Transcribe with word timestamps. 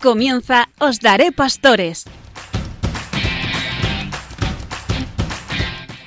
Comienza 0.00 0.70
Os 0.78 1.00
Daré 1.00 1.30
Pastores. 1.30 2.06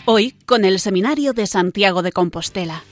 Hoy 0.05 0.31
con 0.47 0.65
el 0.65 0.79
Seminario 0.79 1.33
de 1.33 1.45
Santiago 1.45 2.01
de 2.01 2.11
Compostela. 2.11 2.83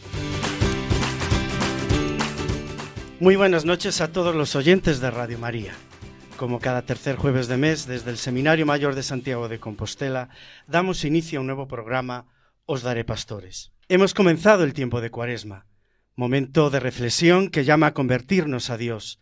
Muy 3.20 3.36
buenas 3.36 3.66
noches 3.66 4.00
a 4.00 4.12
todos 4.12 4.36
los 4.36 4.56
oyentes 4.56 5.00
de 5.00 5.10
Radio 5.10 5.40
María. 5.40 5.74
Como 6.38 6.60
cada 6.60 6.84
tercer 6.84 7.16
jueves 7.16 7.48
de 7.48 7.58
mes, 7.58 7.88
desde 7.88 8.12
el 8.12 8.18
Seminario 8.18 8.68
Mayor 8.68 8.94
de 8.94 9.02
Santiago 9.02 9.50
de 9.50 9.60
Compostela, 9.60 10.30
damos 10.68 11.04
inicio 11.04 11.40
a 11.40 11.42
un 11.42 11.48
nuevo 11.48 11.68
programa, 11.68 12.28
Os 12.68 12.84
Daré 12.84 13.06
Pastores. 13.06 13.72
Hemos 13.90 14.14
comenzado 14.14 14.64
el 14.64 14.76
tiempo 14.76 15.02
de 15.02 15.10
Cuaresma, 15.10 15.66
momento 16.16 16.70
de 16.70 16.80
reflexión 16.80 17.50
que 17.50 17.66
llama 17.66 17.88
a 17.88 17.94
convertirnos 17.96 18.70
a 18.70 18.78
Dios, 18.78 19.20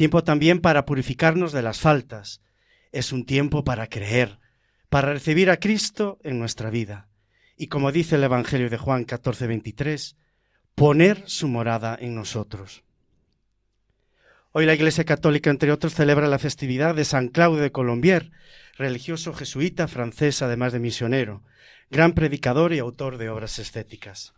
tiempo 0.00 0.24
también 0.24 0.62
para 0.62 0.86
purificarnos 0.86 1.52
de 1.52 1.60
las 1.60 1.78
faltas, 1.78 2.40
es 2.90 3.12
un 3.12 3.26
tiempo 3.26 3.64
para 3.64 3.86
creer, 3.86 4.38
para 4.88 5.12
recibir 5.12 5.50
a 5.50 5.58
Cristo 5.58 6.18
en 6.22 6.38
nuestra 6.38 6.70
vida, 6.70 7.10
y 7.54 7.66
como 7.66 7.92
dice 7.92 8.16
el 8.16 8.24
Evangelio 8.24 8.70
de 8.70 8.78
Juan 8.78 9.04
14:23, 9.04 10.16
poner 10.74 11.22
su 11.26 11.48
morada 11.48 11.98
en 12.00 12.14
nosotros. 12.14 12.82
Hoy 14.52 14.64
la 14.64 14.72
Iglesia 14.72 15.04
Católica, 15.04 15.50
entre 15.50 15.70
otros, 15.70 15.92
celebra 15.92 16.28
la 16.28 16.38
festividad 16.38 16.94
de 16.94 17.04
San 17.04 17.28
Claudio 17.28 17.60
de 17.60 17.70
Colombier, 17.70 18.30
religioso 18.78 19.34
jesuita 19.34 19.86
francés, 19.86 20.40
además 20.40 20.72
de 20.72 20.78
misionero, 20.78 21.42
gran 21.90 22.14
predicador 22.14 22.72
y 22.72 22.78
autor 22.78 23.18
de 23.18 23.28
obras 23.28 23.58
estéticas. 23.58 24.32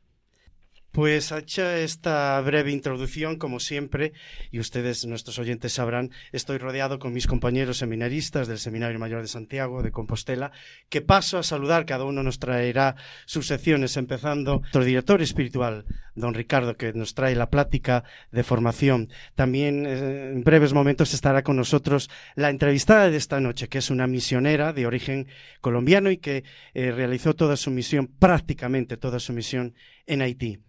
Pues 0.93 1.33
hecha 1.33 1.79
esta 1.79 2.39
breve 2.43 2.71
introducción, 2.71 3.39
como 3.39 3.61
siempre, 3.61 4.13
y 4.51 4.59
ustedes, 4.59 5.07
nuestros 5.07 5.39
oyentes, 5.39 5.73
sabrán, 5.73 6.11
estoy 6.33 6.59
rodeado 6.59 6.99
con 6.99 7.15
mis 7.15 7.27
compañeros 7.27 7.79
seminaristas 7.79 8.47
del 8.47 8.59
Seminario 8.59 8.99
Mayor 8.99 9.23
de 9.23 9.29
Santiago, 9.29 9.83
de 9.83 9.91
Compostela, 9.91 10.53
que 10.91 11.01
paso 11.01 11.39
a 11.39 11.43
saludar, 11.43 11.87
cada 11.87 12.05
uno 12.05 12.23
nos 12.23 12.39
traerá 12.39 12.97
sus 13.25 13.47
secciones, 13.47 13.97
empezando 13.97 14.59
nuestro 14.59 14.85
director 14.85 15.23
espiritual, 15.23 15.87
don 16.15 16.35
Ricardo, 16.35 16.77
que 16.77 16.93
nos 16.93 17.15
trae 17.15 17.35
la 17.37 17.49
plática 17.49 18.05
de 18.31 18.43
formación. 18.43 19.09
También 19.35 19.87
eh, 19.87 20.33
en 20.33 20.45
breves 20.45 20.75
momentos 20.75 21.15
estará 21.15 21.43
con 21.43 21.57
nosotros 21.57 22.11
la 22.35 22.51
entrevistada 22.51 23.09
de 23.09 23.17
esta 23.17 23.41
noche, 23.41 23.69
que 23.69 23.79
es 23.79 23.89
una 23.89 24.07
misionera 24.07 24.75
de 24.75 24.85
origen 24.87 25.27
colombiano 25.63 26.11
y 26.11 26.19
que 26.19 26.45
eh, 26.75 26.91
realizó 26.93 27.33
toda 27.33 27.57
su 27.57 27.71
misión, 27.71 28.09
prácticamente 28.09 28.99
toda 28.99 29.21
su 29.21 29.33
misión, 29.33 29.75
en 30.07 30.21
Haití. 30.21 30.61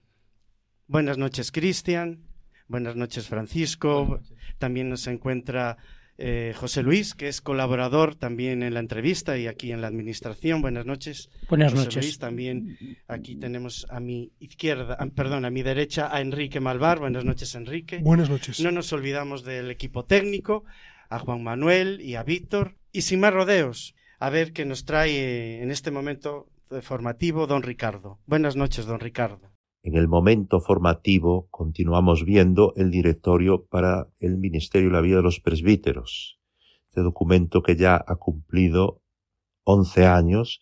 Buenas 0.87 1.17
noches, 1.17 1.51
Cristian. 1.51 2.23
Buenas 2.67 2.95
noches, 2.95 3.27
Francisco. 3.27 4.19
También 4.57 4.89
nos 4.89 5.07
encuentra 5.07 5.77
eh, 6.17 6.53
José 6.55 6.83
Luis, 6.83 7.15
que 7.15 7.27
es 7.27 7.41
colaborador 7.41 8.15
también 8.15 8.61
en 8.63 8.73
la 8.73 8.79
entrevista 8.79 9.37
y 9.37 9.47
aquí 9.47 9.71
en 9.71 9.81
la 9.81 9.87
administración. 9.87 10.61
Buenas 10.61 10.85
noches. 10.85 11.29
Buenas 11.49 11.71
José 11.71 11.85
noches. 11.85 12.03
Luis, 12.03 12.19
también 12.19 12.77
aquí 13.07 13.35
tenemos 13.35 13.87
a 13.89 13.99
mi 13.99 14.31
izquierda, 14.39 14.97
ah, 14.99 15.07
perdón, 15.15 15.45
a 15.45 15.49
mi 15.49 15.63
derecha 15.63 16.13
a 16.15 16.21
Enrique 16.21 16.59
Malvar. 16.59 16.99
Buenas 16.99 17.25
noches, 17.25 17.55
Enrique. 17.55 17.99
Buenas 17.99 18.29
noches. 18.29 18.59
No 18.59 18.71
nos 18.71 18.91
olvidamos 18.93 19.43
del 19.43 19.71
equipo 19.71 20.05
técnico, 20.05 20.65
a 21.09 21.19
Juan 21.19 21.43
Manuel 21.43 22.01
y 22.01 22.15
a 22.15 22.23
Víctor. 22.23 22.75
Y 22.91 23.01
sin 23.01 23.19
más 23.19 23.33
rodeos, 23.33 23.95
a 24.19 24.29
ver 24.29 24.53
qué 24.53 24.65
nos 24.65 24.85
trae 24.85 25.11
eh, 25.11 25.63
en 25.63 25.71
este 25.71 25.91
momento 25.91 26.47
formativo 26.81 27.47
don 27.47 27.63
Ricardo. 27.63 28.19
Buenas 28.25 28.55
noches, 28.55 28.85
don 28.85 28.99
Ricardo. 28.99 29.52
En 29.85 29.97
el 29.97 30.07
momento 30.07 30.61
formativo 30.61 31.49
continuamos 31.51 32.23
viendo 32.23 32.73
el 32.77 32.89
directorio 32.89 33.65
para 33.65 34.07
el 34.21 34.37
Ministerio 34.37 34.87
y 34.87 34.93
la 34.93 35.01
Vida 35.01 35.17
de 35.17 35.23
los 35.23 35.41
Presbíteros. 35.41 36.39
Este 36.87 37.01
documento 37.01 37.61
que 37.61 37.75
ya 37.75 38.01
ha 38.07 38.15
cumplido 38.15 39.01
11 39.65 40.05
años 40.05 40.61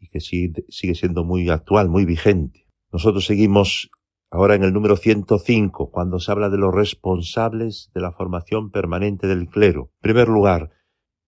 y 0.00 0.08
que 0.08 0.20
sigue, 0.20 0.94
siendo 0.94 1.22
muy 1.22 1.50
actual, 1.50 1.90
muy 1.90 2.06
vigente. 2.06 2.66
Nosotros 2.90 3.26
seguimos 3.26 3.90
ahora 4.30 4.54
en 4.54 4.64
el 4.64 4.72
número 4.72 4.96
105, 4.96 5.90
cuando 5.90 6.18
se 6.18 6.32
habla 6.32 6.48
de 6.48 6.56
los 6.56 6.74
responsables 6.74 7.90
de 7.92 8.00
la 8.00 8.12
formación 8.12 8.70
permanente 8.70 9.26
del 9.26 9.48
clero. 9.48 9.90
En 9.96 10.00
primer 10.00 10.28
lugar, 10.28 10.70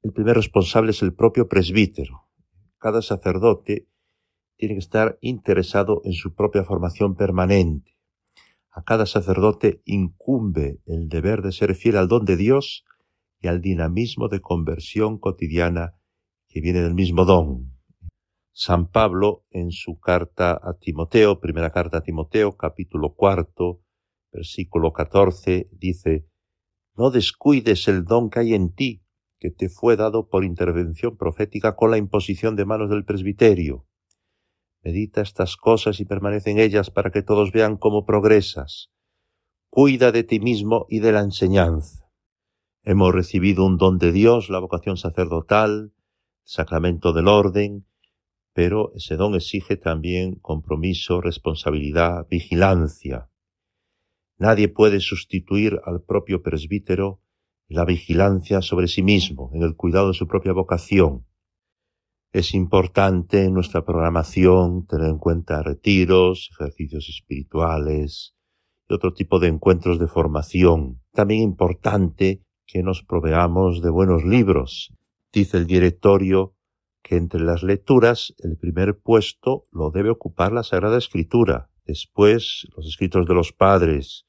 el 0.03 0.13
primer 0.15 0.37
responsable 0.37 0.93
es 0.93 1.03
el 1.03 1.13
propio 1.13 1.47
presbítero. 1.47 2.27
Cada 2.79 3.03
sacerdote 3.03 3.87
tiene 4.57 4.75
que 4.75 4.81
estar 4.81 5.19
interesado 5.21 6.01
en 6.05 6.13
su 6.13 6.35
propia 6.35 6.65
formación 6.65 7.17
permanente. 7.17 7.97
A 8.71 8.83
cada 8.83 9.07
sacerdote 9.07 9.83
incumbe 9.85 10.81
el 10.87 11.09
deber 11.09 11.43
de 11.43 11.53
ser 11.53 11.75
fiel 11.75 11.97
al 11.97 12.09
don 12.09 12.25
de 12.25 12.37
Dios 12.37 12.85
y 13.41 13.49
al 13.49 13.61
dinamismo 13.61 14.29
de 14.29 14.41
conversión 14.41 15.19
cotidiana 15.19 15.95
que 16.49 16.61
viene 16.61 16.81
del 16.81 16.95
mismo 16.95 17.25
don. 17.25 17.73
San 18.53 18.89
Pablo, 18.89 19.45
en 19.51 19.73
su 19.73 19.99
carta 19.99 20.53
a 20.63 20.75
Timoteo, 20.75 21.41
primera 21.41 21.71
carta 21.71 21.99
a 21.99 22.03
Timoteo, 22.03 22.57
capítulo 22.57 23.15
cuarto, 23.15 23.81
versículo 24.33 24.93
catorce, 24.93 25.69
dice, 25.73 26.27
No 26.97 27.11
descuides 27.11 27.89
el 27.89 28.05
don 28.05 28.31
que 28.31 28.39
hay 28.41 28.55
en 28.55 28.73
ti, 28.73 29.03
que 29.39 29.51
te 29.51 29.69
fue 29.69 29.97
dado 29.97 30.29
por 30.29 30.45
intervención 30.45 31.17
profética 31.17 31.75
con 31.75 31.91
la 31.91 31.99
imposición 31.99 32.57
de 32.57 32.65
manos 32.65 32.91
del 32.91 33.05
presbiterio. 33.05 33.87
Medita 34.85 35.23
estas 35.23 35.57
cosas 35.57 35.99
y 36.01 36.05
permanece 36.05 36.51
en 36.51 36.59
ellas 36.59 36.91
para 36.91 37.11
que 37.11 37.23
todos 37.23 37.53
vean 37.53 37.79
cómo 37.79 38.05
progresas. 38.05 38.91
Cuida 39.71 40.13
de 40.13 40.25
ti 40.25 40.41
mismo 40.41 40.87
y 40.91 41.01
de 41.01 41.13
la 41.13 41.21
enseñanza. 41.21 42.05
Hemos 42.83 43.15
recibido 43.15 43.65
un 43.65 43.79
don 43.79 43.97
de 43.97 44.13
Dios, 44.13 44.51
la 44.51 44.59
vocación 44.59 44.99
sacerdotal, 44.99 45.95
sacramento 46.45 47.15
del 47.15 47.29
orden, 47.29 47.87
pero 48.53 48.93
ese 48.95 49.17
don 49.17 49.35
exige 49.35 49.79
también 49.79 50.35
compromiso, 50.35 51.23
responsabilidad, 51.23 52.27
vigilancia. 52.29 53.31
Nadie 54.37 54.69
puede 54.69 55.01
sustituir 55.01 55.81
al 55.87 56.03
propio 56.03 56.43
presbítero 56.43 57.23
la 57.69 57.87
vigilancia 57.87 58.61
sobre 58.61 58.87
sí 58.89 59.03
mismo, 59.03 59.51
en 59.55 59.63
el 59.63 59.77
cuidado 59.77 60.09
de 60.09 60.15
su 60.15 60.29
propia 60.29 60.53
vocación. 60.53 61.25
Es 62.35 62.53
importante 62.53 63.45
en 63.45 63.55
nuestra 63.55 63.85
programación 63.85 64.89
tener 64.89 65.09
en 65.09 65.19
cuenta 65.19 65.63
retiros, 65.63 66.51
ejercicios 66.51 67.09
espirituales 67.09 68.35
y 68.89 68.95
otro 68.95 69.15
tipo 69.15 69.39
de 69.39 69.47
encuentros 69.47 70.01
de 70.01 70.09
formación. 70.09 71.01
También 71.13 71.43
importante 71.43 72.43
que 72.67 72.83
nos 72.83 73.05
proveamos 73.05 73.83
de 73.83 73.91
buenos 73.91 74.25
libros. 74.25 74.93
Dice 75.33 75.59
el 75.59 75.69
directorio 75.69 76.57
que 77.05 77.15
entre 77.15 77.39
las 77.39 77.63
lecturas 77.63 78.35
el 78.39 78.57
primer 78.57 78.99
puesto 78.99 79.69
lo 79.71 79.93
debe 79.93 80.11
ocupar 80.11 80.51
la 80.51 80.65
Sagrada 80.65 80.99
Escritura, 80.99 81.71
después 81.85 82.67
los 82.77 82.89
escritos 82.89 83.29
de 83.29 83.35
los 83.35 83.53
padres, 83.53 84.27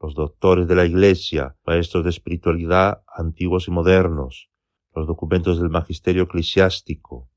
los 0.00 0.14
doctores 0.14 0.68
de 0.68 0.76
la 0.76 0.84
Iglesia, 0.84 1.56
maestros 1.66 2.04
de 2.04 2.10
espiritualidad 2.10 3.02
antiguos 3.12 3.66
y 3.66 3.72
modernos, 3.72 4.48
los 4.94 5.08
documentos 5.08 5.60
del 5.60 5.70
magisterio 5.70 6.22
eclesiástico. 6.22 7.28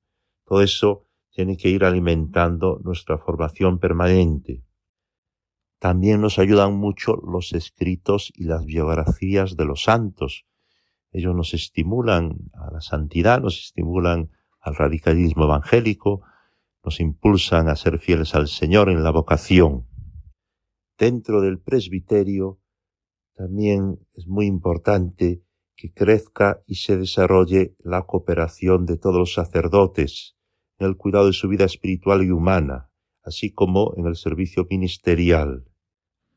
Todo 0.51 0.63
eso 0.63 1.07
tiene 1.29 1.55
que 1.55 1.69
ir 1.69 1.85
alimentando 1.85 2.81
nuestra 2.83 3.17
formación 3.17 3.79
permanente. 3.79 4.65
También 5.79 6.19
nos 6.19 6.39
ayudan 6.39 6.75
mucho 6.75 7.15
los 7.15 7.53
escritos 7.53 8.33
y 8.35 8.43
las 8.43 8.65
biografías 8.65 9.55
de 9.55 9.63
los 9.63 9.83
santos. 9.83 10.45
Ellos 11.13 11.33
nos 11.33 11.53
estimulan 11.53 12.51
a 12.51 12.69
la 12.69 12.81
santidad, 12.81 13.39
nos 13.39 13.61
estimulan 13.61 14.29
al 14.59 14.75
radicalismo 14.75 15.45
evangélico, 15.45 16.21
nos 16.83 16.99
impulsan 16.99 17.69
a 17.69 17.77
ser 17.77 17.97
fieles 17.97 18.35
al 18.35 18.49
Señor 18.49 18.89
en 18.89 19.05
la 19.05 19.11
vocación. 19.11 19.87
Dentro 20.97 21.39
del 21.39 21.61
presbiterio 21.61 22.59
también 23.35 24.05
es 24.15 24.27
muy 24.27 24.47
importante 24.47 25.45
que 25.77 25.93
crezca 25.93 26.61
y 26.67 26.75
se 26.75 26.97
desarrolle 26.97 27.73
la 27.79 28.01
cooperación 28.05 28.85
de 28.85 28.97
todos 28.97 29.15
los 29.15 29.33
sacerdotes 29.33 30.35
en 30.81 30.87
el 30.87 30.97
cuidado 30.97 31.27
de 31.27 31.33
su 31.33 31.47
vida 31.47 31.65
espiritual 31.65 32.23
y 32.23 32.31
humana, 32.31 32.89
así 33.23 33.51
como 33.51 33.93
en 33.97 34.07
el 34.07 34.15
servicio 34.15 34.65
ministerial. 34.67 35.65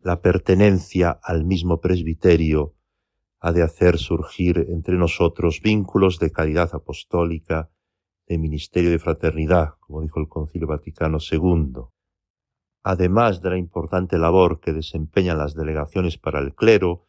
La 0.00 0.20
pertenencia 0.20 1.19
al 1.23 1.46
mismo 1.46 1.81
presbiterio 1.81 2.75
ha 3.41 3.52
de 3.52 3.62
hacer 3.62 3.96
surgir 3.96 4.67
entre 4.69 4.96
nosotros 4.96 5.62
vínculos 5.62 6.19
de 6.19 6.31
caridad 6.31 6.75
apostólica, 6.75 7.70
de 8.26 8.37
ministerio 8.37 8.91
de 8.91 8.99
fraternidad, 8.99 9.76
como 9.81 10.02
dijo 10.02 10.20
el 10.20 10.29
Concilio 10.29 10.69
Vaticano 10.69 11.19
II. 11.19 11.85
Además 12.82 13.41
de 13.41 13.50
la 13.50 13.56
importante 13.56 14.19
labor 14.19 14.61
que 14.61 14.75
desempeñan 14.75 15.38
las 15.38 15.55
delegaciones 15.55 16.19
para 16.19 16.41
el 16.41 16.55
clero 16.55 17.06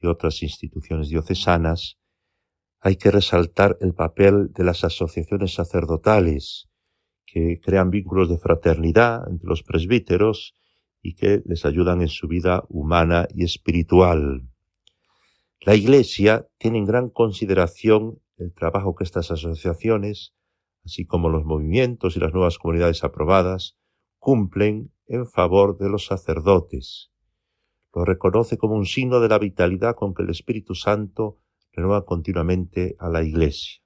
y 0.00 0.06
otras 0.06 0.40
instituciones 0.44 1.08
diocesanas, 1.08 1.98
hay 2.80 2.94
que 2.94 3.10
resaltar 3.10 3.76
el 3.80 3.92
papel 3.92 4.52
de 4.52 4.62
las 4.62 4.84
asociaciones 4.84 5.54
sacerdotales, 5.54 6.68
que 7.26 7.60
crean 7.60 7.90
vínculos 7.90 8.28
de 8.28 8.38
fraternidad 8.38 9.28
entre 9.28 9.48
los 9.48 9.62
presbíteros 9.62 10.54
y 11.02 11.14
que 11.14 11.42
les 11.44 11.64
ayudan 11.64 12.00
en 12.00 12.08
su 12.08 12.28
vida 12.28 12.64
humana 12.68 13.28
y 13.34 13.44
espiritual. 13.44 14.48
La 15.60 15.74
Iglesia 15.74 16.46
tiene 16.58 16.78
en 16.78 16.84
gran 16.84 17.10
consideración 17.10 18.20
el 18.38 18.52
trabajo 18.52 18.94
que 18.94 19.04
estas 19.04 19.30
asociaciones, 19.30 20.34
así 20.84 21.04
como 21.04 21.28
los 21.28 21.44
movimientos 21.44 22.16
y 22.16 22.20
las 22.20 22.32
nuevas 22.32 22.58
comunidades 22.58 23.02
aprobadas, 23.04 23.76
cumplen 24.18 24.92
en 25.08 25.26
favor 25.26 25.78
de 25.78 25.88
los 25.88 26.06
sacerdotes. 26.06 27.10
Lo 27.94 28.04
reconoce 28.04 28.58
como 28.58 28.74
un 28.74 28.86
signo 28.86 29.20
de 29.20 29.28
la 29.28 29.38
vitalidad 29.38 29.94
con 29.94 30.14
que 30.14 30.22
el 30.22 30.30
Espíritu 30.30 30.74
Santo 30.74 31.38
renueva 31.72 32.04
continuamente 32.04 32.96
a 32.98 33.08
la 33.08 33.22
Iglesia. 33.22 33.85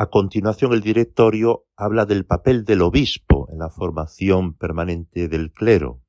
A 0.00 0.10
continuación, 0.10 0.72
el 0.74 0.80
directorio 0.80 1.66
habla 1.74 2.06
del 2.06 2.24
papel 2.24 2.64
del 2.64 2.82
obispo 2.82 3.48
en 3.50 3.58
la 3.58 3.68
formación 3.68 4.54
permanente 4.54 5.26
del 5.26 5.50
clero. 5.50 6.04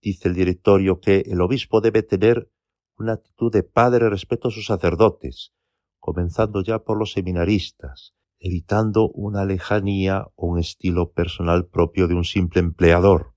Dice 0.00 0.28
el 0.28 0.34
directorio 0.34 1.00
que 1.00 1.24
el 1.26 1.42
obispo 1.42 1.82
debe 1.82 2.02
tener 2.02 2.50
una 2.96 3.12
actitud 3.12 3.52
de 3.52 3.62
padre 3.62 4.08
respecto 4.08 4.48
a 4.48 4.50
sus 4.50 4.64
sacerdotes, 4.64 5.52
comenzando 5.98 6.62
ya 6.62 6.78
por 6.78 6.98
los 6.98 7.12
seminaristas, 7.12 8.14
evitando 8.38 9.10
una 9.10 9.44
lejanía 9.44 10.28
o 10.34 10.46
un 10.46 10.58
estilo 10.58 11.12
personal 11.12 11.66
propio 11.66 12.08
de 12.08 12.14
un 12.14 12.24
simple 12.24 12.60
empleador. 12.60 13.34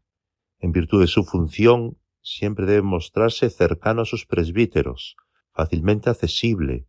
En 0.60 0.72
virtud 0.72 1.02
de 1.02 1.08
su 1.08 1.26
función, 1.26 1.98
siempre 2.22 2.66
debe 2.66 2.84
mostrarse 2.84 3.50
cercano 3.50 4.04
a 4.04 4.06
sus 4.06 4.26
presbíteros, 4.26 5.18
fácilmente 5.52 6.10
accesible. 6.10 6.87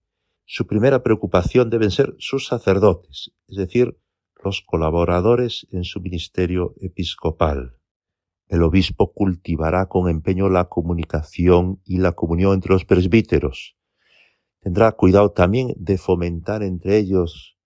Su 0.51 0.67
primera 0.67 1.03
preocupación 1.03 1.69
deben 1.69 1.91
ser 1.91 2.15
sus 2.19 2.47
sacerdotes, 2.47 3.33
es 3.49 3.57
decir, 3.59 4.01
los 4.43 4.63
colaboradores 4.63 5.67
en 5.73 5.85
su 5.85 6.01
ministerio 6.01 6.75
episcopal. 6.81 7.77
El 8.49 8.63
obispo 8.63 9.13
cultivará 9.13 9.89
con 9.91 10.09
empeño 10.09 10.49
la 10.49 10.71
comunicación 10.71 11.83
y 11.85 11.99
la 11.99 12.13
comunión 12.13 12.55
entre 12.55 12.73
los 12.73 12.87
presbíteros. 12.87 13.77
Tendrá 14.61 14.93
cuidado 14.93 15.33
también 15.33 15.75
de 15.77 15.99
fomentar 15.99 16.63
entre 16.63 16.97
ellos 16.97 17.59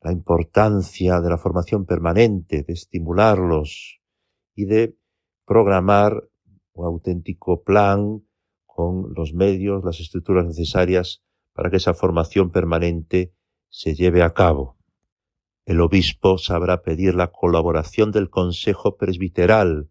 la 0.00 0.10
importancia 0.10 1.20
de 1.20 1.28
la 1.28 1.36
formación 1.36 1.84
permanente, 1.84 2.62
de 2.62 2.72
estimularlos 2.72 4.00
y 4.54 4.64
de 4.64 4.96
programar 5.44 6.30
un 6.72 6.86
auténtico 6.86 7.62
plan 7.62 8.22
con 8.64 9.12
los 9.14 9.34
medios, 9.34 9.84
las 9.84 10.00
estructuras 10.00 10.46
necesarias 10.46 11.22
para 11.52 11.70
que 11.70 11.76
esa 11.76 11.94
formación 11.94 12.50
permanente 12.50 13.34
se 13.68 13.94
lleve 13.94 14.22
a 14.22 14.34
cabo. 14.34 14.76
El 15.64 15.80
obispo 15.80 16.38
sabrá 16.38 16.82
pedir 16.82 17.14
la 17.14 17.28
colaboración 17.30 18.10
del 18.10 18.30
Consejo 18.30 18.96
Presbiteral, 18.96 19.90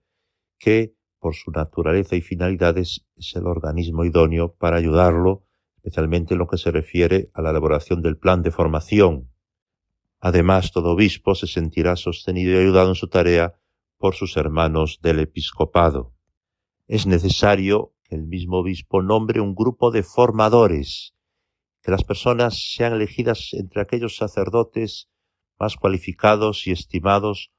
que, 0.60 0.94
por 1.20 1.36
su 1.36 1.52
naturaleza 1.52 2.16
y 2.16 2.22
finalidades, 2.22 3.06
es 3.16 3.36
el 3.36 3.48
organismo 3.48 4.04
idóneo 4.04 4.54
para 4.54 4.78
ayudarlo, 4.78 5.46
especialmente 5.78 6.34
en 6.34 6.40
lo 6.40 6.48
que 6.48 6.58
se 6.58 6.72
refiere 6.72 7.32
a 7.34 7.42
la 7.42 7.52
elaboración 7.52 8.02
del 8.02 8.18
plan 8.18 8.44
de 8.44 8.52
formación. 8.52 9.30
Además, 10.20 10.72
todo 10.72 10.92
obispo 10.92 11.34
se 11.34 11.48
sentirá 11.48 11.96
sostenido 11.96 12.54
y 12.54 12.58
ayudado 12.58 12.90
en 12.90 12.96
su 12.96 13.08
tarea 13.08 13.56
por 13.98 14.14
sus 14.14 14.38
hermanos 14.38 15.00
del 15.02 15.20
episcopado. 15.20 16.14
Es 16.88 17.08
necesario 17.08 17.94
que 18.04 18.16
el 18.16 18.24
mismo 18.24 18.58
obispo 18.58 19.02
nombre 19.02 19.40
un 19.40 19.56
grupo 19.56 19.90
de 19.90 20.04
formadores, 20.04 21.16
que 21.82 21.92
las 21.92 22.04
personas 22.04 22.74
sean 22.76 22.94
elegidas 22.94 23.50
entre 23.54 23.82
aquellos 23.82 24.16
sacerdotes 24.16 25.10
más 25.60 25.76
cualificados 25.76 26.68
y 26.68 26.72
estimados 26.72 27.52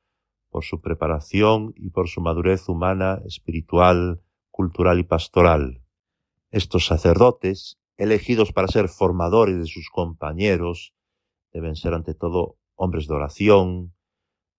por 0.51 0.65
su 0.65 0.81
preparación 0.81 1.73
y 1.77 1.91
por 1.91 2.09
su 2.09 2.21
madurez 2.21 2.69
humana, 2.69 3.21
espiritual, 3.27 4.21
cultural 4.51 4.99
y 4.99 5.05
pastoral. 5.05 5.83
Estos 6.51 6.87
sacerdotes, 6.87 7.79
elegidos 7.97 8.53
para 8.53 8.69
ser 8.69 8.89
formadores 8.89 9.59
de 9.59 9.67
sus 9.67 9.89
compañeros, 9.89 10.95
deben 11.53 11.75
ser 11.75 11.95
ante 11.95 12.15
todo 12.15 12.59
hombres 12.75 13.09
de 13.09 13.15
oración, 13.15 13.95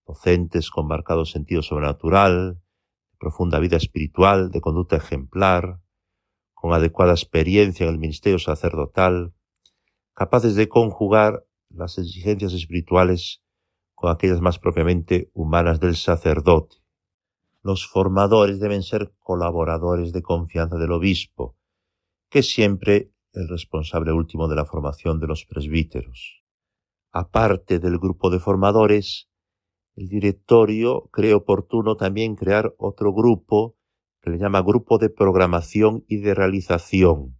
docentes 0.05 0.69
con 0.69 0.87
marcado 0.87 1.25
sentido 1.25 1.61
sobrenatural, 1.61 2.55
de 3.11 3.17
profunda 3.19 3.59
vida 3.59 3.77
espiritual, 3.77 4.51
de 4.51 4.61
conducta 4.61 4.97
ejemplar, 4.97 5.79
con 6.53 6.73
adecuada 6.73 7.13
experiencia 7.13 7.85
en 7.85 7.93
el 7.93 7.99
ministerio 7.99 8.39
sacerdotal, 8.39 9.33
capaces 10.23 10.55
de 10.55 10.67
conjugar 10.67 11.45
las 11.69 11.97
exigencias 11.97 12.53
espirituales 12.53 13.41
con 13.93 14.11
aquellas 14.11 14.41
más 14.41 14.59
propiamente 14.59 15.29
humanas 15.33 15.79
del 15.79 15.95
sacerdote. 15.95 16.77
Los 17.61 17.87
formadores 17.87 18.59
deben 18.59 18.83
ser 18.83 19.13
colaboradores 19.19 20.11
de 20.11 20.21
confianza 20.21 20.77
del 20.77 20.91
obispo, 20.91 21.55
que 22.29 22.39
es 22.39 22.51
siempre 22.51 23.11
el 23.33 23.47
responsable 23.47 24.11
último 24.11 24.47
de 24.47 24.55
la 24.55 24.65
formación 24.65 25.19
de 25.19 25.27
los 25.27 25.45
presbíteros 25.45 26.43
aparte 27.13 27.77
del 27.77 27.99
grupo 27.99 28.31
de 28.31 28.39
formadores, 28.39 29.29
el 29.95 30.09
directorio 30.09 31.09
cree 31.11 31.35
oportuno 31.35 31.95
también 31.95 32.35
crear 32.35 32.73
otro 32.77 33.13
grupo 33.13 33.77
que 34.19 34.31
le 34.31 34.39
llama 34.39 34.63
grupo 34.63 34.97
de 34.97 35.09
programación 35.09 36.03
y 36.07 36.17
de 36.17 36.33
realización, 36.33 37.39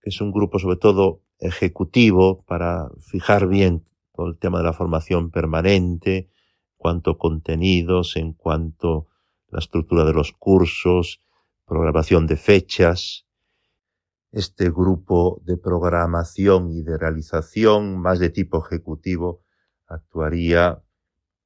que 0.00 0.10
es 0.10 0.20
un 0.20 0.32
grupo 0.32 0.58
sobre 0.58 0.76
todo 0.76 1.22
ejecutivo 1.40 2.42
para 2.46 2.90
fijar 3.00 3.48
bien 3.48 3.84
todo 4.14 4.28
el 4.28 4.38
tema 4.38 4.58
de 4.58 4.64
la 4.64 4.72
formación 4.72 5.30
permanente, 5.30 6.16
en 6.16 6.28
cuanto 6.76 7.18
contenidos, 7.18 8.16
en 8.16 8.32
cuanto 8.32 9.08
la 9.48 9.58
estructura 9.58 10.04
de 10.04 10.12
los 10.12 10.32
cursos, 10.32 11.20
programación 11.66 12.26
de 12.26 12.36
fechas, 12.36 13.26
este 14.32 14.70
grupo 14.70 15.40
de 15.44 15.56
programación 15.56 16.70
y 16.70 16.82
de 16.82 16.96
realización, 16.96 17.98
más 17.98 18.18
de 18.18 18.30
tipo 18.30 18.64
ejecutivo, 18.64 19.42
actuaría 19.86 20.82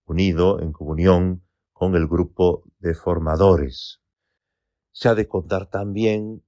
unido 0.05 0.61
en 0.61 0.73
comunión 0.73 1.43
con 1.73 1.95
el 1.97 2.07
grupo 2.07 2.65
de 2.79 2.95
formadores. 2.95 4.01
Se 4.93 5.09
ha 5.09 5.15
de 5.15 5.27
contar 5.27 5.67
también 5.67 6.44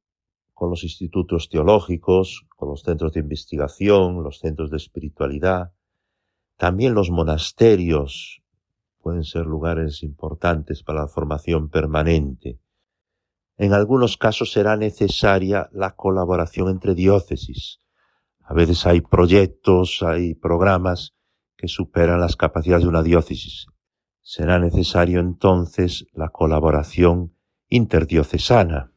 con 0.56 0.70
los 0.70 0.84
institutos 0.84 1.50
teológicos, 1.50 2.46
con 2.56 2.70
los 2.70 2.80
centros 2.80 3.12
de 3.12 3.20
investigación, 3.20 4.22
los 4.22 4.38
centros 4.38 4.70
de 4.70 4.78
espiritualidad, 4.78 5.74
también 6.56 6.94
los 6.94 7.10
monasterios 7.10 8.42
pueden 9.02 9.22
ser 9.22 9.44
lugares 9.44 10.02
importantes 10.02 10.82
para 10.82 11.02
la 11.02 11.08
formación 11.08 11.68
permanente. 11.68 12.58
En 13.58 13.74
algunos 13.74 14.16
casos 14.16 14.50
será 14.50 14.78
necesaria 14.78 15.68
la 15.72 15.94
colaboración 15.94 16.70
entre 16.70 16.94
diócesis. 16.94 17.82
A 18.40 18.54
veces 18.54 18.86
hay 18.86 19.02
proyectos, 19.02 20.02
hay 20.02 20.32
programas 20.32 21.12
que 21.58 21.68
superan 21.68 22.18
las 22.18 22.34
capacidades 22.34 22.84
de 22.84 22.88
una 22.88 23.02
diócesis. 23.02 23.66
Será 24.22 24.58
necesario 24.58 25.20
entonces 25.20 26.06
la 26.14 26.30
colaboración 26.30 27.34
interdiocesana. 27.68 28.90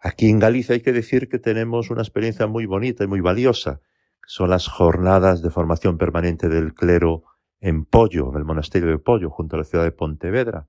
Aquí 0.00 0.28
en 0.30 0.38
Galicia 0.38 0.74
hay 0.74 0.80
que 0.80 0.92
decir 0.92 1.28
que 1.28 1.38
tenemos 1.38 1.90
una 1.90 2.02
experiencia 2.02 2.46
muy 2.46 2.66
bonita 2.66 3.04
y 3.04 3.08
muy 3.08 3.20
valiosa, 3.20 3.80
son 4.26 4.50
las 4.50 4.68
jornadas 4.68 5.42
de 5.42 5.50
formación 5.50 5.96
permanente 5.96 6.48
del 6.48 6.74
clero 6.74 7.24
en 7.60 7.86
Pollo, 7.86 8.30
en 8.30 8.36
el 8.36 8.44
monasterio 8.44 8.90
de 8.90 8.98
Pollo, 8.98 9.30
junto 9.30 9.56
a 9.56 9.60
la 9.60 9.64
ciudad 9.64 9.84
de 9.84 9.92
Pontevedra. 9.92 10.68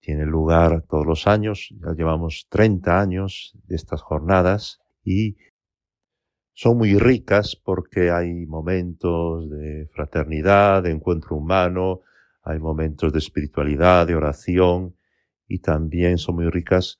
Tiene 0.00 0.26
lugar 0.26 0.82
todos 0.82 1.06
los 1.06 1.26
años, 1.26 1.74
ya 1.80 1.94
llevamos 1.94 2.46
30 2.50 3.00
años 3.00 3.56
de 3.64 3.74
estas 3.74 4.02
jornadas 4.02 4.80
y 5.02 5.36
son 6.52 6.76
muy 6.76 6.98
ricas 6.98 7.56
porque 7.56 8.10
hay 8.10 8.46
momentos 8.46 9.50
de 9.50 9.88
fraternidad, 9.92 10.82
de 10.82 10.90
encuentro 10.90 11.36
humano, 11.36 12.02
hay 12.42 12.58
momentos 12.58 13.12
de 13.14 13.18
espiritualidad, 13.18 14.06
de 14.06 14.14
oración 14.14 14.94
y 15.48 15.60
también 15.60 16.18
son 16.18 16.36
muy 16.36 16.50
ricas 16.50 16.98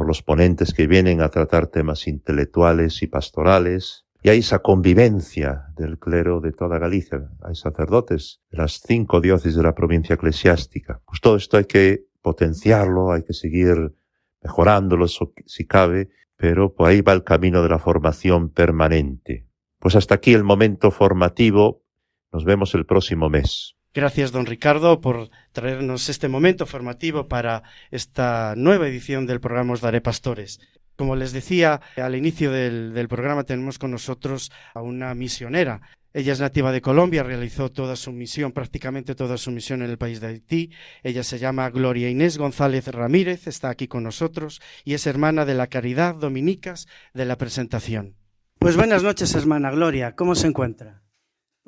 por 0.00 0.06
los 0.06 0.22
ponentes 0.22 0.72
que 0.72 0.86
vienen 0.86 1.20
a 1.20 1.28
tratar 1.28 1.66
temas 1.66 2.08
intelectuales 2.08 3.02
y 3.02 3.06
pastorales. 3.06 4.06
Y 4.22 4.30
hay 4.30 4.38
esa 4.38 4.60
convivencia 4.60 5.66
del 5.76 5.98
clero 5.98 6.40
de 6.40 6.52
toda 6.52 6.78
Galicia. 6.78 7.28
Hay 7.42 7.54
sacerdotes 7.54 8.40
de 8.50 8.56
las 8.56 8.80
cinco 8.80 9.20
diócesis 9.20 9.56
de 9.56 9.62
la 9.62 9.74
provincia 9.74 10.14
eclesiástica. 10.14 11.02
Pues 11.04 11.20
todo 11.20 11.36
esto 11.36 11.58
hay 11.58 11.66
que 11.66 12.06
potenciarlo, 12.22 13.12
hay 13.12 13.24
que 13.24 13.34
seguir 13.34 13.94
mejorándolo 14.42 15.06
si 15.06 15.66
cabe, 15.66 16.08
pero 16.34 16.72
por 16.74 16.88
ahí 16.88 17.02
va 17.02 17.12
el 17.12 17.22
camino 17.22 17.62
de 17.62 17.68
la 17.68 17.78
formación 17.78 18.48
permanente. 18.48 19.48
Pues 19.80 19.96
hasta 19.96 20.14
aquí 20.14 20.32
el 20.32 20.44
momento 20.44 20.90
formativo. 20.90 21.84
Nos 22.32 22.46
vemos 22.46 22.74
el 22.74 22.86
próximo 22.86 23.28
mes. 23.28 23.76
Gracias, 23.92 24.30
don 24.30 24.46
Ricardo, 24.46 25.00
por 25.00 25.30
traernos 25.50 26.08
este 26.08 26.28
momento 26.28 26.64
formativo 26.64 27.26
para 27.26 27.64
esta 27.90 28.54
nueva 28.56 28.86
edición 28.86 29.26
del 29.26 29.40
programa 29.40 29.72
Os 29.72 29.80
Daré 29.80 30.00
Pastores. 30.00 30.60
Como 30.94 31.16
les 31.16 31.32
decía 31.32 31.80
al 31.96 32.14
inicio 32.14 32.52
del, 32.52 33.08
programa, 33.08 33.42
tenemos 33.42 33.80
con 33.80 33.90
nosotros 33.90 34.52
a 34.74 34.82
una 34.82 35.12
misionera. 35.16 35.80
Ella 36.12 36.32
es 36.32 36.40
nativa 36.40 36.70
de 36.70 36.80
Colombia, 36.80 37.24
realizó 37.24 37.68
toda 37.68 37.96
su 37.96 38.12
misión, 38.12 38.52
prácticamente 38.52 39.16
toda 39.16 39.36
su 39.36 39.50
misión 39.50 39.82
en 39.82 39.90
el 39.90 39.98
país 39.98 40.20
de 40.20 40.28
Haití. 40.28 40.70
Ella 41.02 41.24
se 41.24 41.40
llama 41.40 41.68
Gloria 41.70 42.08
Inés 42.08 42.38
González 42.38 42.86
Ramírez, 42.86 43.48
está 43.48 43.70
aquí 43.70 43.88
con 43.88 44.04
nosotros 44.04 44.60
y 44.84 44.94
es 44.94 45.08
hermana 45.08 45.44
de 45.44 45.54
la 45.54 45.66
Caridad 45.66 46.14
Dominicas 46.14 46.86
de 47.12 47.24
la 47.24 47.38
Presentación. 47.38 48.14
Pues 48.60 48.76
buenas 48.76 49.02
noches, 49.02 49.34
hermana 49.34 49.72
Gloria, 49.72 50.14
¿cómo 50.14 50.36
se 50.36 50.46
encuentra? 50.46 51.02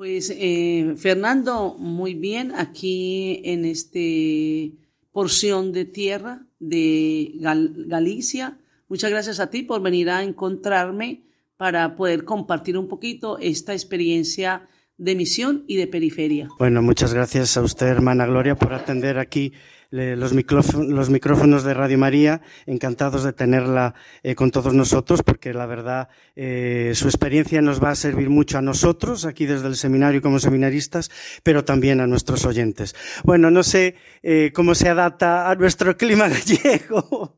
Pues 0.03 0.33
eh, 0.35 0.95
Fernando, 0.97 1.77
muy 1.79 2.13
bien, 2.13 2.51
aquí 2.57 3.39
en 3.45 3.63
este 3.63 4.73
porción 5.13 5.71
de 5.71 5.85
tierra 5.85 6.41
de 6.59 7.31
Galicia. 7.39 8.57
Muchas 8.89 9.11
gracias 9.11 9.39
a 9.39 9.49
ti 9.49 9.63
por 9.63 9.81
venir 9.81 10.09
a 10.09 10.21
encontrarme 10.21 11.21
para 11.55 11.95
poder 11.95 12.25
compartir 12.25 12.77
un 12.77 12.89
poquito 12.89 13.37
esta 13.39 13.71
experiencia 13.71 14.67
de 14.97 15.15
misión 15.15 15.63
y 15.67 15.77
de 15.77 15.87
periferia. 15.87 16.49
Bueno, 16.59 16.81
muchas 16.81 17.13
gracias 17.13 17.55
a 17.55 17.61
usted, 17.61 17.87
hermana 17.87 18.25
Gloria, 18.25 18.55
por 18.55 18.73
atender 18.73 19.17
aquí 19.17 19.53
los, 19.93 20.33
micrófonos, 20.33 21.63
de 21.63 21.73
Radio 21.73 21.97
María. 21.97 22.41
Encantados 22.65 23.23
de 23.23 23.33
tenerla 23.33 23.93
eh, 24.23 24.35
con 24.35 24.51
todos 24.51 24.73
nosotros, 24.73 25.21
porque 25.23 25.53
la 25.53 25.65
verdad 25.65 26.09
eh, 26.35 26.91
su 26.95 27.07
experiencia 27.07 27.61
nos 27.61 27.83
va 27.83 27.91
a 27.91 27.95
servir 27.95 28.29
mucho 28.29 28.57
a 28.57 28.61
nosotros, 28.61 29.25
aquí 29.25 29.45
desde 29.45 29.67
el 29.67 29.75
seminario 29.75 30.21
como 30.21 30.39
seminaristas, 30.39 31.11
pero 31.43 31.63
también 31.63 32.01
a 32.01 32.07
nuestros 32.07 32.45
oyentes. 32.45 32.95
Bueno, 33.23 33.51
no 33.51 33.63
sé 33.63 33.95
eh, 34.23 34.51
cómo 34.53 34.75
se 34.75 34.89
adapta 34.89 35.49
a 35.49 35.55
nuestro 35.55 35.95
clima 35.95 36.27
gallego. 36.29 37.37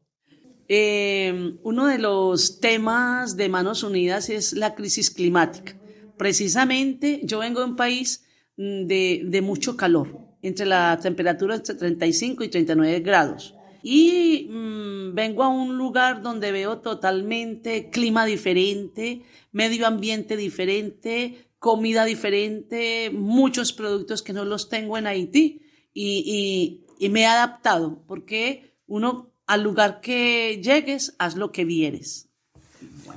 Eh, 0.68 1.58
uno 1.64 1.86
de 1.86 2.00
los 2.00 2.60
temas 2.60 3.38
de 3.38 3.50
Manos 3.50 3.84
Unidas 3.84 4.30
es 4.30 4.54
la 4.54 4.74
crisis 4.74 5.12
climática. 5.12 5.76
Precisamente 6.18 7.22
yo 7.24 7.40
vengo 7.40 7.60
de 7.60 7.66
un 7.68 7.76
país 7.76 8.26
mm, 8.58 8.86
de, 8.88 9.42
mucho 9.44 9.78
calor, 9.78 10.25
entre 10.48 10.66
la 10.66 11.00
temperatura 11.02 11.56
entre 11.56 11.76
35 11.76 12.44
y 12.44 12.50
39 12.50 13.00
grados. 13.00 13.56
Y 13.82 14.48
mm, 14.50 15.14
vengo 15.14 15.44
a 15.44 15.50
un 15.50 15.78
lugar 15.78 16.22
donde 16.22 16.52
veo 16.52 16.80
totalmente 16.80 17.90
clima 17.90 18.26
diferente, 18.26 19.22
medio 19.52 19.86
ambiente 19.88 20.38
diferente, 20.38 21.50
comida 21.60 22.06
diferente, 22.06 23.12
muchos 23.12 23.74
productos 23.74 24.22
que 24.22 24.34
no 24.34 24.46
los 24.46 24.70
tengo 24.70 24.98
en 24.98 25.08
Haití. 25.08 25.62
Y, 25.94 26.82
y 27.00 27.10
me 27.10 27.22
he 27.22 27.26
adaptado, 27.26 28.04
porque 28.06 28.74
uno 28.88 29.32
al 29.48 29.64
lugar 29.64 30.02
que 30.02 30.60
llegues, 30.62 31.16
haz 31.20 31.36
lo 31.36 31.52
que 31.52 31.66
vieres. 31.66 32.30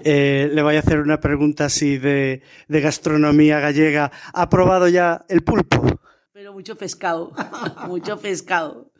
Eh, 0.04 0.50
le 0.52 0.62
voy 0.62 0.76
a 0.76 0.80
hacer 0.80 1.00
una 1.00 1.20
pregunta 1.20 1.66
así 1.66 1.98
de, 1.98 2.42
gastronomía 2.68 3.60
gallega. 3.60 4.12
¿Ha 4.32 4.48
probado 4.48 4.88
ya 4.88 5.24
el 5.28 5.42
pulpo? 5.42 6.00
Pero 6.48 6.54
mucho 6.54 6.78
pescado, 6.78 7.30
mucho 7.88 8.18
pescado. 8.18 8.90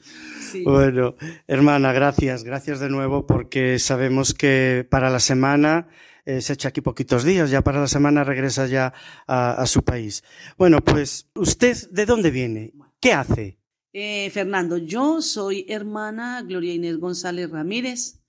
Bueno, 0.64 1.14
hermana, 1.46 1.94
gracias, 1.94 2.44
gracias 2.44 2.78
de 2.78 2.90
nuevo 2.90 3.26
porque 3.26 3.78
sabemos 3.78 4.34
que 4.34 4.86
para 4.90 5.08
la 5.08 5.18
semana 5.18 5.88
eh, 6.26 6.42
se 6.42 6.52
echa 6.52 6.68
aquí 6.68 6.82
poquitos 6.82 7.24
días, 7.24 7.48
ya 7.48 7.64
para 7.64 7.80
la 7.80 7.86
semana 7.86 8.22
regresa 8.22 8.66
ya 8.66 8.92
a 9.26 9.64
su 9.64 9.82
país. 9.82 10.24
Bueno, 10.58 10.84
pues 10.84 11.30
usted, 11.34 11.74
¿de 11.90 12.04
dónde 12.04 12.30
viene? 12.30 12.74
¿Qué 13.00 13.14
hace? 13.14 13.56
Eh, 13.94 14.28
Fernando, 14.28 14.76
yo 14.76 15.22
soy 15.22 15.64
hermana 15.70 16.42
Gloria 16.42 16.74
Inés 16.74 16.98
González 16.98 17.48
Ramírez, 17.48 18.20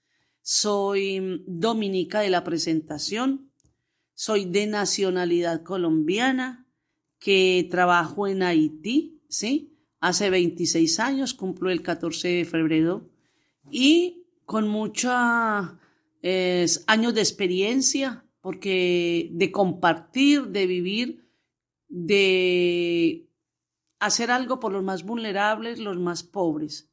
soy 0.41 1.19
mm, 1.19 1.43
dominica 1.45 2.21
de 2.21 2.29
la 2.29 2.45
presentación, 2.45 3.51
soy 4.13 4.45
de 4.45 4.67
nacionalidad 4.67 5.63
colombiana, 5.63 6.68
que 7.19 7.67
trabajo 7.69 8.27
en 8.27 8.43
Haití, 8.43 9.21
¿sí? 9.27 9.73
Hace 9.99 10.29
26 10.29 10.99
años, 10.99 11.33
cumplo 11.33 11.69
el 11.69 11.81
14 11.81 12.29
de 12.29 12.45
febrero, 12.45 13.09
y 13.69 14.23
con 14.45 14.67
muchos 14.67 15.11
años 15.11 17.13
de 17.13 17.21
experiencia, 17.21 18.25
porque 18.41 19.29
de 19.31 19.51
compartir, 19.51 20.47
de 20.47 20.65
vivir, 20.65 21.25
de 21.89 23.29
hacer 23.99 24.31
algo 24.31 24.59
por 24.59 24.71
los 24.71 24.83
más 24.83 25.03
vulnerables, 25.03 25.79
los 25.79 25.97
más 25.97 26.23
pobres. 26.23 26.89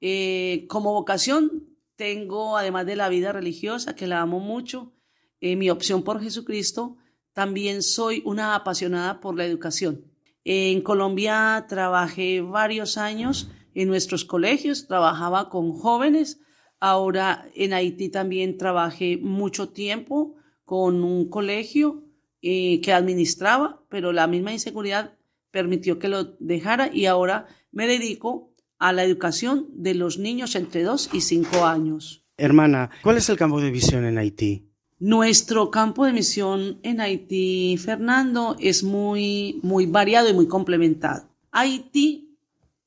Eh, 0.00 0.66
como 0.68 0.92
vocación 0.92 1.68
tengo, 1.96 2.56
además 2.56 2.86
de 2.86 2.96
la 2.96 3.08
vida 3.08 3.32
religiosa, 3.32 3.94
que 3.94 4.06
la 4.06 4.20
amo 4.20 4.40
mucho, 4.40 4.92
eh, 5.40 5.56
mi 5.56 5.70
opción 5.70 6.02
por 6.02 6.22
Jesucristo, 6.22 6.96
también 7.40 7.82
soy 7.82 8.20
una 8.26 8.54
apasionada 8.54 9.18
por 9.18 9.34
la 9.34 9.46
educación. 9.46 10.04
en 10.44 10.82
Colombia 10.82 11.64
trabajé 11.70 12.42
varios 12.42 12.98
años 12.98 13.50
en 13.74 13.88
nuestros 13.88 14.26
colegios, 14.26 14.86
trabajaba 14.86 15.48
con 15.48 15.72
jóvenes, 15.72 16.42
ahora 16.80 17.48
en 17.54 17.72
Haití 17.72 18.10
también 18.10 18.58
trabajé 18.58 19.16
mucho 19.16 19.70
tiempo 19.70 20.36
con 20.66 21.02
un 21.02 21.30
colegio 21.30 22.04
eh, 22.42 22.82
que 22.82 22.92
administraba, 22.92 23.86
pero 23.88 24.12
la 24.12 24.26
misma 24.26 24.52
inseguridad 24.52 25.16
permitió 25.50 25.98
que 25.98 26.08
lo 26.08 26.36
dejara 26.40 26.90
y 26.92 27.06
ahora 27.06 27.46
me 27.72 27.86
dedico 27.86 28.52
a 28.78 28.92
la 28.92 29.02
educación 29.02 29.66
de 29.72 29.94
los 29.94 30.18
niños 30.18 30.56
entre 30.56 30.82
2 30.82 31.14
y 31.14 31.22
5 31.22 31.64
años. 31.64 32.22
Hermana, 32.36 32.90
¿cuál 33.02 33.16
es 33.16 33.30
el 33.30 33.38
campo 33.38 33.62
de 33.62 33.70
visión 33.70 34.04
en 34.04 34.18
Haití? 34.18 34.69
Nuestro 35.00 35.70
campo 35.70 36.04
de 36.04 36.12
misión 36.12 36.78
en 36.82 37.00
Haití, 37.00 37.78
Fernando, 37.78 38.54
es 38.60 38.82
muy, 38.82 39.58
muy 39.62 39.86
variado 39.86 40.28
y 40.28 40.34
muy 40.34 40.46
complementado. 40.46 41.26
Haití 41.50 42.36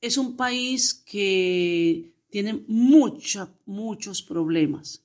es 0.00 0.16
un 0.16 0.36
país 0.36 0.94
que 0.94 2.12
tiene 2.30 2.62
muchos, 2.68 3.48
muchos 3.66 4.22
problemas. 4.22 5.04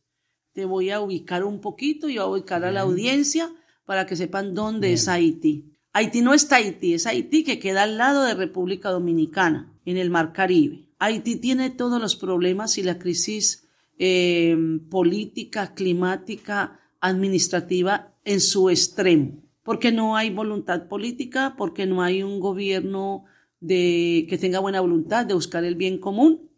Te 0.53 0.65
voy 0.65 0.91
a 0.91 1.01
ubicar 1.01 1.43
un 1.43 1.61
poquito 1.61 2.09
y 2.09 2.17
a 2.17 2.27
ubicar 2.27 2.63
a 2.63 2.71
la 2.71 2.81
audiencia 2.81 3.51
para 3.85 4.05
que 4.05 4.15
sepan 4.15 4.53
dónde 4.53 4.93
es 4.93 5.07
Haití. 5.07 5.65
Haití 5.93 6.21
no 6.21 6.35
es 6.35 6.51
Haití, 6.51 6.93
es 6.93 7.07
Haití 7.07 7.43
que 7.43 7.57
queda 7.57 7.83
al 7.83 7.97
lado 7.97 8.21
de 8.21 8.35
República 8.35 8.91
Dominicana, 8.91 9.73
en 9.83 9.97
el 9.97 10.11
Mar 10.11 10.31
Caribe. 10.31 10.85
Haití 10.99 11.37
tiene 11.37 11.71
todos 11.71 11.99
los 11.99 12.15
problemas 12.15 12.77
y 12.77 12.83
la 12.83 12.99
crisis 12.99 13.67
eh, 13.97 14.55
política, 14.91 15.73
climática, 15.73 16.79
administrativa 17.01 18.13
en 18.25 18.41
su 18.41 18.69
extremo, 18.69 19.41
porque 19.63 19.91
no 19.91 20.15
hay 20.15 20.29
voluntad 20.29 20.87
política, 20.87 21.55
porque 21.57 21.85
no 21.85 22.01
hay 22.01 22.23
un 22.23 22.39
gobierno 22.39 23.25
que 23.65 24.37
tenga 24.39 24.59
buena 24.59 24.81
voluntad 24.81 25.25
de 25.25 25.33
buscar 25.33 25.63
el 25.63 25.75
bien 25.75 25.97
común. 25.97 26.49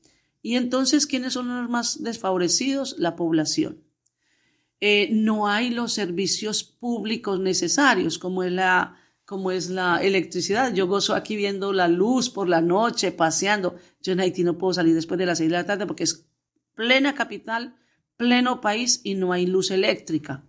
Y 0.42 0.56
entonces, 0.56 1.08
¿quiénes 1.08 1.34
son 1.34 1.48
los 1.48 1.70
más 1.70 2.04
desfavorecidos? 2.04 2.96
La 2.98 3.16
población. 3.16 3.84
Eh, 4.80 5.10
no 5.12 5.48
hay 5.48 5.70
los 5.70 5.94
servicios 5.94 6.64
públicos 6.64 7.40
necesarios, 7.40 8.18
como 8.18 8.44
es 8.44 8.52
la 8.52 8.98
como 9.32 9.52
es 9.52 9.70
la 9.70 10.04
electricidad. 10.04 10.74
Yo 10.74 10.88
gozo 10.88 11.16
aquí 11.16 11.38
viendo 11.38 11.72
la 11.72 11.88
luz 11.88 12.30
por 12.30 12.50
la 12.50 12.60
noche, 12.60 13.14
paseando. 13.14 13.76
Yo 14.02 14.12
en 14.12 14.20
Haití 14.20 14.44
no 14.44 14.58
puedo 14.58 14.74
salir 14.74 14.94
después 14.94 15.18
de 15.18 15.26
las 15.26 15.38
seis 15.38 15.50
de 15.50 15.56
la 15.56 15.66
tarde 15.66 15.86
porque 15.88 16.04
es 16.04 16.28
plena 16.76 17.16
capital, 17.16 17.78
pleno 18.22 18.62
país 18.62 19.02
y 19.04 19.16
no 19.16 19.34
hay 19.34 19.48
luz 19.48 19.72
eléctrica. 19.72 20.44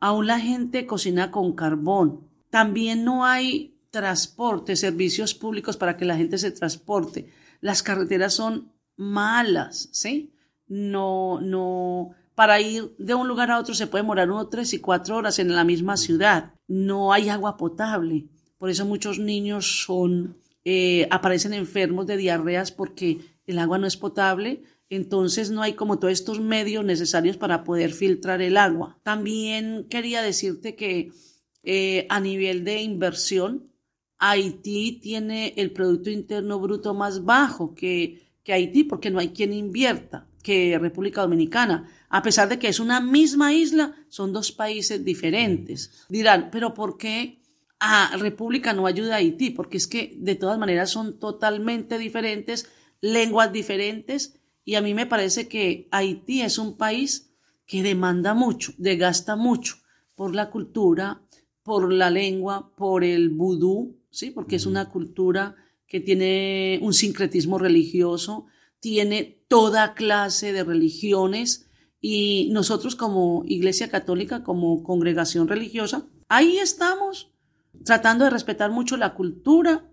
Aún 0.00 0.26
la 0.26 0.40
gente 0.40 0.86
cocina 0.86 1.30
con 1.30 1.52
carbón. 1.52 2.26
También 2.48 3.04
no 3.04 3.26
hay 3.26 3.76
transporte, 3.90 4.76
servicios 4.76 5.34
públicos 5.34 5.76
para 5.76 5.98
que 5.98 6.06
la 6.06 6.16
gente 6.16 6.38
se 6.38 6.52
transporte. 6.52 7.30
Las 7.60 7.82
carreteras 7.82 8.32
son 8.32 8.72
malas, 8.96 9.90
¿sí? 9.92 10.32
No, 10.68 11.38
no, 11.42 12.14
para 12.34 12.62
ir 12.62 12.94
de 12.96 13.12
un 13.12 13.28
lugar 13.28 13.50
a 13.50 13.58
otro 13.58 13.74
se 13.74 13.86
puede 13.86 14.04
demorar 14.04 14.30
uno, 14.30 14.48
tres 14.48 14.72
y 14.72 14.78
cuatro 14.78 15.16
horas 15.16 15.38
en 15.38 15.54
la 15.54 15.64
misma 15.64 15.98
ciudad. 15.98 16.54
No 16.66 17.12
hay 17.12 17.28
agua 17.28 17.58
potable. 17.58 18.24
Por 18.56 18.70
eso 18.70 18.86
muchos 18.86 19.18
niños 19.18 19.82
son, 19.84 20.38
eh, 20.64 21.06
aparecen 21.10 21.52
enfermos 21.52 22.06
de 22.06 22.16
diarreas 22.16 22.72
porque 22.72 23.18
el 23.46 23.58
agua 23.58 23.76
no 23.76 23.86
es 23.86 23.98
potable. 23.98 24.62
Entonces 24.90 25.50
no 25.50 25.62
hay 25.62 25.74
como 25.74 25.98
todos 25.98 26.12
estos 26.12 26.40
medios 26.40 26.84
necesarios 26.84 27.36
para 27.36 27.64
poder 27.64 27.92
filtrar 27.92 28.40
el 28.40 28.56
agua. 28.56 28.98
También 29.02 29.86
quería 29.90 30.22
decirte 30.22 30.74
que 30.74 31.12
eh, 31.62 32.06
a 32.08 32.20
nivel 32.20 32.64
de 32.64 32.82
inversión, 32.82 33.70
Haití 34.18 34.98
tiene 35.00 35.54
el 35.56 35.72
Producto 35.72 36.10
Interno 36.10 36.58
Bruto 36.58 36.94
más 36.94 37.24
bajo 37.24 37.74
que, 37.74 38.22
que 38.42 38.52
Haití 38.52 38.84
porque 38.84 39.10
no 39.10 39.18
hay 39.18 39.28
quien 39.28 39.52
invierta 39.52 40.26
que 40.42 40.78
República 40.78 41.20
Dominicana. 41.20 41.90
A 42.08 42.22
pesar 42.22 42.48
de 42.48 42.58
que 42.58 42.68
es 42.68 42.80
una 42.80 43.00
misma 43.00 43.52
isla, 43.52 43.94
son 44.08 44.32
dos 44.32 44.50
países 44.50 45.04
diferentes. 45.04 46.06
Dirán, 46.08 46.48
pero 46.50 46.72
¿por 46.72 46.96
qué 46.96 47.42
a 47.80 48.16
República 48.16 48.72
no 48.72 48.86
ayuda 48.86 49.14
a 49.14 49.18
Haití? 49.18 49.50
Porque 49.50 49.76
es 49.76 49.86
que 49.86 50.14
de 50.16 50.36
todas 50.36 50.58
maneras 50.58 50.90
son 50.90 51.18
totalmente 51.18 51.98
diferentes, 51.98 52.70
lenguas 53.02 53.52
diferentes, 53.52 54.37
y 54.68 54.74
a 54.74 54.82
mí 54.82 54.92
me 54.92 55.06
parece 55.06 55.48
que 55.48 55.88
Haití 55.92 56.42
es 56.42 56.58
un 56.58 56.76
país 56.76 57.32
que 57.64 57.82
demanda 57.82 58.34
mucho, 58.34 58.74
desgasta 58.76 59.34
mucho 59.34 59.76
por 60.14 60.34
la 60.34 60.50
cultura, 60.50 61.22
por 61.62 61.90
la 61.90 62.10
lengua, 62.10 62.70
por 62.76 63.02
el 63.02 63.30
vudú, 63.30 63.96
¿sí? 64.10 64.30
porque 64.30 64.56
es 64.56 64.66
una 64.66 64.90
cultura 64.90 65.56
que 65.86 66.00
tiene 66.00 66.80
un 66.82 66.92
sincretismo 66.92 67.58
religioso, 67.58 68.44
tiene 68.78 69.40
toda 69.48 69.94
clase 69.94 70.52
de 70.52 70.64
religiones 70.64 71.70
y 71.98 72.50
nosotros 72.52 72.94
como 72.94 73.44
Iglesia 73.46 73.88
Católica, 73.88 74.44
como 74.44 74.82
congregación 74.82 75.48
religiosa, 75.48 76.06
ahí 76.28 76.58
estamos 76.58 77.32
tratando 77.86 78.24
de 78.24 78.30
respetar 78.32 78.70
mucho 78.70 78.98
la 78.98 79.14
cultura, 79.14 79.90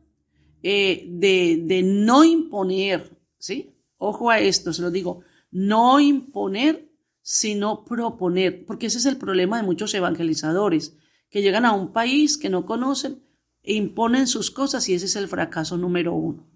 eh, 0.63 1.05
de, 1.07 1.61
de 1.63 1.81
no 1.81 2.25
imponer, 2.25 3.17
¿sí? 3.37 3.74
Ojo 4.05 4.29
a 4.29 4.39
esto, 4.39 4.71
se 4.71 4.81
lo 4.81 4.91
digo, 4.91 5.21
no 5.51 5.99
imponer, 5.99 6.91
sino 7.21 7.83
proponer, 7.85 8.65
porque 8.65 8.85
ese 8.87 8.99
es 8.99 9.05
el 9.05 9.17
problema 9.17 9.57
de 9.57 9.63
muchos 9.63 9.93
evangelizadores, 9.93 10.95
que 11.29 11.41
llegan 11.41 11.65
a 11.65 11.73
un 11.73 11.91
país 11.91 12.37
que 12.37 12.49
no 12.49 12.65
conocen 12.65 13.23
e 13.63 13.73
imponen 13.73 14.27
sus 14.27 14.51
cosas 14.51 14.87
y 14.89 14.93
ese 14.93 15.05
es 15.05 15.15
el 15.15 15.27
fracaso 15.27 15.77
número 15.77 16.13
uno. 16.13 16.47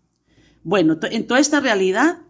Bueno, 0.63 0.99
en 1.01 1.25
toda 1.25 1.39
esta 1.39 1.59
realidad, 1.59 2.21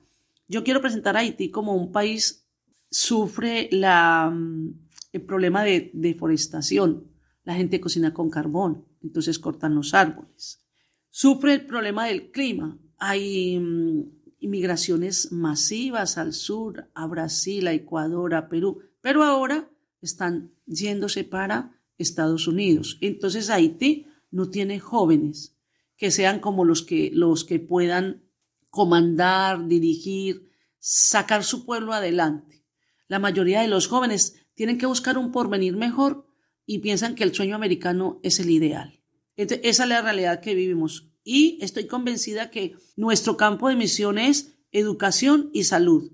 yo 0.47 0.63
quiero 0.63 0.81
presentar 0.81 1.17
a 1.17 1.19
Haití 1.19 1.51
como 1.51 1.75
un 1.75 1.91
país 1.91 2.47
sufre 2.89 3.69
mm, 3.71 4.69
el 5.11 5.21
problema 5.21 5.63
de 5.63 5.91
deforestación. 5.93 7.11
La 7.43 7.55
gente 7.55 7.81
cocina 7.81 8.13
con 8.13 8.29
carbón, 8.29 8.85
entonces 9.01 9.39
cortan 9.39 9.75
los 9.75 9.93
árboles. 9.93 10.63
Sufre 11.09 11.53
el 11.53 11.65
problema 11.65 12.05
del 12.05 12.31
clima. 12.31 12.77
Hay 12.97 13.59
mm, 13.59 14.18
inmigraciones 14.39 15.31
masivas 15.31 16.17
al 16.17 16.33
sur, 16.33 16.89
a 16.93 17.07
Brasil, 17.07 17.67
a 17.67 17.73
Ecuador, 17.73 18.35
a 18.35 18.49
Perú, 18.49 18.81
pero 19.01 19.23
ahora 19.23 19.69
están 20.01 20.51
yéndose 20.65 21.23
para 21.23 21.79
Estados 21.97 22.47
Unidos. 22.47 22.97
Entonces 23.01 23.49
Haití 23.49 24.07
no 24.31 24.49
tiene 24.49 24.79
jóvenes 24.79 25.55
que 25.97 26.11
sean 26.11 26.39
como 26.39 26.63
los 26.63 26.83
que, 26.83 27.11
los 27.13 27.43
que 27.43 27.59
puedan 27.59 28.23
comandar, 28.69 29.67
dirigir, 29.67 30.49
sacar 30.79 31.43
su 31.43 31.65
pueblo 31.65 31.93
adelante. 31.93 32.63
La 33.07 33.19
mayoría 33.19 33.61
de 33.61 33.67
los 33.67 33.87
jóvenes 33.87 34.45
tienen 34.53 34.77
que 34.77 34.85
buscar 34.85 35.17
un 35.17 35.31
porvenir 35.31 35.75
mejor 35.75 36.25
y 36.65 36.79
piensan 36.79 37.15
que 37.15 37.23
el 37.23 37.33
sueño 37.33 37.55
americano 37.55 38.19
es 38.23 38.39
el 38.39 38.49
ideal. 38.49 39.01
esa 39.35 39.55
es 39.55 39.89
la 39.89 40.01
realidad 40.01 40.39
que 40.39 40.53
vivimos. 40.53 41.08
Y 41.31 41.59
estoy 41.61 41.85
convencida 41.85 42.49
que 42.49 42.75
nuestro 42.95 43.37
campo 43.37 43.69
de 43.69 43.75
misión 43.75 44.17
es 44.17 44.55
educación 44.71 45.51
y 45.53 45.65
salud. 45.65 46.11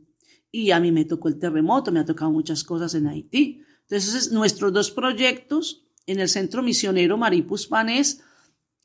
Y 0.51 0.71
a 0.71 0.81
mí 0.81 0.91
me 0.91 1.05
tocó 1.05 1.29
el 1.29 1.39
terremoto, 1.39 1.89
me 1.89 2.01
ha 2.01 2.05
tocado 2.05 2.31
muchas 2.31 2.65
cosas 2.65 2.95
en 2.95 3.07
Haití. 3.07 3.61
Entonces, 3.83 4.33
nuestros 4.33 4.73
dos 4.73 4.91
proyectos 4.91 5.87
en 6.05 6.19
el 6.19 6.27
centro 6.27 6.61
misionero 6.61 7.15
Maripus 7.17 7.65
Pan 7.65 7.87
es 7.87 8.23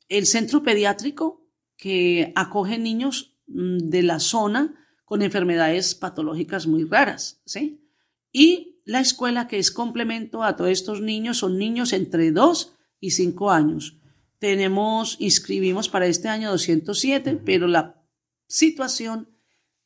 el 0.07 0.25
centro 0.25 0.63
pediátrico 0.63 1.45
que 1.75 2.31
acoge 2.33 2.77
niños 2.77 3.37
mm, 3.47 3.89
de 3.89 4.01
la 4.01 4.21
zona 4.21 4.73
con 5.03 5.23
enfermedades 5.23 5.95
patológicas 5.95 6.65
muy 6.65 6.85
raras, 6.85 7.41
¿sí? 7.45 7.83
Y 8.31 8.79
la 8.85 9.01
escuela 9.01 9.49
que 9.49 9.59
es 9.59 9.69
complemento 9.69 10.43
a 10.43 10.55
todos 10.55 10.71
estos 10.71 11.01
niños 11.01 11.39
son 11.39 11.57
niños 11.57 11.91
entre 11.91 12.31
2 12.31 12.73
y 13.01 13.11
5 13.11 13.51
años. 13.51 14.00
Tenemos, 14.41 15.17
inscribimos 15.19 15.87
para 15.87 16.07
este 16.07 16.27
año 16.27 16.49
207, 16.49 17.39
pero 17.45 17.67
la 17.67 18.01
situación 18.47 19.29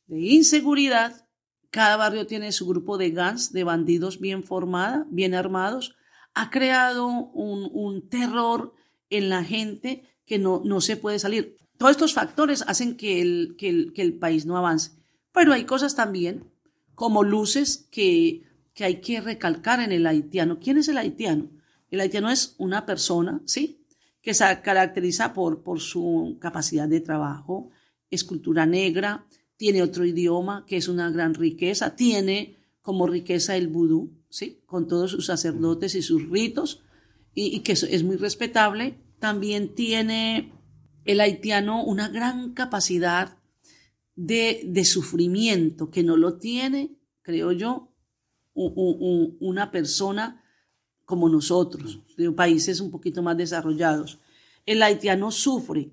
de 0.06 0.18
inseguridad 0.18 1.28
cada 1.68 1.98
barrio 1.98 2.26
tiene 2.26 2.52
su 2.52 2.66
grupo 2.66 2.96
de 2.96 3.10
gangs, 3.10 3.52
de 3.52 3.64
bandidos 3.64 4.18
bien 4.18 4.44
formada, 4.44 5.06
bien 5.10 5.34
armados. 5.34 5.94
Ha 6.32 6.48
creado 6.48 7.06
un, 7.06 8.08
terror 8.08 8.72
en 9.10 9.28
la 9.28 9.44
gente 9.44 10.04
que 10.24 10.38
no, 10.38 10.62
no, 10.64 10.80
se 10.80 10.96
puede 10.96 11.18
salir. 11.18 11.58
Todos 11.76 11.90
estos 11.90 12.14
factores 12.14 12.64
hacen 12.66 12.96
que 12.96 13.20
el, 13.20 13.56
que 13.58 13.68
el, 13.68 13.92
que 13.92 14.00
el 14.00 14.18
país 14.18 14.46
no 14.46 14.56
avance. 14.56 14.92
Pero 15.32 15.52
hay 15.52 15.64
cosas 15.64 15.94
también 15.94 16.50
como 16.94 17.24
luces 17.24 17.88
que, 17.90 18.40
que 18.72 18.84
hay 18.84 19.02
que 19.02 19.20
recalcar 19.20 19.80
en 19.80 19.92
el 19.92 20.06
haitiano. 20.06 20.60
¿Quién 20.60 20.78
es 20.78 20.88
el 20.88 20.96
haitiano? 20.96 21.50
El 21.90 22.00
haitiano 22.00 22.30
es 22.30 22.54
una 22.56 22.86
persona, 22.86 23.42
¿sí? 23.44 23.82
Que 24.26 24.34
se 24.34 24.60
caracteriza 24.60 25.32
por, 25.32 25.62
por 25.62 25.78
su 25.78 26.36
capacidad 26.40 26.88
de 26.88 27.00
trabajo, 27.00 27.70
es 28.10 28.24
cultura 28.24 28.66
negra, 28.66 29.24
tiene 29.56 29.84
otro 29.84 30.04
idioma 30.04 30.64
que 30.66 30.76
es 30.78 30.88
una 30.88 31.12
gran 31.12 31.32
riqueza, 31.34 31.94
tiene 31.94 32.56
como 32.82 33.06
riqueza 33.06 33.56
el 33.56 33.68
vudú, 33.68 34.18
¿sí? 34.28 34.64
con 34.66 34.88
todos 34.88 35.12
sus 35.12 35.26
sacerdotes 35.26 35.94
y 35.94 36.02
sus 36.02 36.28
ritos, 36.28 36.82
y, 37.34 37.60
que 37.60 37.74
es 37.74 38.02
muy 38.02 38.16
respetable. 38.16 38.98
También 39.20 39.76
tiene 39.76 40.52
el 41.04 41.20
haitiano 41.20 41.84
una 41.84 42.08
gran 42.08 42.52
capacidad 42.52 43.38
de, 44.16 44.62
de 44.66 44.84
sufrimiento, 44.84 45.88
que 45.88 46.02
no 46.02 46.16
lo 46.16 46.36
tiene, 46.36 46.96
creo 47.22 47.52
yo, 47.52 47.92
una 48.54 49.70
persona 49.70 50.42
como 51.06 51.30
nosotros, 51.30 52.00
de 52.18 52.30
países 52.32 52.80
un 52.80 52.90
poquito 52.90 53.22
más 53.22 53.38
desarrollados. 53.38 54.18
El 54.66 54.82
haitiano 54.82 55.30
sufre 55.30 55.92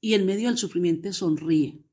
y 0.00 0.14
en 0.14 0.24
medio 0.24 0.48
del 0.48 0.56
sufrimiento 0.56 1.12
sonríe. 1.12 1.84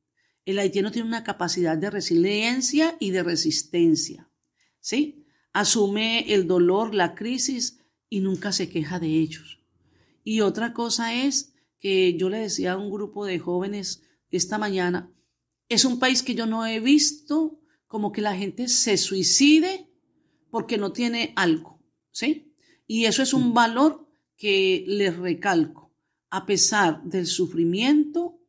El 0.45 0.59
haitiano 0.59 0.91
tiene 0.91 1.07
una 1.07 1.23
capacidad 1.23 1.77
de 1.77 1.89
resiliencia 1.89 2.95
y 2.99 3.11
de 3.11 3.23
resistencia, 3.23 4.29
¿sí? 4.79 5.25
Asume 5.53 6.33
el 6.33 6.47
dolor, 6.47 6.95
la 6.95 7.15
crisis 7.15 7.79
y 8.09 8.21
nunca 8.21 8.51
se 8.51 8.69
queja 8.69 8.99
de 8.99 9.07
ellos. 9.07 9.59
Y 10.23 10.41
otra 10.41 10.73
cosa 10.73 11.13
es 11.13 11.53
que 11.79 12.15
yo 12.15 12.29
le 12.29 12.37
decía 12.37 12.73
a 12.73 12.77
un 12.77 12.91
grupo 12.91 13.25
de 13.25 13.39
jóvenes 13.39 14.03
esta 14.29 14.57
mañana, 14.57 15.11
es 15.67 15.83
un 15.83 15.99
país 15.99 16.21
que 16.21 16.35
yo 16.35 16.45
no 16.45 16.65
he 16.65 16.79
visto 16.79 17.59
como 17.87 18.11
que 18.11 18.21
la 18.21 18.35
gente 18.35 18.67
se 18.67 18.97
suicide 18.97 19.89
porque 20.49 20.77
no 20.77 20.91
tiene 20.91 21.33
algo, 21.35 21.79
¿sí? 22.11 22.50
Y 22.91 23.05
eso 23.05 23.21
es 23.23 23.33
un 23.33 23.53
valor 23.53 23.91
que 24.35 24.83
les 24.87 25.15
recalco. 25.15 25.93
A 26.29 26.45
pesar 26.45 27.03
del 27.03 27.25
sufrimiento, 27.25 28.39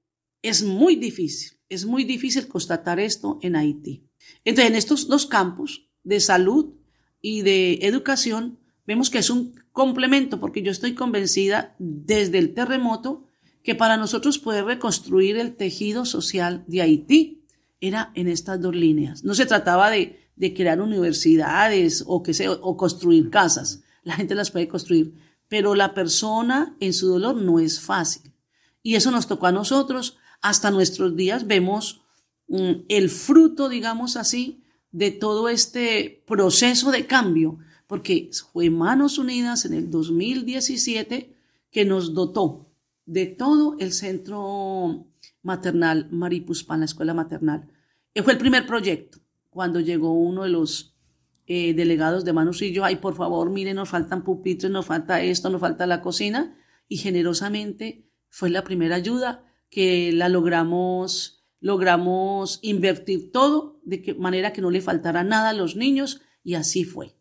es 0.43 0.63
muy 0.63 0.97
difícil 0.97 1.53
es 1.73 1.87
muy 1.87 2.05
difícil 2.05 2.49
constatar 2.49 3.01
esto 3.01 3.39
en 3.41 3.57
Haití. 3.57 4.05
Entonces, 4.45 4.71
en 4.71 4.77
estos 4.77 5.09
dos 5.09 5.27
campos 5.27 5.89
de 6.05 6.21
salud 6.21 6.75
y 7.23 7.43
de 7.43 7.79
educación, 7.83 8.59
vemos 8.87 9.09
que 9.09 9.19
es 9.19 9.31
un 9.31 9.55
complemento, 9.73 10.39
porque 10.39 10.63
yo 10.63 10.71
estoy 10.71 10.95
convencida 10.95 11.75
desde 11.79 12.39
el 12.39 12.53
terremoto 12.53 13.25
que 13.63 13.75
para 13.75 13.97
nosotros 13.97 14.39
poder 14.39 14.67
reconstruir 14.67 15.39
el 15.39 15.57
tejido 15.57 16.05
social 16.05 16.65
de 16.67 16.83
Haití 16.83 17.45
era 17.81 18.13
en 18.15 18.29
estas 18.29 18.61
dos 18.61 18.77
líneas. 18.77 19.25
No 19.25 19.35
se 19.35 19.47
trataba 19.47 19.91
de, 19.91 20.19
crear 20.55 20.81
universidades 20.81 22.05
o, 22.07 22.23
que 22.23 22.33
o 22.49 22.77
construir 22.77 23.31
casas. 23.31 23.83
La 24.03 24.15
gente 24.15 24.35
las 24.35 24.51
puede 24.51 24.69
construir, 24.69 25.15
pero 25.49 25.75
la 25.75 25.95
persona 25.95 26.77
en 26.81 26.93
su 26.93 27.09
dolor 27.09 27.37
no 27.37 27.61
es 27.61 27.81
fácil. 27.81 28.33
Y 28.83 28.97
eso 28.97 29.11
nos 29.11 29.29
tocó 29.29 29.47
a 29.47 29.53
nosotros 29.53 30.19
hasta 30.41 30.71
nuestros 30.73 31.17
días 31.17 31.47
vemos 31.47 32.03
mm, 32.49 32.73
el 32.89 33.09
fruto, 33.09 33.69
digamos 33.69 34.17
así, 34.17 34.65
de 34.91 35.11
todo 35.11 35.49
este 35.49 36.23
proceso 36.27 36.91
de 36.91 37.07
cambio, 37.07 37.59
porque 37.87 38.31
fue 38.53 38.69
Manos 38.71 39.19
Unidas 39.19 39.65
en 39.65 39.75
el 39.75 39.91
2017 39.91 41.35
que 41.71 41.85
nos 41.85 42.13
dotó 42.13 42.69
de 43.07 43.27
todo 43.27 43.77
el 43.79 43.93
centro 43.93 45.07
maternal 45.43 46.09
Maripuspan, 46.11 46.81
la 46.81 46.87
escuela 46.87 47.15
maternal. 47.15 47.69
Fue 48.23 48.33
el 48.33 48.39
primer 48.39 48.67
proyecto. 48.67 49.19
Cuando 49.49 49.81
llegó 49.81 50.13
uno 50.13 50.43
de 50.43 50.51
los 50.51 50.92
eh, 51.55 51.75
delegados 51.75 52.25
de 52.25 52.33
yo, 52.73 52.83
ay, 52.83 52.97
por 52.97 53.15
favor, 53.15 53.51
miren, 53.51 53.77
nos 53.77 53.91
faltan 53.91 54.25
pupitres, 54.25 54.73
nos 54.73 54.87
falta 54.87 55.21
esto, 55.21 55.51
nos 55.51 55.61
falta 55.61 55.87
la 55.87 56.01
cocina, 56.01 56.57
y 56.89 56.97
generosamente 56.97 58.09
fue 58.31 58.49
la 58.49 58.65
primera 58.65 58.97
ayuda 58.97 59.45
que 59.69 60.13
la 60.13 60.31
logramos, 60.31 61.45
logramos 61.61 62.59
invertir 62.63 63.33
todo 63.33 63.81
de 63.85 64.17
manera 64.19 64.55
que 64.55 64.63
no 64.63 64.71
le 64.71 64.81
faltara 64.81 65.25
nada 65.25 65.51
a 65.51 65.53
los 65.53 65.77
niños 65.77 66.23
y 66.43 66.55
así 66.55 66.85
fue. 66.85 67.17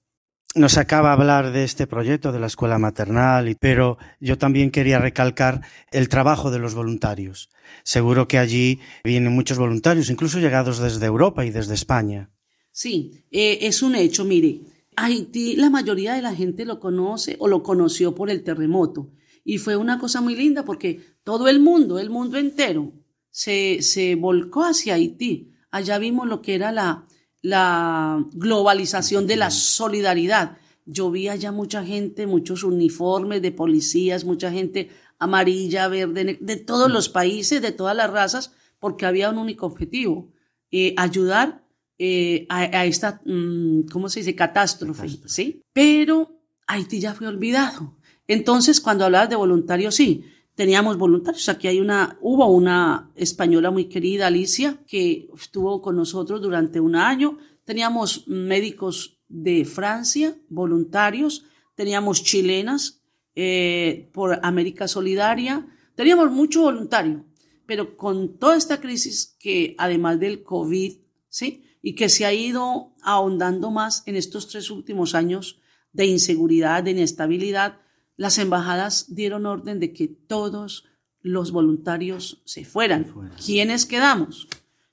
Nos 0.55 0.77
acaba 0.77 1.09
de 1.09 1.13
hablar 1.15 1.51
de 1.51 1.65
este 1.65 1.85
proyecto 1.85 2.31
de 2.31 2.39
la 2.39 2.47
escuela 2.47 2.79
maternal, 2.79 3.57
pero 3.59 3.97
yo 4.21 4.37
también 4.37 4.71
quería 4.71 4.99
recalcar 4.99 5.59
el 5.91 6.07
trabajo 6.07 6.51
de 6.51 6.59
los 6.59 6.73
voluntarios. 6.73 7.49
Seguro 7.83 8.29
que 8.29 8.39
allí 8.39 8.79
vienen 9.03 9.33
muchos 9.33 9.57
voluntarios, 9.57 10.09
incluso 10.09 10.39
llegados 10.39 10.79
desde 10.79 11.05
Europa 11.05 11.43
y 11.43 11.49
desde 11.49 11.73
España. 11.73 12.29
Sí, 12.71 13.25
eh, 13.31 13.59
es 13.61 13.81
un 13.81 13.95
hecho. 13.95 14.25
Mire, 14.25 14.61
Haití 14.95 15.55
la 15.55 15.69
mayoría 15.69 16.13
de 16.13 16.21
la 16.21 16.35
gente 16.35 16.65
lo 16.65 16.79
conoce 16.79 17.35
o 17.39 17.47
lo 17.47 17.63
conoció 17.63 18.15
por 18.15 18.29
el 18.29 18.43
terremoto. 18.43 19.11
Y 19.43 19.57
fue 19.57 19.75
una 19.75 19.99
cosa 19.99 20.21
muy 20.21 20.35
linda 20.35 20.63
porque 20.65 21.01
todo 21.23 21.47
el 21.47 21.59
mundo, 21.59 21.99
el 21.99 22.09
mundo 22.09 22.37
entero, 22.37 22.93
se, 23.29 23.81
se 23.81 24.15
volcó 24.15 24.63
hacia 24.63 24.95
Haití. 24.95 25.51
Allá 25.71 25.97
vimos 25.97 26.27
lo 26.27 26.41
que 26.41 26.55
era 26.55 26.71
la, 26.71 27.07
la 27.41 28.25
globalización 28.33 29.27
de 29.27 29.37
la 29.37 29.51
solidaridad. 29.51 30.57
yo 30.85 31.11
vi 31.11 31.27
allá 31.27 31.51
mucha 31.51 31.83
gente, 31.83 32.27
muchos 32.27 32.63
uniformes 32.63 33.41
de 33.41 33.51
policías, 33.51 34.25
mucha 34.25 34.51
gente 34.51 34.89
amarilla, 35.19 35.87
verde, 35.87 36.37
de 36.41 36.55
todos 36.57 36.91
los 36.91 37.07
países, 37.09 37.61
de 37.61 37.71
todas 37.71 37.95
las 37.95 38.09
razas, 38.09 38.53
porque 38.79 39.05
había 39.05 39.29
un 39.29 39.37
único 39.37 39.67
objetivo, 39.67 40.31
eh, 40.71 40.93
ayudar 40.97 41.63
eh, 42.03 42.47
a, 42.49 42.83
esta, 42.87 43.21
mm, 43.25 43.81
¿cómo 43.91 44.09
se 44.09 44.21
dice?, 44.21 44.33
catástrofe, 44.33 45.07
¿sí? 45.27 45.61
Pero 45.71 46.41
Haití 46.65 46.99
ya 46.99 47.13
fue 47.13 47.27
olvidado. 47.27 47.95
Entonces, 48.27 48.81
cuando 48.81 49.05
hablabas 49.05 49.29
de 49.29 49.35
voluntarios, 49.35 49.93
sí, 49.93 50.25
teníamos 50.55 50.97
voluntarios. 50.97 51.47
Aquí 51.47 51.67
hay 51.67 51.79
una, 51.79 52.17
hubo 52.21 52.47
una 52.47 53.11
española 53.13 53.69
muy 53.69 53.85
querida, 53.85 54.25
Alicia, 54.25 54.79
que 54.87 55.29
estuvo 55.39 55.79
con 55.79 55.95
nosotros 55.95 56.41
durante 56.41 56.79
un 56.79 56.95
año. 56.95 57.37
Teníamos 57.65 58.27
médicos 58.27 59.19
de 59.27 59.63
Francia, 59.63 60.35
voluntarios. 60.49 61.45
Teníamos 61.75 62.23
chilenas 62.23 63.03
eh, 63.35 64.09
por 64.11 64.39
América 64.41 64.87
Solidaria. 64.87 65.67
Teníamos 65.93 66.31
mucho 66.31 66.63
voluntario, 66.63 67.25
pero 67.67 67.95
con 67.95 68.39
toda 68.39 68.57
esta 68.57 68.81
crisis 68.81 69.35
que 69.39 69.75
además 69.77 70.19
del 70.19 70.41
COVID, 70.41 70.93
¿sí? 71.29 71.63
Y 71.81 71.95
que 71.95 72.09
se 72.09 72.25
ha 72.25 72.33
ido 72.33 72.93
ahondando 73.01 73.71
más 73.71 74.03
en 74.05 74.15
estos 74.15 74.47
tres 74.47 74.69
últimos 74.69 75.15
años 75.15 75.59
de 75.93 76.05
inseguridad, 76.05 76.83
de 76.83 76.91
inestabilidad, 76.91 77.79
las 78.17 78.37
embajadas 78.37 79.15
dieron 79.15 79.45
orden 79.45 79.79
de 79.79 79.93
que 79.93 80.07
todos 80.07 80.85
los 81.21 81.51
voluntarios 81.51 82.41
se 82.45 82.65
fueran. 82.65 83.31
¿Quiénes 83.43 83.85
quedamos? 83.85 84.47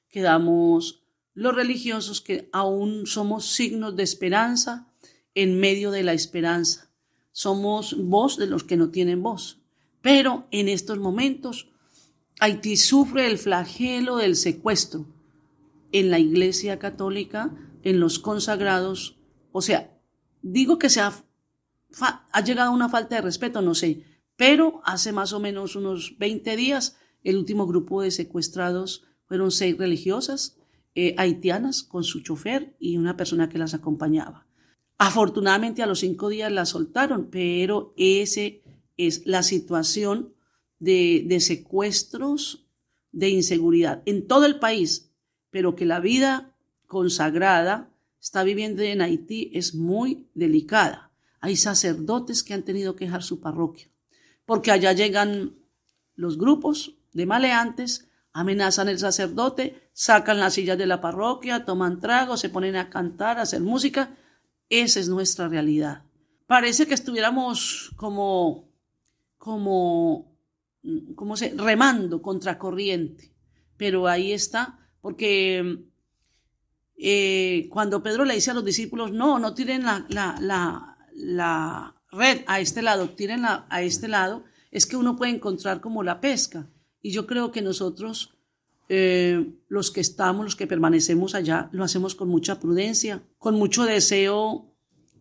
Quedamos 0.08 1.02
los 1.34 1.54
religiosos 1.54 2.20
que 2.20 2.48
aún 2.52 3.06
somos 3.06 3.52
signos 3.52 3.96
de 3.96 4.02
esperanza 4.02 4.88
en 5.34 5.60
medio 5.60 5.90
de 5.90 6.02
la 6.02 6.12
esperanza. 6.12 6.90
Somos 7.32 7.96
voz 7.96 8.36
de 8.38 8.46
los 8.46 8.64
que 8.64 8.76
no 8.76 8.90
tienen 8.90 9.22
voz. 9.22 9.60
Pero 10.00 10.48
en 10.50 10.68
estos 10.68 10.98
momentos 10.98 11.68
Haití 12.40 12.76
sufre 12.76 13.26
el 13.26 13.38
flagelo 13.38 14.16
del 14.16 14.36
secuestro 14.36 15.06
en 15.92 16.10
la 16.10 16.18
Iglesia 16.18 16.78
Católica, 16.78 17.54
en 17.82 18.00
los 18.00 18.18
consagrados. 18.18 19.18
O 19.52 19.62
sea, 19.62 19.98
digo 20.42 20.78
que 20.78 20.90
se 20.90 21.00
ha, 21.00 21.24
llegado 22.44 22.72
una 22.72 22.88
falta 22.88 23.16
de 23.16 23.22
respeto, 23.22 23.62
no 23.62 23.74
sé, 23.74 24.04
pero 24.36 24.80
hace 24.84 25.12
más 25.12 25.32
o 25.32 25.40
menos 25.40 25.76
unos 25.76 26.16
20 26.18 26.56
días 26.56 26.96
el 27.24 27.36
último 27.36 27.66
grupo 27.66 28.02
de 28.02 28.10
secuestrados 28.10 29.04
fueron 29.24 29.50
seis 29.50 29.76
religiosas 29.76 30.56
eh, 30.94 31.14
haitianas 31.18 31.82
con 31.82 32.04
su 32.04 32.20
chofer 32.20 32.76
y 32.78 32.96
una 32.96 33.16
persona 33.16 33.48
que 33.48 33.58
las 33.58 33.74
acompañaba. 33.74 34.46
Afortunadamente 34.96 35.82
a 35.82 35.86
los 35.86 36.00
cinco 36.00 36.28
días 36.28 36.50
las 36.50 36.70
soltaron, 36.70 37.28
pero 37.30 37.94
ese 37.96 38.62
es 38.96 39.26
la 39.26 39.42
situación 39.42 40.34
de 40.80 41.38
secuestros, 41.40 42.68
de 43.12 43.30
inseguridad 43.30 44.02
en 44.06 44.26
todo 44.26 44.46
el 44.46 44.58
país, 44.58 45.07
pero 45.50 45.76
que 45.76 45.86
la 45.86 46.00
vida 46.00 46.54
consagrada 46.86 47.90
está 48.20 48.42
viviendo 48.42 48.82
en 48.82 49.00
Haití 49.00 49.50
es 49.54 49.74
muy 49.74 50.28
delicada. 50.34 51.10
Hay 51.40 51.56
sacerdotes 51.56 52.42
que 52.42 52.54
han 52.54 52.64
tenido 52.64 52.96
que 52.96 53.04
dejar 53.04 53.22
su 53.22 53.40
parroquia, 53.40 53.88
porque 54.44 54.70
allá 54.70 54.92
llegan 54.92 55.54
los 56.14 56.36
grupos 56.36 56.96
de 57.12 57.26
maleantes, 57.26 58.08
amenazan 58.32 58.88
al 58.88 58.98
sacerdote, 58.98 59.90
sacan 59.92 60.40
las 60.40 60.54
sillas 60.54 60.78
de 60.78 60.86
la 60.86 61.00
parroquia, 61.00 61.64
toman 61.64 62.00
trago, 62.00 62.36
se 62.36 62.48
ponen 62.48 62.76
a 62.76 62.90
cantar, 62.90 63.38
a 63.38 63.42
hacer 63.42 63.60
música. 63.60 64.16
Esa 64.68 65.00
es 65.00 65.08
nuestra 65.08 65.48
realidad. 65.48 66.04
Parece 66.46 66.86
que 66.86 66.94
estuviéramos 66.94 67.92
como, 67.96 68.68
como, 69.36 70.36
¿cómo 71.14 71.36
se? 71.36 71.54
remando 71.56 72.22
contra 72.22 72.58
corriente. 72.58 73.32
Pero 73.76 74.08
ahí 74.08 74.32
está, 74.32 74.87
porque 75.00 75.78
eh, 76.98 77.68
cuando 77.70 78.02
Pedro 78.02 78.24
le 78.24 78.34
dice 78.34 78.50
a 78.50 78.54
los 78.54 78.64
discípulos, 78.64 79.12
no, 79.12 79.38
no 79.38 79.54
tiren 79.54 79.84
la, 79.84 80.04
la, 80.10 81.94
red 82.10 82.40
a 82.46 82.60
este 82.60 82.82
lado, 82.82 83.10
tírenla 83.10 83.66
a 83.70 83.82
este 83.82 84.08
lado, 84.08 84.44
es 84.70 84.86
que 84.86 84.96
uno 84.96 85.16
puede 85.16 85.32
encontrar 85.32 85.80
como 85.80 86.02
la 86.02 86.20
pesca. 86.20 86.66
Y 87.00 87.12
yo 87.12 87.26
creo 87.26 87.52
que 87.52 87.62
nosotros, 87.62 88.34
eh, 88.88 89.46
los 89.68 89.90
que 89.90 90.00
estamos, 90.00 90.44
los 90.44 90.56
que 90.56 90.66
permanecemos 90.66 91.34
allá, 91.34 91.68
lo 91.72 91.84
hacemos 91.84 92.14
con 92.14 92.28
mucha 92.28 92.58
prudencia, 92.58 93.22
con 93.38 93.54
mucho 93.54 93.84
deseo 93.84 94.74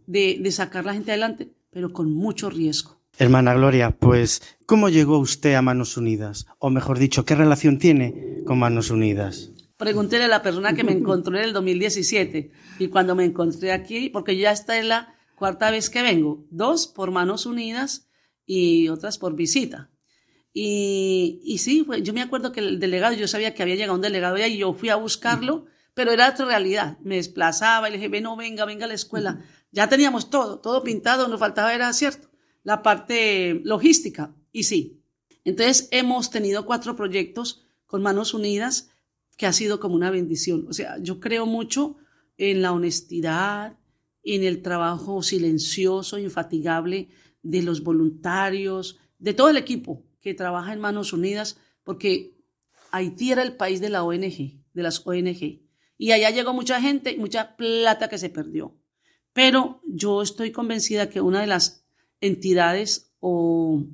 de, 0.07 0.39
de 0.41 0.51
sacar 0.51 0.85
la 0.85 0.93
gente 0.93 1.11
adelante, 1.11 1.53
pero 1.69 1.93
con 1.93 2.11
mucho 2.11 2.49
riesgo. 2.49 2.97
Hermana 3.19 3.53
Gloria, 3.53 3.91
pues, 3.91 4.41
¿cómo 4.65 4.89
llegó 4.89 5.19
usted 5.19 5.55
a 5.55 5.61
Manos 5.61 5.97
Unidas? 5.97 6.47
O 6.59 6.69
mejor 6.69 6.99
dicho, 6.99 7.25
¿qué 7.25 7.35
relación 7.35 7.79
tiene 7.79 8.43
con 8.45 8.59
Manos 8.59 8.91
Unidas? 8.91 9.51
Pregúntele 9.77 10.25
a 10.25 10.27
la 10.27 10.41
persona 10.41 10.73
que 10.73 10.83
me 10.83 10.91
encontró 10.91 11.37
en 11.37 11.43
el 11.43 11.53
2017 11.53 12.51
y 12.79 12.87
cuando 12.87 13.15
me 13.15 13.25
encontré 13.25 13.71
aquí, 13.71 14.09
porque 14.09 14.35
ya 14.35 14.51
esta 14.51 14.77
es 14.77 14.85
la 14.85 15.15
cuarta 15.35 15.69
vez 15.69 15.91
que 15.91 16.01
vengo, 16.01 16.45
dos 16.49 16.87
por 16.87 17.11
manos 17.11 17.45
unidas 17.45 18.09
y 18.45 18.89
otras 18.89 19.19
por 19.19 19.35
visita. 19.35 19.91
Y, 20.51 21.57
sí, 21.59 21.85
yo 22.01 22.13
me 22.13 22.23
acuerdo 22.23 22.51
que 22.51 22.61
el 22.61 22.79
delegado, 22.79 23.13
yo 23.13 23.27
sabía 23.27 23.53
que 23.53 23.61
había 23.61 23.75
llegado 23.75 23.93
un 23.93 24.01
delegado 24.01 24.37
y 24.39 24.57
yo 24.57 24.73
fui 24.73 24.89
a 24.89 24.95
buscarlo, 24.95 25.67
pero 25.93 26.11
era 26.11 26.29
otra 26.29 26.47
realidad. 26.47 26.97
Me 27.03 27.17
desplazaba 27.17 27.87
y 27.87 27.91
le 27.91 27.97
dije, 27.97 28.09
ven, 28.09 28.23
no, 28.23 28.35
venga, 28.35 28.65
venga 28.65 28.85
a 28.85 28.87
la 28.87 28.95
escuela. 28.95 29.45
Ya 29.71 29.87
teníamos 29.87 30.31
todo, 30.31 30.59
todo 30.59 30.83
pintado, 30.83 31.27
nos 31.27 31.39
faltaba, 31.39 31.75
era 31.75 31.93
cierto, 31.93 32.31
la 32.63 32.81
parte 32.81 33.61
logística. 33.63 34.33
Y 34.51 34.63
sí. 34.63 35.03
Entonces 35.43 35.87
hemos 35.91 36.31
tenido 36.31 36.65
cuatro 36.65 36.95
proyectos 36.95 37.63
con 37.85 38.01
manos 38.01 38.33
unidas 38.33 38.89
que 39.37 39.45
ha 39.45 39.53
sido 39.53 39.79
como 39.79 39.95
una 39.95 40.11
bendición. 40.11 40.65
O 40.67 40.73
sea, 40.73 40.97
yo 40.99 41.19
creo 41.19 41.45
mucho 41.45 41.97
en 42.37 42.61
la 42.61 42.73
honestidad, 42.73 43.77
en 44.23 44.43
el 44.43 44.61
trabajo 44.61 45.23
silencioso, 45.23 46.17
infatigable 46.17 47.09
de 47.43 47.61
los 47.61 47.83
voluntarios, 47.83 48.97
de 49.19 49.33
todo 49.33 49.49
el 49.49 49.57
equipo 49.57 50.03
que 50.19 50.33
trabaja 50.33 50.73
en 50.73 50.81
Manos 50.81 51.13
Unidas, 51.13 51.57
porque 51.83 52.35
Haití 52.91 53.31
era 53.31 53.43
el 53.43 53.55
país 53.55 53.79
de 53.79 53.89
la 53.89 54.03
ONG, 54.03 54.63
de 54.73 54.83
las 54.83 55.05
ONG. 55.05 55.61
Y 55.99 56.11
allá 56.11 56.31
llegó 56.31 56.53
mucha 56.53 56.81
gente, 56.81 57.15
mucha 57.17 57.55
plata 57.55 58.09
que 58.09 58.17
se 58.17 58.29
perdió. 58.29 58.75
Pero 59.33 59.81
yo 59.85 60.21
estoy 60.21 60.51
convencida 60.51 61.09
que 61.09 61.21
una 61.21 61.41
de 61.41 61.47
las 61.47 61.85
entidades 62.21 63.13
o 63.19 63.85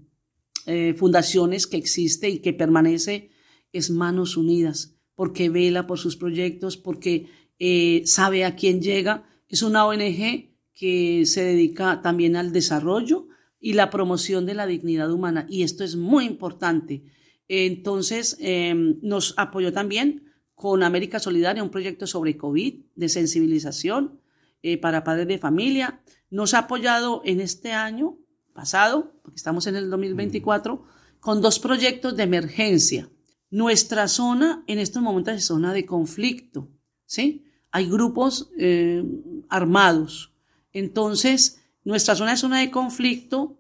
eh, 0.66 0.94
fundaciones 0.94 1.68
que 1.68 1.78
existe 1.78 2.30
y 2.30 2.40
que 2.40 2.54
permanece 2.54 3.30
es 3.74 3.90
Manos 3.90 4.38
Unidas 4.38 4.94
porque 5.16 5.50
vela 5.50 5.88
por 5.88 6.00
sus 6.00 6.16
proyectos, 6.16 6.78
porque 6.78 7.28
eh, 7.60 8.04
sabe 8.06 8.46
a 8.46 8.56
quién 8.56 8.82
llega. 8.82 9.24
Es 9.48 9.62
una 9.62 9.86
ONG 9.86 10.50
que 10.74 11.26
se 11.26 11.44
dedica 11.44 12.02
también 12.02 12.36
al 12.36 12.52
desarrollo 12.52 13.28
y 13.60 13.74
la 13.74 13.90
promoción 13.90 14.46
de 14.46 14.56
la 14.56 14.68
dignidad 14.68 15.12
humana. 15.12 15.46
Y 15.50 15.64
esto 15.64 15.84
es 15.84 15.96
muy 15.96 16.26
importante. 16.26 17.04
Entonces, 17.48 18.38
em, 18.40 18.98
nos 19.02 19.36
apoyó 19.38 19.72
también 19.72 20.34
con 20.56 20.84
América 20.84 21.20
Solidaria 21.20 21.64
un 21.64 21.70
proyecto 21.70 22.08
sobre 22.08 22.38
COVID, 22.38 22.86
de 22.96 23.10
sensibilización 23.10 24.20
eh, 24.64 24.78
para 24.78 25.04
padres 25.04 25.28
de 25.28 25.38
familia. 25.38 26.02
Nos 26.30 26.54
ha 26.54 26.60
apoyado 26.60 27.22
en 27.26 27.40
este 27.42 27.72
año 27.72 28.18
pasado, 28.54 29.14
porque 29.22 29.38
estamos 29.38 29.68
en 29.68 29.76
el 29.76 29.90
2024, 29.90 30.84
con 31.20 31.42
dos 31.42 31.60
proyectos 31.60 32.16
de 32.18 32.24
emergencia 32.24 33.10
nuestra 33.54 34.08
zona 34.08 34.64
en 34.66 34.80
estos 34.80 35.04
momentos 35.04 35.36
es 35.36 35.46
zona 35.46 35.74
de 35.74 35.86
conflicto, 35.86 36.70
¿sí? 37.06 37.46
Hay 37.70 37.88
grupos 37.88 38.50
eh, 38.58 39.04
armados. 39.48 40.34
Entonces, 40.72 41.62
nuestra 41.84 42.16
zona 42.16 42.34
es 42.34 42.40
zona 42.40 42.62
de 42.62 42.72
conflicto 42.72 43.60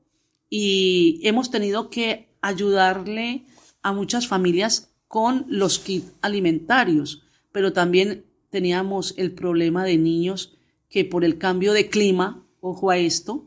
y 0.49 1.19
hemos 1.21 1.51
tenido 1.51 1.91
que 1.91 2.35
ayudarle 2.41 3.45
a 3.83 3.93
muchas 3.93 4.27
familias 4.27 4.91
con 5.07 5.45
los 5.47 5.77
kits 5.77 6.13
alimentarios, 6.21 7.27
pero 7.51 7.71
también 7.71 8.25
teníamos 8.49 9.13
el 9.15 9.31
problema 9.31 9.83
de 9.85 9.99
niños 9.99 10.57
que 10.89 11.05
por 11.05 11.23
el 11.23 11.37
cambio 11.37 11.71
de 11.71 11.91
clima, 11.91 12.43
ojo 12.61 12.89
a 12.89 12.97
esto, 12.97 13.45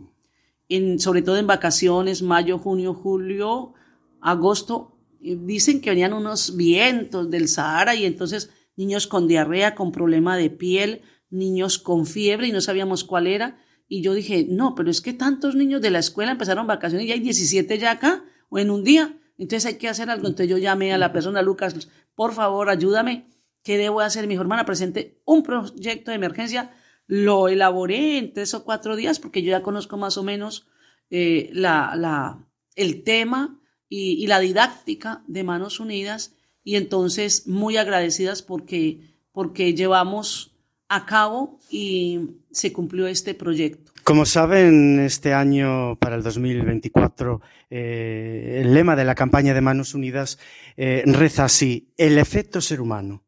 en, 0.69 1.01
sobre 1.01 1.23
todo 1.23 1.39
en 1.39 1.49
vacaciones, 1.49 2.23
mayo, 2.23 2.57
junio, 2.61 2.95
julio, 2.95 3.75
agosto, 4.21 4.96
dicen 5.35 5.81
que 5.81 5.91
venían 5.91 6.13
unos 6.13 6.57
vientos 6.57 7.31
del 7.31 7.49
Sahara 7.49 7.95
y 7.95 8.05
entonces 8.05 8.51
niños 8.77 9.07
con 9.07 9.27
diarrea, 9.27 9.75
con 9.75 9.93
problema 9.93 10.37
de 10.37 10.51
piel, 10.51 11.03
niños 11.31 11.79
con 11.79 12.07
fiebre 12.07 12.47
y 12.47 12.53
no 12.53 12.61
sabíamos 12.61 13.05
cuál 13.05 13.27
era. 13.27 13.59
Y 13.89 14.03
yo 14.03 14.15
dije, 14.15 14.47
no, 14.49 14.75
pero 14.75 14.91
es 14.91 15.01
que 15.01 15.13
tantos 15.13 15.55
niños 15.55 15.81
de 15.81 15.91
la 15.91 15.99
escuela 15.99 16.33
empezaron 16.33 16.67
vacaciones 16.67 17.07
y 17.07 17.13
hay 17.13 17.21
17 17.21 17.79
ya 17.79 17.93
acá 17.93 18.25
o 18.49 18.59
en 18.59 18.71
un 18.71 18.85
día. 18.85 19.17
Entonces 19.39 19.67
hay 19.67 19.79
que 19.79 19.89
hacer 19.89 20.11
algo. 20.11 20.27
Entonces 20.27 20.49
yo 20.49 20.59
llamé 20.59 20.93
a 20.93 20.99
la 20.99 21.13
persona, 21.13 21.43
Lucas, 21.43 21.89
por 22.15 22.33
favor, 22.33 22.69
ayúdame. 22.69 23.29
¿Qué 23.63 23.77
debo 23.79 24.01
hacer? 24.01 24.27
Mi 24.27 24.35
hermana 24.35 24.65
presente 24.65 25.21
un 25.25 25.43
proyecto 25.43 26.11
de 26.11 26.17
emergencia. 26.17 26.73
Lo 27.07 27.49
elaboré 27.49 28.19
en 28.19 28.33
tres 28.33 28.55
o 28.55 28.65
cuatro 28.65 28.97
días 28.97 29.19
porque 29.19 29.43
yo 29.43 29.51
ya 29.51 29.63
conozco 29.63 29.97
más 29.97 30.17
o 30.19 30.23
menos 30.23 30.67
eh, 31.11 31.51
la, 31.53 31.95
la, 31.97 32.45
el 32.75 33.05
tema 33.05 33.56
y, 33.89 34.27
la 34.27 34.41
didáctica 34.41 35.23
de 35.27 35.45
Manos 35.45 35.81
Unidas 35.81 36.35
y 36.65 36.77
entonces 36.77 37.47
muy 37.47 37.77
agradecidas 37.77 38.43
porque, 38.43 39.01
porque 39.33 39.75
llevamos 39.75 40.53
a 40.89 41.07
cabo 41.07 41.59
y 41.71 42.21
se 42.51 42.73
cumplió 42.73 43.07
este 43.07 43.35
proyecto. 43.35 43.93
Como 44.03 44.25
saben, 44.25 45.01
este 45.01 45.35
año 45.35 45.97
para 45.97 46.17
el 46.17 46.23
2024 46.23 47.41
eh, 47.71 48.61
el 48.63 48.73
lema 48.73 48.95
de 48.95 49.05
la 49.05 49.17
campaña 49.17 49.53
de 49.53 49.61
Manos 49.61 49.95
Unidas 49.95 50.39
eh, 50.77 51.03
reza 51.07 51.45
así, 51.45 51.93
el 51.97 52.19
efecto 52.19 52.61
ser 52.61 52.81
humano. 52.81 53.25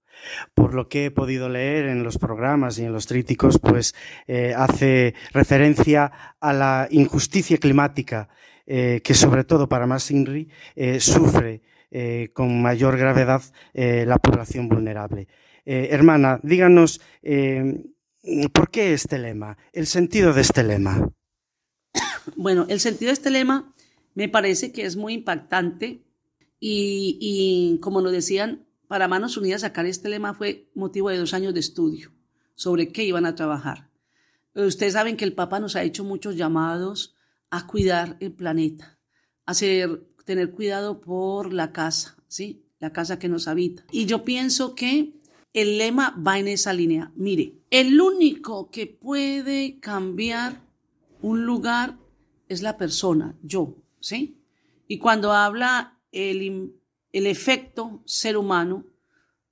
Por 0.55 0.75
lo 0.75 0.88
que 0.88 1.07
he 1.07 1.11
podido 1.11 1.49
leer 1.49 1.87
en 1.87 2.03
los 2.03 2.18
programas 2.18 2.79
y 2.79 2.85
en 2.85 2.92
los 2.92 3.07
tríticos, 3.07 3.59
pues 3.59 3.94
eh, 4.27 4.53
hace 4.57 5.14
referencia 5.33 6.35
a 6.40 6.53
la 6.53 6.88
injusticia 6.90 7.59
climática 7.59 8.29
eh, 8.70 9.00
que 9.02 9.14
sobre 9.14 9.44
todo 9.44 9.66
para 9.66 9.87
más 9.87 10.11
INRI 10.11 10.46
eh, 10.76 11.00
sufre 11.00 11.62
eh, 11.90 12.28
con 12.35 12.61
mayor 12.61 12.98
gravedad 12.98 13.40
la 13.72 14.18
población 14.18 14.68
vulnerable. 14.68 15.26
hermana, 15.64 16.38
díganos 16.42 17.00
¿Por 18.52 18.70
qué 18.70 18.92
este 18.92 19.18
lema? 19.18 19.57
El 19.72 19.87
sentido 19.87 20.35
de 20.35 20.42
este 20.42 20.62
lema. 20.64 21.11
Bueno, 22.37 22.66
el 22.68 22.78
sentido 22.81 23.09
de 23.09 23.14
este 23.14 23.31
lema 23.31 23.72
me 24.14 24.28
parece 24.28 24.70
que 24.70 24.85
es 24.85 24.96
muy 24.96 25.14
impactante 25.14 26.02
y, 26.61 27.16
y, 27.22 27.81
como 27.81 28.02
nos 28.02 28.12
decían, 28.12 28.66
para 28.87 29.09
Manos 29.09 29.38
Unidas 29.38 29.62
sacar 29.62 29.87
este 29.87 30.11
lema 30.11 30.35
fue 30.35 30.68
motivo 30.74 31.09
de 31.09 31.16
dos 31.16 31.33
años 31.33 31.54
de 31.54 31.61
estudio 31.61 32.12
sobre 32.54 32.92
qué 32.92 33.04
iban 33.04 33.24
a 33.24 33.35
trabajar. 33.35 33.88
Ustedes 34.54 34.92
saben 34.92 35.16
que 35.16 35.24
el 35.24 35.33
Papa 35.33 35.59
nos 35.59 35.74
ha 35.74 35.85
hecho 35.85 36.04
muchos 36.04 36.37
llamados 36.37 37.14
a 37.50 37.66
cuidar 37.66 38.16
el 38.20 38.32
planeta, 38.32 38.98
a 39.46 39.54
tener 39.54 40.50
cuidado 40.50 41.00
por 41.00 41.52
la 41.52 41.72
casa, 41.72 42.16
¿sí? 42.28 42.64
La 42.78 42.92
casa 42.92 43.18
que 43.18 43.28
nos 43.28 43.48
habita. 43.48 43.84
Y 43.90 44.06
yo 44.06 44.24
pienso 44.24 44.74
que 44.74 45.14
el 45.52 45.78
lema 45.78 46.14
va 46.24 46.38
en 46.38 46.48
esa 46.48 46.72
línea. 46.72 47.12
Mire, 47.16 47.54
el 47.70 48.00
único 48.00 48.70
que 48.70 48.87
puede 48.87 49.80
cambiar 49.80 50.62
un 51.20 51.44
lugar 51.44 51.98
es 52.48 52.62
la 52.62 52.76
persona, 52.76 53.37
yo, 53.42 53.76
¿sí? 54.00 54.40
Y 54.87 54.98
cuando 54.98 55.32
habla 55.32 55.98
el, 56.12 56.74
el 57.12 57.26
efecto 57.26 58.02
ser 58.06 58.37
humano, 58.37 58.87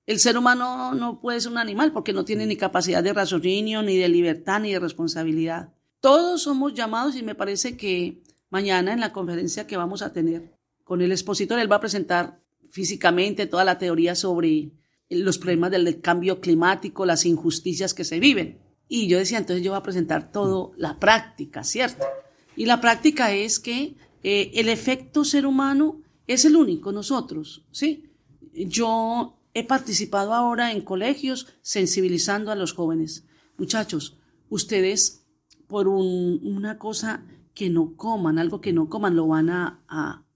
el 0.06 0.20
ser 0.20 0.38
humano 0.38 0.94
no 0.94 1.20
puede 1.20 1.40
ser 1.40 1.52
un 1.52 1.58
animal 1.58 1.92
porque 1.92 2.12
no 2.12 2.24
tiene 2.24 2.46
ni 2.46 2.56
capacidad 2.56 3.02
de 3.02 3.12
raciocinio, 3.12 3.82
ni 3.82 3.96
de 3.96 4.08
libertad, 4.08 4.60
ni 4.60 4.72
de 4.72 4.78
responsabilidad. 4.78 5.74
Todos 6.06 6.42
somos 6.42 6.72
llamados 6.72 7.16
y 7.16 7.24
me 7.24 7.34
parece 7.34 7.76
que 7.76 8.22
mañana 8.48 8.92
en 8.92 9.00
la 9.00 9.12
conferencia 9.12 9.66
que 9.66 9.76
vamos 9.76 10.02
a 10.02 10.12
tener 10.12 10.56
con 10.84 11.02
el 11.02 11.10
expositor, 11.10 11.58
él 11.58 11.70
va 11.70 11.76
a 11.76 11.80
presentar 11.80 12.40
físicamente 12.70 13.48
toda 13.48 13.64
la 13.64 13.76
teoría 13.76 14.14
sobre 14.14 14.70
los 15.10 15.38
problemas 15.38 15.72
del 15.72 16.00
cambio 16.00 16.40
climático, 16.40 17.06
las 17.06 17.26
injusticias 17.26 17.92
que 17.92 18.04
se 18.04 18.20
viven. 18.20 18.60
Y 18.86 19.08
yo 19.08 19.18
decía, 19.18 19.38
entonces 19.38 19.64
yo 19.64 19.72
voy 19.72 19.80
a 19.80 19.82
presentar 19.82 20.30
todo 20.30 20.74
la 20.76 21.00
práctica, 21.00 21.64
¿cierto? 21.64 22.06
Y 22.54 22.66
la 22.66 22.80
práctica 22.80 23.32
es 23.32 23.58
que 23.58 23.96
eh, 24.22 24.52
el 24.54 24.68
efecto 24.68 25.24
ser 25.24 25.44
humano 25.44 26.02
es 26.28 26.44
el 26.44 26.54
único, 26.54 26.92
nosotros, 26.92 27.66
¿sí? 27.72 28.12
Yo 28.52 29.40
he 29.54 29.64
participado 29.64 30.34
ahora 30.34 30.70
en 30.70 30.82
colegios 30.82 31.48
sensibilizando 31.62 32.52
a 32.52 32.54
los 32.54 32.74
jóvenes. 32.74 33.24
Muchachos, 33.58 34.16
ustedes 34.48 35.25
por 35.66 35.88
un, 35.88 36.40
una 36.42 36.78
cosa 36.78 37.24
que 37.54 37.70
no 37.70 37.96
coman, 37.96 38.38
algo 38.38 38.60
que 38.60 38.72
no 38.72 38.88
coman, 38.88 39.16
lo 39.16 39.26
van 39.26 39.50
a, 39.50 39.80
a, 39.88 40.26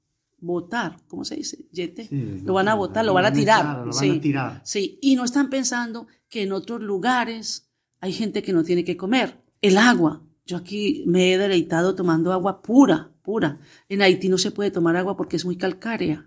votar, 0.40 0.96
¿cómo 1.08 1.24
se 1.24 1.36
dice? 1.36 1.66
Yete. 1.70 2.06
Sí, 2.06 2.40
lo 2.44 2.54
van 2.54 2.68
a 2.68 2.74
votar, 2.74 3.04
lo 3.04 3.14
van 3.14 3.26
a 3.26 3.32
tirar. 3.32 3.86
Lo 3.86 3.92
sí, 3.92 4.08
van 4.08 4.18
a 4.18 4.20
tirar. 4.20 4.60
Sí, 4.64 4.98
y 5.02 5.16
no 5.16 5.24
están 5.24 5.50
pensando 5.50 6.06
que 6.28 6.42
en 6.42 6.52
otros 6.52 6.80
lugares 6.80 7.70
hay 8.00 8.12
gente 8.12 8.42
que 8.42 8.52
no 8.52 8.64
tiene 8.64 8.84
que 8.84 8.96
comer. 8.96 9.42
El 9.60 9.76
agua. 9.76 10.22
Yo 10.46 10.56
aquí 10.56 11.04
me 11.06 11.32
he 11.32 11.38
deleitado 11.38 11.94
tomando 11.94 12.32
agua 12.32 12.62
pura, 12.62 13.12
pura. 13.22 13.58
En 13.88 14.02
Haití 14.02 14.28
no 14.28 14.38
se 14.38 14.50
puede 14.50 14.70
tomar 14.70 14.96
agua 14.96 15.16
porque 15.16 15.36
es 15.36 15.44
muy 15.44 15.56
calcárea. 15.56 16.26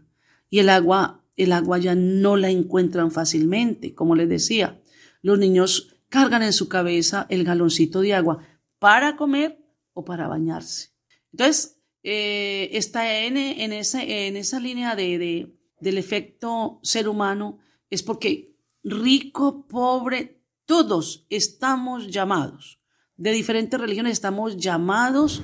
Y 0.49 0.59
el 0.59 0.69
agua, 0.69 1.23
el 1.35 1.51
agua 1.51 1.79
ya 1.79 1.95
no 1.95 2.37
la 2.37 2.49
encuentran 2.49 3.11
fácilmente, 3.11 3.95
como 3.95 4.15
les 4.15 4.29
decía. 4.29 4.79
Los 5.21 5.39
niños 5.39 5.97
cargan 6.07 6.43
en 6.43 6.53
su 6.53 6.69
cabeza 6.69 7.25
el 7.29 7.43
galoncito 7.43 8.01
de 8.01 8.13
agua 8.13 8.39
para 8.83 9.15
comer 9.15 9.57
o 9.93 10.03
para 10.03 10.27
bañarse. 10.27 10.89
Entonces, 11.31 11.79
eh, 12.03 12.67
está 12.73 13.17
en, 13.21 13.37
esa, 13.71 14.59
línea 14.59 14.93
de, 14.97 15.17
de, 15.17 15.57
del 15.79 15.97
efecto 15.97 16.81
ser 16.83 17.07
humano, 17.07 17.59
es 17.89 18.03
porque 18.03 18.57
rico, 18.83 19.65
pobre, 19.67 20.43
todos 20.65 21.25
estamos 21.29 22.11
llamados, 22.11 22.81
de 23.15 23.31
diferentes 23.31 23.79
religiones 23.79 24.11
estamos 24.11 24.57
llamados 24.57 25.43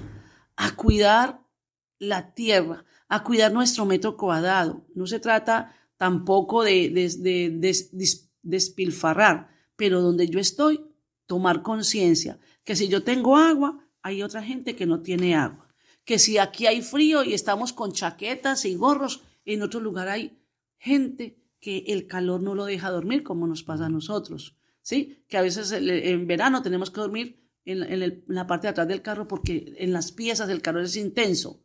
a 0.57 0.75
cuidar 0.75 1.41
la 1.97 2.33
tierra, 2.33 2.83
a 3.07 3.23
cuidar 3.23 3.53
nuestro 3.53 3.85
metro 3.85 4.17
cuadrado. 4.17 4.85
No 4.95 5.07
se 5.07 5.21
trata 5.21 5.73
tampoco 5.95 6.61
de, 6.65 6.89
de 6.89 8.19
despilfarrar, 8.41 9.47
pero 9.77 10.01
donde 10.01 10.27
yo 10.27 10.41
estoy, 10.41 10.85
tomar 11.25 11.61
conciencia 11.61 12.37
que 12.69 12.75
si 12.75 12.87
yo 12.87 13.01
tengo 13.01 13.35
agua, 13.35 13.83
hay 14.03 14.21
otra 14.21 14.43
gente 14.43 14.75
que 14.75 14.85
no 14.85 15.01
tiene 15.01 15.33
agua 15.33 15.69
que 16.05 16.19
si 16.19 16.37
aquí 16.37 16.67
hay 16.67 16.83
frío 16.83 17.23
y 17.23 17.33
estamos 17.33 17.73
con 17.73 17.93
chaquetas 17.93 18.65
y 18.65 18.75
gorros, 18.75 19.23
en 19.43 19.63
otro 19.63 19.79
lugar 19.79 20.07
hay 20.07 20.39
gente 20.77 21.39
que 21.59 21.85
el 21.87 22.05
calor 22.05 22.43
no 22.43 22.53
lo 22.53 22.65
deja 22.65 22.91
dormir, 22.91 23.23
como 23.23 23.47
nos 23.47 23.63
pasa 23.63 23.87
a 23.87 23.89
nosotros, 23.89 24.55
¿sí? 24.83 25.23
Que 25.27 25.37
a 25.37 25.41
veces 25.41 25.71
en 25.71 26.27
verano 26.27 26.61
tenemos 26.61 26.91
que 26.91 27.01
dormir 27.01 27.43
en, 27.65 27.81
en, 27.81 28.03
en 28.03 28.23
la 28.27 28.45
parte 28.45 28.67
de 28.67 28.71
atrás 28.71 28.87
del 28.87 29.01
carro 29.01 29.27
porque 29.27 29.75
en 29.77 29.91
las 29.91 30.11
piezas 30.11 30.49
el 30.49 30.61
calor 30.61 30.83
es 30.83 30.95
intenso, 30.95 31.63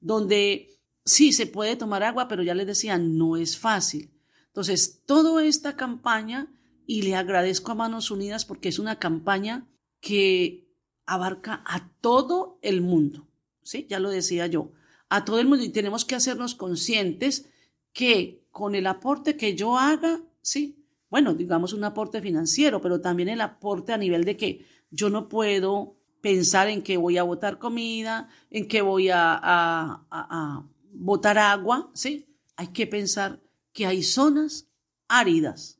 donde 0.00 0.78
sí 1.04 1.32
se 1.32 1.46
puede 1.46 1.76
tomar 1.76 2.02
agua, 2.02 2.28
pero 2.28 2.42
ya 2.42 2.54
les 2.54 2.66
decía, 2.66 2.96
no 2.96 3.36
es 3.36 3.58
fácil. 3.58 4.10
Entonces, 4.46 5.02
toda 5.04 5.44
esta 5.44 5.76
campaña, 5.76 6.50
y 6.86 7.02
le 7.02 7.14
agradezco 7.14 7.72
a 7.72 7.74
Manos 7.74 8.10
Unidas 8.10 8.46
porque 8.46 8.68
es 8.70 8.78
una 8.78 8.98
campaña 8.98 9.66
que 10.00 10.68
abarca 11.06 11.62
a 11.66 11.90
todo 12.00 12.58
el 12.62 12.80
mundo. 12.80 13.26
¿sí? 13.62 13.86
Ya 13.88 13.98
lo 14.00 14.10
decía 14.10 14.46
yo, 14.46 14.72
a 15.08 15.24
todo 15.24 15.38
el 15.40 15.46
mundo 15.46 15.64
y 15.64 15.70
tenemos 15.70 16.04
que 16.04 16.14
hacernos 16.14 16.54
conscientes 16.54 17.48
que 17.92 18.44
con 18.50 18.74
el 18.74 18.86
aporte 18.86 19.36
que 19.36 19.54
yo 19.54 19.78
haga, 19.78 20.20
¿sí? 20.42 20.82
Bueno, 21.10 21.34
digamos 21.34 21.72
un 21.72 21.84
aporte 21.84 22.20
financiero, 22.20 22.80
pero 22.80 23.00
también 23.00 23.28
el 23.28 23.40
aporte 23.40 23.92
a 23.92 23.98
nivel 23.98 24.24
de 24.24 24.36
que 24.36 24.66
yo 24.90 25.08
no 25.10 25.28
puedo 25.28 25.96
pensar 26.20 26.68
en 26.68 26.82
que 26.82 26.96
voy 26.96 27.18
a 27.18 27.22
botar 27.22 27.58
comida, 27.58 28.28
en 28.50 28.66
que 28.66 28.82
voy 28.82 29.10
a, 29.10 29.38
a, 29.42 30.66
botar 30.92 31.38
agua, 31.38 31.90
¿sí? 31.94 32.26
Hay 32.56 32.68
que 32.68 32.86
pensar 32.86 33.40
que 33.72 33.86
hay 33.86 34.02
zonas 34.02 34.68
áridas. 35.08 35.75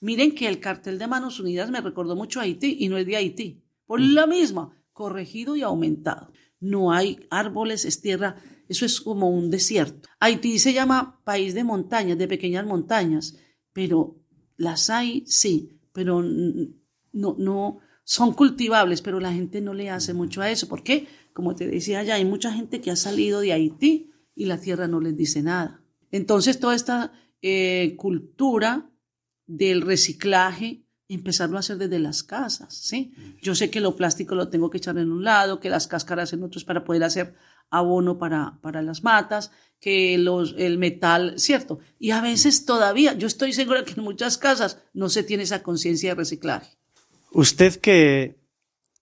Miren 0.00 0.34
que 0.34 0.48
el 0.48 0.60
cartel 0.60 0.98
de 0.98 1.06
Manos 1.06 1.40
Unidas 1.40 1.70
me 1.70 1.80
recordó 1.80 2.16
mucho 2.16 2.40
a 2.40 2.44
Haití 2.44 2.76
y 2.80 2.88
no 2.88 2.96
es 2.98 3.06
de 3.06 3.16
Haití. 3.16 3.62
Por 3.86 4.00
lo 4.00 4.26
mismo, 4.26 4.72
corregido 4.92 5.56
y 5.56 5.62
aumentado 5.62 6.32
no 6.60 6.92
hay 6.92 7.26
árboles, 7.30 7.84
es 7.86 8.00
tierra, 8.00 8.36
eso 8.68 8.84
es 8.84 9.00
como 9.00 9.30
un 9.30 9.50
desierto. 9.50 10.08
Haití 10.20 10.58
se 10.58 10.72
llama 10.72 11.20
país 11.24 11.54
de 11.54 11.64
montañas, 11.64 12.18
de 12.18 12.28
pequeñas 12.28 12.66
montañas, 12.66 13.38
pero 13.72 14.16
las 14.56 14.90
hay, 14.90 15.24
sí, 15.26 15.80
pero 15.92 16.22
no, 16.22 17.36
no 17.38 17.78
son 18.04 18.34
cultivables, 18.34 19.00
pero 19.00 19.20
la 19.20 19.32
gente 19.32 19.60
no 19.60 19.72
le 19.72 19.90
hace 19.90 20.12
mucho 20.12 20.42
a 20.42 20.50
eso. 20.50 20.68
¿Por 20.68 20.82
qué? 20.82 21.06
Como 21.32 21.54
te 21.54 21.66
decía 21.66 22.02
ya, 22.02 22.16
hay 22.16 22.24
mucha 22.24 22.52
gente 22.52 22.80
que 22.80 22.90
ha 22.90 22.96
salido 22.96 23.40
de 23.40 23.52
Haití 23.52 24.10
y 24.34 24.44
la 24.44 24.60
tierra 24.60 24.86
no 24.86 25.00
les 25.00 25.16
dice 25.16 25.42
nada. 25.42 25.82
Entonces, 26.10 26.60
toda 26.60 26.74
esta 26.74 27.12
eh, 27.40 27.94
cultura 27.96 28.89
del 29.50 29.82
reciclaje, 29.82 30.84
empezarlo 31.08 31.56
a 31.56 31.60
hacer 31.60 31.76
desde 31.76 31.98
las 31.98 32.22
casas, 32.22 32.72
¿sí? 32.72 33.12
Yo 33.42 33.54
sé 33.54 33.68
que 33.68 33.80
lo 33.80 33.96
plástico 33.96 34.36
lo 34.36 34.48
tengo 34.48 34.70
que 34.70 34.78
echar 34.78 34.96
en 34.98 35.10
un 35.10 35.24
lado, 35.24 35.58
que 35.58 35.68
las 35.68 35.88
cáscaras 35.88 36.32
en 36.32 36.44
otros 36.44 36.64
para 36.64 36.84
poder 36.84 37.02
hacer 37.02 37.34
abono 37.68 38.18
para, 38.18 38.58
para 38.62 38.80
las 38.82 39.02
matas, 39.02 39.50
que 39.80 40.18
los, 40.18 40.54
el 40.56 40.78
metal, 40.78 41.34
¿cierto? 41.38 41.80
Y 41.98 42.12
a 42.12 42.20
veces 42.20 42.64
todavía, 42.64 43.14
yo 43.14 43.26
estoy 43.26 43.52
segura 43.52 43.84
que 43.84 43.94
en 43.94 44.04
muchas 44.04 44.38
casas 44.38 44.78
no 44.92 45.08
se 45.08 45.24
tiene 45.24 45.42
esa 45.42 45.62
conciencia 45.62 46.10
de 46.10 46.16
reciclaje. 46.16 46.76
Usted 47.32 47.76
que 47.76 48.38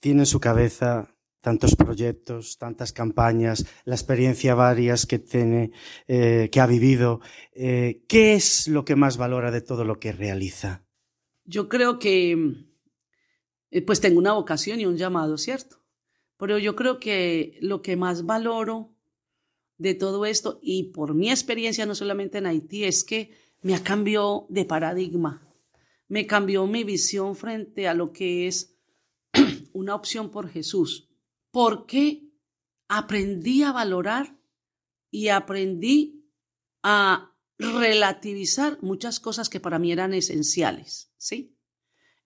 tiene 0.00 0.22
en 0.22 0.26
su 0.26 0.40
cabeza 0.40 1.14
tantos 1.40 1.76
proyectos, 1.76 2.58
tantas 2.58 2.92
campañas, 2.92 3.66
la 3.84 3.94
experiencia 3.94 4.54
varias 4.54 5.06
que 5.06 5.18
tiene, 5.18 5.72
eh, 6.06 6.48
que 6.50 6.60
ha 6.60 6.66
vivido, 6.66 7.20
eh, 7.52 8.02
¿qué 8.08 8.34
es 8.34 8.68
lo 8.68 8.84
que 8.84 8.96
más 8.96 9.16
valora 9.16 9.50
de 9.50 9.60
todo 9.60 9.84
lo 9.84 9.98
que 9.98 10.12
realiza? 10.12 10.84
Yo 11.44 11.68
creo 11.68 11.98
que 11.98 12.66
eh, 13.70 13.82
pues 13.82 14.00
tengo 14.00 14.18
una 14.18 14.32
vocación 14.32 14.80
y 14.80 14.86
un 14.86 14.96
llamado, 14.96 15.38
¿cierto? 15.38 15.80
Pero 16.36 16.58
yo 16.58 16.76
creo 16.76 16.98
que 16.98 17.58
lo 17.60 17.82
que 17.82 17.96
más 17.96 18.24
valoro 18.24 18.94
de 19.76 19.94
todo 19.94 20.26
esto, 20.26 20.58
y 20.62 20.84
por 20.84 21.14
mi 21.14 21.30
experiencia 21.30 21.86
no 21.86 21.94
solamente 21.94 22.38
en 22.38 22.46
Haití, 22.46 22.84
es 22.84 23.04
que 23.04 23.30
me 23.62 23.74
ha 23.74 23.82
cambiado 23.82 24.46
de 24.48 24.64
paradigma, 24.64 25.48
me 26.08 26.26
cambió 26.26 26.66
mi 26.66 26.84
visión 26.84 27.36
frente 27.36 27.86
a 27.86 27.94
lo 27.94 28.12
que 28.12 28.46
es 28.46 28.76
una 29.72 29.94
opción 29.94 30.30
por 30.30 30.48
Jesús, 30.48 31.07
porque 31.58 32.22
aprendí 32.86 33.64
a 33.64 33.72
valorar 33.72 34.38
y 35.10 35.26
aprendí 35.26 36.24
a 36.84 37.34
relativizar 37.58 38.80
muchas 38.80 39.18
cosas 39.18 39.48
que 39.48 39.58
para 39.58 39.80
mí 39.80 39.90
eran 39.90 40.14
esenciales, 40.14 41.12
¿sí? 41.16 41.58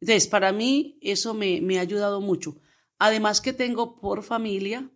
Entonces, 0.02 0.26
para 0.26 0.52
mí 0.52 0.98
eso 1.00 1.32
me, 1.32 1.62
me 1.62 1.78
ha 1.78 1.80
ayudado 1.80 2.20
mucho. 2.20 2.60
Además 2.98 3.40
que 3.40 3.54
tengo 3.54 3.98
por 4.02 4.22
familia 4.22 4.92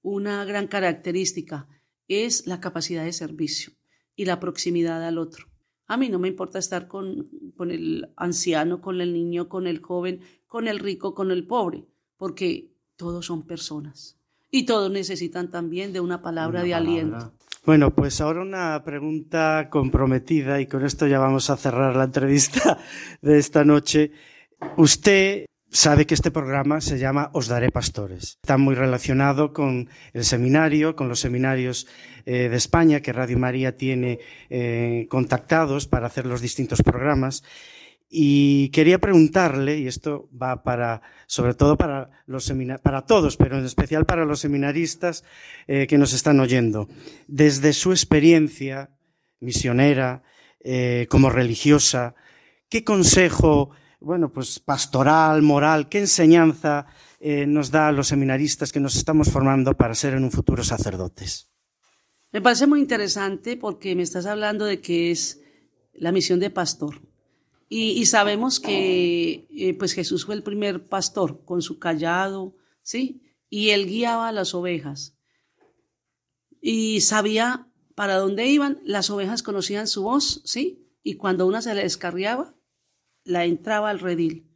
una 0.00 0.44
gran 0.44 0.68
característica, 0.68 1.66
es 2.06 2.46
la 2.46 2.60
capacidad 2.60 3.04
de 3.04 3.12
servicio 3.12 3.72
y 4.14 4.26
la 4.26 4.38
proximidad 4.38 5.04
al 5.04 5.18
otro. 5.18 5.48
A 5.88 5.96
mí 5.96 6.08
no 6.08 6.20
me 6.20 6.28
importa 6.28 6.60
estar 6.60 6.86
con, 6.86 7.32
con 7.56 7.72
el 7.72 8.12
anciano, 8.16 8.80
con 8.80 9.00
el 9.00 9.12
niño, 9.12 9.48
con 9.48 9.66
el 9.66 9.80
joven, 9.80 10.20
con 10.46 10.68
el 10.68 10.78
rico, 10.78 11.16
con 11.16 11.32
el 11.32 11.48
pobre, 11.48 11.84
porque 12.16 12.71
todos 12.96 13.26
son 13.26 13.42
personas 13.42 14.16
y 14.50 14.66
todos 14.66 14.90
necesitan 14.90 15.50
también 15.50 15.92
de 15.92 16.00
una 16.00 16.22
palabra 16.22 16.62
de 16.62 16.74
aliento. 16.74 17.32
Bueno, 17.64 17.94
pues 17.94 18.20
ahora 18.20 18.42
una 18.42 18.82
pregunta 18.84 19.68
comprometida 19.70 20.60
y 20.60 20.66
con 20.66 20.84
esto 20.84 21.06
ya 21.06 21.18
vamos 21.18 21.48
a 21.48 21.56
cerrar 21.56 21.96
la 21.96 22.04
entrevista 22.04 22.78
de 23.22 23.38
esta 23.38 23.64
noche. 23.64 24.10
Usted 24.76 25.46
sabe 25.70 26.04
que 26.04 26.14
este 26.14 26.30
programa 26.30 26.82
se 26.82 26.98
llama 26.98 27.30
Os 27.32 27.48
Daré 27.48 27.70
Pastores. 27.70 28.38
Está 28.42 28.58
muy 28.58 28.74
relacionado 28.74 29.54
con 29.54 29.88
el 30.12 30.24
seminario, 30.24 30.94
con 30.94 31.08
los 31.08 31.20
seminarios 31.20 31.86
eh, 32.26 32.48
de 32.50 32.56
España 32.56 33.00
que 33.00 33.12
Radio 33.12 33.38
María 33.38 33.76
tiene 33.76 34.18
eh, 34.50 35.06
contactados 35.08 35.86
para 35.86 36.08
hacer 36.08 36.26
los 36.26 36.42
distintos 36.42 36.82
programas. 36.82 37.42
Y 38.14 38.68
quería 38.68 38.98
preguntarle, 38.98 39.78
y 39.78 39.86
esto 39.86 40.28
va 40.30 40.62
para, 40.62 41.00
sobre 41.26 41.54
todo 41.54 41.78
para 41.78 42.10
los 42.26 42.52
para 42.82 43.06
todos, 43.06 43.38
pero 43.38 43.58
en 43.58 43.64
especial 43.64 44.04
para 44.04 44.26
los 44.26 44.40
seminaristas 44.40 45.24
eh, 45.66 45.86
que 45.86 45.96
nos 45.96 46.12
están 46.12 46.38
oyendo, 46.38 46.88
desde 47.26 47.72
su 47.72 47.90
experiencia 47.90 48.90
misionera, 49.40 50.22
como 51.08 51.28
religiosa, 51.28 52.14
¿qué 52.68 52.84
consejo 52.84 53.72
bueno, 54.02 54.32
pues 54.32 54.58
pastoral, 54.58 55.42
moral, 55.42 55.88
qué 55.88 55.98
enseñanza 55.98 56.86
eh, 57.20 57.46
nos 57.46 57.70
da 57.70 57.88
a 57.88 57.92
los 57.92 58.08
seminaristas 58.08 58.72
que 58.72 58.80
nos 58.80 58.96
estamos 58.96 59.30
formando 59.30 59.76
para 59.76 59.94
ser 59.94 60.14
en 60.14 60.24
un 60.24 60.32
futuro 60.32 60.64
sacerdotes. 60.64 61.50
Me 62.32 62.40
parece 62.40 62.66
muy 62.66 62.80
interesante 62.80 63.56
porque 63.56 63.94
me 63.94 64.02
estás 64.02 64.26
hablando 64.26 64.64
de 64.64 64.80
que 64.80 65.10
es 65.10 65.40
la 65.92 66.12
misión 66.12 66.40
de 66.40 66.50
pastor. 66.50 67.00
Y, 67.74 68.04
sabemos 68.04 68.60
que 68.60 69.46
eh, 69.50 69.72
pues 69.78 69.94
Jesús 69.94 70.26
fue 70.26 70.34
el 70.34 70.42
primer 70.42 70.90
pastor 70.90 71.42
con 71.46 71.62
su 71.62 71.78
callado, 71.78 72.54
¿sí? 72.82 73.22
Y 73.48 73.70
él 73.70 73.86
guiaba 73.86 74.28
a 74.28 74.32
las 74.32 74.52
ovejas. 74.54 75.16
Y 76.60 77.00
sabía 77.00 77.72
para 77.94 78.18
dónde 78.18 78.46
iban, 78.46 78.82
las 78.84 79.08
ovejas 79.08 79.42
conocían 79.42 79.88
su 79.88 80.02
voz, 80.02 80.42
¿sí? 80.44 80.86
Y 81.02 81.14
cuando 81.14 81.46
una 81.46 81.62
se 81.62 81.74
le 81.74 81.84
descarriaba, 81.84 82.54
la 83.24 83.46
entraba 83.46 83.88
al 83.88 84.00
redil. 84.00 84.50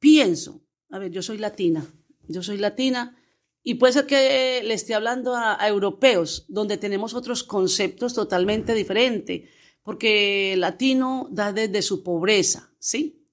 Pienso, 0.00 0.66
a 0.90 0.98
ver, 0.98 1.12
yo 1.12 1.22
soy 1.22 1.38
latina, 1.38 1.86
yo 2.26 2.42
soy 2.42 2.58
latina 2.58 3.16
y 3.62 3.74
puede 3.74 3.92
ser 3.92 4.06
que 4.06 4.60
le 4.64 4.74
esté 4.74 4.96
hablando 4.96 5.36
a, 5.36 5.56
europeos, 5.68 6.46
donde 6.48 6.78
tenemos 6.78 7.14
otros 7.14 7.44
conceptos 7.44 8.12
totalmente 8.12 8.74
diferentes, 8.74 9.48
porque 9.88 10.52
el 10.52 10.60
latino 10.60 11.28
da 11.30 11.50
desde 11.50 11.80
su 11.80 12.02
pobreza, 12.02 12.74
¿sí? 12.78 13.26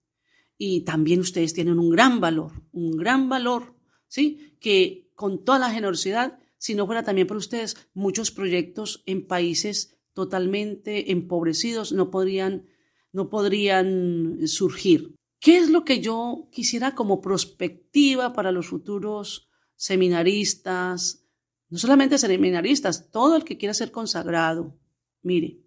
Y 0.58 0.86
también 0.86 1.20
ustedes 1.20 1.54
tienen 1.54 1.80
un 1.80 1.90
gran 1.90 2.22
valor, 2.22 2.54
un 2.72 2.96
gran 2.96 3.28
valor, 3.28 3.76
¿sí? 4.08 4.56
Que 4.62 5.12
con 5.16 5.44
toda 5.44 5.60
la 5.60 5.70
generosidad, 5.70 6.40
si 6.58 6.74
no 6.74 6.86
fuera 6.86 7.04
también 7.04 7.28
por 7.28 7.36
ustedes, 7.36 7.76
muchos 7.94 8.32
proyectos 8.32 9.04
en 9.06 9.28
países 9.28 9.98
totalmente 10.14 11.12
empobrecidos 11.12 11.92
no 11.92 12.10
podrían 12.10 12.68
no 13.12 13.30
podrían 13.30 14.48
surgir. 14.48 15.14
¿Qué 15.42 15.58
es 15.58 15.70
lo 15.70 15.84
que 15.84 16.00
yo 16.00 16.48
quisiera 16.54 16.96
como 16.96 17.20
prospectiva 17.20 18.32
para 18.32 18.54
los 18.54 18.68
futuros 18.68 19.50
seminaristas? 19.76 21.28
No 21.68 21.78
solamente 21.80 22.18
seminaristas, 22.18 23.12
todo 23.12 23.36
el 23.36 23.44
que 23.44 23.58
quiera 23.58 23.74
ser 23.74 23.92
consagrado. 23.92 24.80
Mire, 25.22 25.65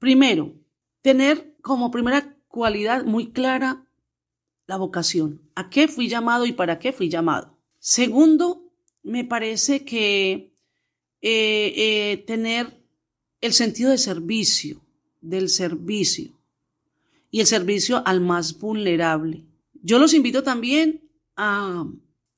primero, 0.00 0.54
tener 1.02 1.54
como 1.62 1.92
primera 1.92 2.36
cualidad 2.48 3.04
muy 3.04 3.30
clara 3.30 3.86
la 4.66 4.76
vocación. 4.76 5.42
¿A 5.54 5.70
qué 5.70 5.86
fui 5.86 6.08
llamado 6.08 6.46
y 6.46 6.52
para 6.52 6.80
qué 6.80 6.92
fui 6.92 7.08
llamado? 7.08 7.56
Segundo, 7.78 8.64
me 9.04 9.24
parece 9.24 9.84
que 9.84 10.52
eh, 11.20 11.72
eh, 11.76 12.24
tener 12.26 12.82
el 13.40 13.52
sentido 13.52 13.90
de 13.90 13.98
servicio, 13.98 14.80
del 15.20 15.48
servicio 15.48 16.32
y 17.30 17.40
el 17.40 17.46
servicio 17.46 18.02
al 18.06 18.20
más 18.20 18.58
vulnerable. 18.58 19.44
Yo 19.82 19.98
los 19.98 20.14
invito 20.14 20.42
también 20.42 21.08
a, 21.36 21.86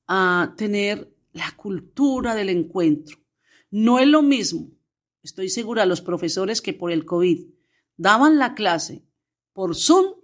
a 0.07 0.55
tener 0.57 1.13
la 1.33 1.51
cultura 1.57 2.35
del 2.35 2.51
encuentro. 2.51 3.19
No 3.71 3.99
es 3.99 4.07
lo 4.07 4.23
mismo, 4.23 4.69
estoy 5.23 5.49
segura, 5.49 5.87
los 5.87 6.01
profesores 6.01 6.61
que 6.61 6.73
por 6.73 6.91
el 6.91 7.05
COVID 7.05 7.47
daban 7.97 8.39
la 8.39 8.55
clase 8.55 9.05
por 9.53 9.77
Zoom 9.77 10.15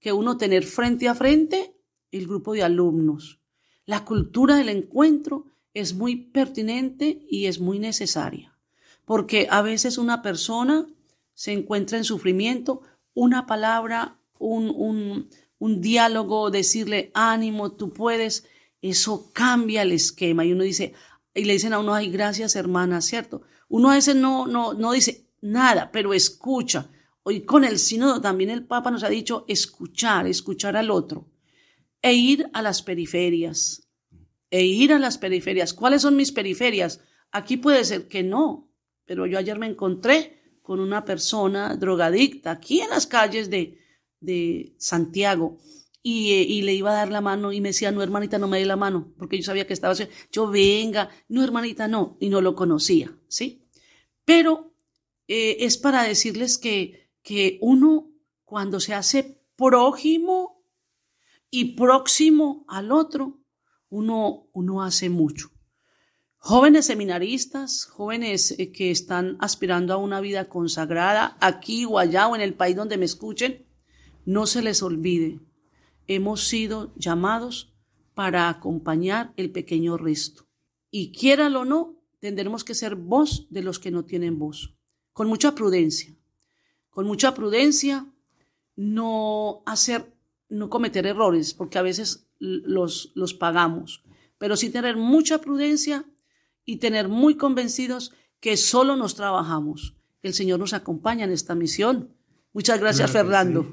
que 0.00 0.12
uno 0.12 0.36
tener 0.36 0.64
frente 0.64 1.08
a 1.08 1.14
frente 1.14 1.76
el 2.10 2.26
grupo 2.26 2.52
de 2.52 2.62
alumnos. 2.62 3.40
La 3.86 4.04
cultura 4.04 4.56
del 4.56 4.68
encuentro 4.68 5.46
es 5.74 5.94
muy 5.94 6.16
pertinente 6.16 7.24
y 7.30 7.46
es 7.46 7.60
muy 7.60 7.78
necesaria, 7.78 8.56
porque 9.04 9.48
a 9.50 9.62
veces 9.62 9.96
una 9.98 10.22
persona 10.22 10.86
se 11.34 11.52
encuentra 11.52 11.98
en 11.98 12.04
sufrimiento 12.04 12.82
una 13.14 13.46
palabra, 13.46 14.18
un, 14.38 15.28
un, 15.58 15.80
diálogo, 15.80 16.50
decirle 16.50 17.10
ánimo, 17.14 17.72
tú 17.72 17.92
puedes, 17.92 18.46
eso 18.80 19.30
cambia 19.32 19.82
el 19.82 19.92
esquema. 19.92 20.44
Y 20.44 20.52
uno 20.52 20.64
dice, 20.64 20.94
y 21.34 21.44
le 21.44 21.54
dicen 21.54 21.72
a 21.72 21.78
uno, 21.78 21.94
ay, 21.94 22.10
gracias 22.10 22.56
hermana, 22.56 23.00
¿cierto? 23.00 23.42
Uno 23.72 23.90
a 23.90 23.94
veces 23.94 24.14
no, 24.14 24.46
no, 24.46 24.74
no 24.74 24.92
dice 24.92 25.30
nada, 25.40 25.90
pero 25.90 26.12
escucha. 26.12 26.90
Hoy 27.22 27.46
con 27.46 27.64
el 27.64 27.78
sínodo 27.78 28.20
también 28.20 28.50
el 28.50 28.66
Papa 28.66 28.90
nos 28.90 29.02
ha 29.02 29.08
dicho 29.08 29.46
escuchar, 29.48 30.26
escuchar 30.26 30.76
al 30.76 30.90
otro 30.90 31.30
e 32.02 32.12
ir 32.12 32.50
a 32.52 32.60
las 32.60 32.82
periferias, 32.82 33.88
e 34.50 34.66
ir 34.66 34.92
a 34.92 34.98
las 34.98 35.16
periferias. 35.16 35.72
¿Cuáles 35.72 36.02
son 36.02 36.16
mis 36.16 36.32
periferias? 36.32 37.00
Aquí 37.30 37.56
puede 37.56 37.86
ser 37.86 38.08
que 38.08 38.22
no, 38.22 38.70
pero 39.06 39.24
yo 39.24 39.38
ayer 39.38 39.58
me 39.58 39.68
encontré 39.68 40.58
con 40.60 40.78
una 40.78 41.06
persona 41.06 41.74
drogadicta 41.74 42.50
aquí 42.50 42.82
en 42.82 42.90
las 42.90 43.06
calles 43.06 43.48
de, 43.48 43.78
de 44.20 44.74
Santiago 44.76 45.56
y, 46.02 46.32
eh, 46.32 46.42
y, 46.42 46.60
le 46.60 46.74
iba 46.74 46.90
a 46.90 46.94
dar 46.94 47.10
la 47.10 47.22
mano 47.22 47.52
y 47.52 47.62
me 47.62 47.70
decía, 47.70 47.90
no, 47.90 48.02
hermanita, 48.02 48.38
no 48.38 48.48
me 48.48 48.58
dé 48.58 48.66
la 48.66 48.76
mano, 48.76 49.14
porque 49.16 49.38
yo 49.38 49.44
sabía 49.44 49.66
que 49.66 49.72
estaba. 49.72 49.94
Yo, 50.30 50.50
venga, 50.50 51.08
no, 51.28 51.42
hermanita, 51.42 51.88
no, 51.88 52.18
y 52.20 52.28
no 52.28 52.42
lo 52.42 52.54
conocía, 52.54 53.16
¿sí? 53.28 53.61
Pero 54.24 54.74
eh, 55.28 55.58
es 55.60 55.78
para 55.78 56.02
decirles 56.02 56.58
que, 56.58 57.10
que 57.22 57.58
uno, 57.60 58.10
cuando 58.44 58.80
se 58.80 58.94
hace 58.94 59.42
prójimo 59.56 60.64
y 61.50 61.76
próximo 61.76 62.64
al 62.68 62.92
otro, 62.92 63.40
uno, 63.88 64.48
uno 64.52 64.82
hace 64.82 65.10
mucho. 65.10 65.50
Jóvenes 66.38 66.86
seminaristas, 66.86 67.84
jóvenes 67.84 68.56
eh, 68.58 68.72
que 68.72 68.90
están 68.90 69.36
aspirando 69.38 69.94
a 69.94 69.98
una 69.98 70.20
vida 70.20 70.48
consagrada 70.48 71.36
aquí 71.40 71.84
o 71.84 71.98
allá 71.98 72.26
o 72.26 72.34
en 72.34 72.40
el 72.40 72.54
país 72.54 72.74
donde 72.74 72.98
me 72.98 73.04
escuchen, 73.04 73.64
no 74.24 74.46
se 74.46 74.62
les 74.62 74.82
olvide, 74.82 75.40
hemos 76.06 76.48
sido 76.48 76.92
llamados 76.96 77.72
para 78.14 78.48
acompañar 78.48 79.32
el 79.36 79.52
pequeño 79.52 79.96
resto. 79.96 80.48
Y 80.90 81.12
quiéralo 81.12 81.60
o 81.60 81.64
no, 81.64 82.01
tendremos 82.22 82.62
que 82.62 82.76
ser 82.76 82.94
voz 82.94 83.48
de 83.50 83.64
los 83.64 83.80
que 83.80 83.90
no 83.90 84.04
tienen 84.04 84.38
voz. 84.38 84.76
Con 85.12 85.26
mucha 85.26 85.56
prudencia, 85.56 86.14
con 86.88 87.04
mucha 87.04 87.34
prudencia, 87.34 88.06
no 88.76 89.64
hacer, 89.66 90.14
no 90.48 90.70
cometer 90.70 91.04
errores, 91.04 91.52
porque 91.52 91.78
a 91.78 91.82
veces 91.82 92.28
los, 92.38 93.10
los 93.16 93.34
pagamos, 93.34 94.04
pero 94.38 94.56
sí 94.56 94.70
tener 94.70 94.96
mucha 94.96 95.40
prudencia 95.40 96.04
y 96.64 96.76
tener 96.76 97.08
muy 97.08 97.36
convencidos 97.36 98.12
que 98.38 98.56
solo 98.56 98.94
nos 98.94 99.16
trabajamos. 99.16 99.96
El 100.22 100.32
Señor 100.32 100.60
nos 100.60 100.74
acompaña 100.74 101.24
en 101.24 101.32
esta 101.32 101.56
misión. 101.56 102.14
Muchas 102.52 102.78
gracias, 102.78 103.10
Fernando. 103.10 103.68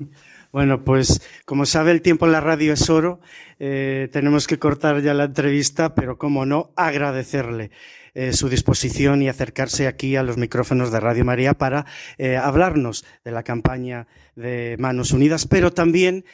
Bueno, 0.52 0.84
pues 0.84 1.22
como 1.46 1.68
sabe, 1.68 1.92
el 1.92 2.02
tiempo 2.02 2.26
en 2.26 2.32
la 2.32 2.42
radio 2.42 2.74
es 2.74 2.90
oro. 2.90 3.20
Eh, 3.60 4.10
tenemos 4.12 4.48
que 4.48 4.58
cortar 4.58 5.02
ya 5.02 5.14
la 5.14 5.26
entrevista, 5.26 5.94
pero 5.94 6.18
como 6.18 6.46
no, 6.46 6.72
agradecerle 6.76 7.70
eh, 8.16 8.34
su 8.34 8.50
disposición 8.50 9.22
y 9.22 9.30
acercarse 9.30 9.86
aquí 9.86 10.16
a 10.16 10.24
los 10.24 10.38
micrófonos 10.38 10.92
de 10.92 11.00
Radio 11.00 11.24
María 11.24 11.54
para 11.54 11.86
eh, 12.18 12.36
hablarnos 12.36 13.06
de 13.24 13.32
la 13.32 13.44
campaña 13.44 14.08
de 14.36 14.76
Manos 14.80 15.12
Unidas, 15.12 15.46
pero 15.46 15.72
también, 15.72 16.26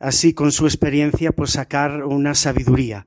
así 0.00 0.34
con 0.34 0.50
su 0.50 0.66
experiencia, 0.66 1.30
pues 1.30 1.52
sacar 1.52 2.04
una 2.04 2.34
sabiduría. 2.34 3.06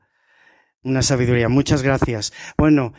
Una 0.83 1.01
sabiduría. 1.01 1.49
Muchas 1.49 1.83
gracias. 1.83 2.31
Bueno, 2.57 2.93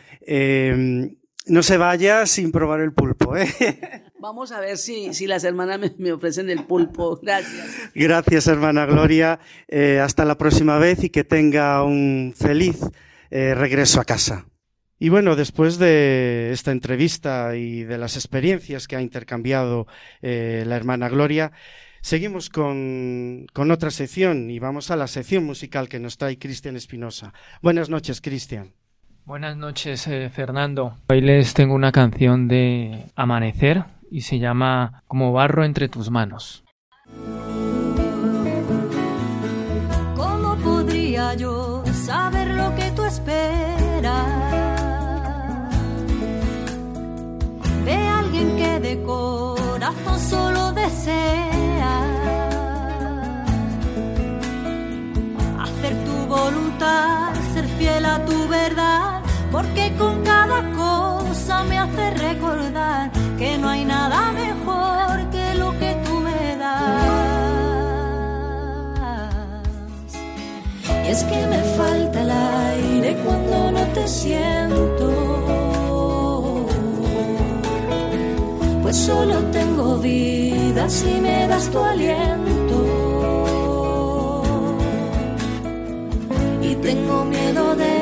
no 1.49 1.63
se 1.63 1.77
vaya 1.79 2.27
sin 2.27 2.53
probar 2.53 2.81
el 2.81 2.93
pulpo. 2.93 3.37
¿eh? 3.37 3.49
Vamos 4.21 4.51
a 4.51 4.61
ver 4.61 4.77
si, 4.79 5.15
si 5.15 5.27
las 5.27 5.45
hermanas 5.45 5.79
me, 5.79 5.95
me 5.99 6.13
ofrecen 6.13 6.51
el 6.51 6.65
pulpo. 6.65 7.21
Gracias. 7.23 7.91
Gracias, 7.95 8.47
hermana 8.49 8.85
Gloria. 8.87 9.39
Eh, 9.69 10.01
hasta 10.01 10.25
la 10.25 10.37
próxima 10.37 10.79
vez 10.79 11.05
y 11.05 11.11
que 11.11 11.25
tenga 11.25 11.83
un 11.85 12.35
feliz 12.37 12.81
eh, 13.31 13.55
regreso 13.55 14.01
a 14.01 14.05
casa. 14.05 14.47
Y 14.99 15.11
bueno, 15.11 15.37
después 15.37 15.79
de 15.79 16.51
esta 16.53 16.73
entrevista 16.73 17.55
y 17.55 17.85
de 17.85 17.99
las 17.99 18.17
experiencias 18.17 18.89
que 18.89 18.97
ha 18.97 19.01
intercambiado 19.01 19.87
eh, 20.23 20.65
la 20.67 20.75
hermana 20.75 21.09
Gloria, 21.09 21.53
seguimos 22.01 22.51
con, 22.51 23.47
con, 23.53 23.71
otra 23.71 23.91
sección 23.91 24.51
y 24.51 24.59
vamos 24.59 24.91
a 24.91 24.97
la 24.97 25.07
sección 25.07 25.45
musical 25.45 25.89
que 25.89 26.01
nos 26.01 26.19
trae 26.19 26.39
Cristian 26.39 26.75
Espinosa. 26.75 27.33
Buenas 27.63 27.89
noches, 27.89 28.21
Cristian. 28.21 28.73
Buenas 29.25 29.57
noches, 29.57 30.09
eh, 30.09 30.31
Fernando. 30.31 30.97
Hoy 31.09 31.21
les 31.21 31.55
tengo 31.55 31.75
una 31.75 31.93
canción 31.93 32.49
de 32.49 33.05
Amanecer 33.15 33.85
y 34.11 34.23
se 34.23 34.39
llama 34.39 35.03
Como 35.07 35.33
barro 35.33 35.65
entre 35.65 35.89
tus 35.89 36.11
manos. 36.11 36.65
¿Cómo 40.17 40.57
podría 40.57 41.35
yo 41.35 41.85
saber 41.93 42.55
lo 42.55 42.75
que 42.75 42.91
tú 42.93 43.05
esperas? 43.05 44.49
de 47.89 47.95
alguien 47.95 48.57
que 48.57 48.81
de 48.81 49.03
corazón 49.03 50.21
solo 50.21 50.73
desea 50.73 51.95
hacer 55.65 55.95
tu 56.05 56.17
voluntad, 56.27 57.33
ser 57.55 57.67
fiel 57.79 58.05
a 58.05 58.23
tu 58.27 58.47
verdad, 58.49 59.23
porque 59.51 59.95
con 59.97 60.23
cada 60.23 60.61
cosa 60.77 61.65
me 61.65 61.79
hace 61.79 62.11
recordar 62.11 63.18
que 63.39 63.57
no 63.57 63.69
hay 63.69 63.85
nada 63.85 64.33
mejor 64.33 65.31
que 65.31 65.55
lo 65.55 65.71
que 65.79 65.97
tú 66.05 66.15
me 66.21 66.57
das. 66.57 67.05
Y 71.07 71.11
es 71.11 71.23
que 71.25 71.47
me 71.47 71.63
falta 71.79 72.21
el 72.23 72.31
aire 72.31 73.17
cuando 73.25 73.71
no 73.73 73.85
te 73.95 74.09
siento. 74.09 75.09
pues 78.83 78.97
solo 78.97 79.37
tengo 79.53 79.99
vida 79.99 80.89
si 80.89 81.21
me 81.21 81.47
das 81.47 81.69
tu 81.71 81.79
aliento. 81.79 82.79
Y 86.63 86.75
tengo 86.77 87.25
miedo 87.27 87.77
de 87.77 87.95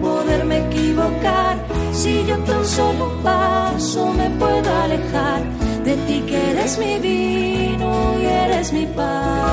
poderme 0.00 0.58
equivocar, 0.68 1.56
si 1.98 2.24
yo 2.26 2.36
tan 2.48 2.64
solo 2.64 3.06
paso 3.24 4.12
me 4.12 4.30
puedo 4.40 4.68
alejar 4.84 5.40
de 5.84 5.94
ti 6.06 6.16
que 6.28 6.50
eres 6.50 6.78
mi 6.78 6.94
vino 7.00 7.90
y 8.20 8.24
eres 8.24 8.72
mi 8.72 8.86
paz. 8.86 9.52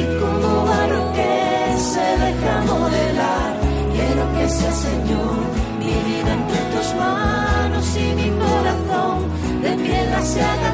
Y 0.00 0.04
como 0.20 0.48
barro 0.70 1.02
que 1.16 1.34
se 1.92 2.06
deja 2.24 2.54
modelar, 2.72 3.52
quiero 3.94 4.24
que 4.34 4.44
sea 4.56 4.72
Señor 4.86 5.38
mi 5.80 5.94
vida 6.08 6.30
entre 6.40 6.60
tus 6.72 6.88
manos 6.94 7.86
y 8.04 8.06
mi 8.20 8.28
corazón 8.44 9.16
de 9.62 9.70
piedra 9.84 10.22
se 10.22 10.40
haga 10.40 10.72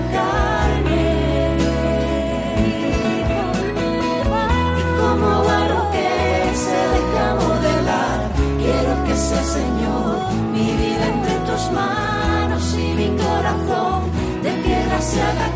manos 11.73 12.75
y 12.75 12.95
mi 12.95 13.09
corazón 13.17 14.03
de 14.43 14.53
piedra 14.53 15.01
se 15.01 15.23
haga 15.23 15.54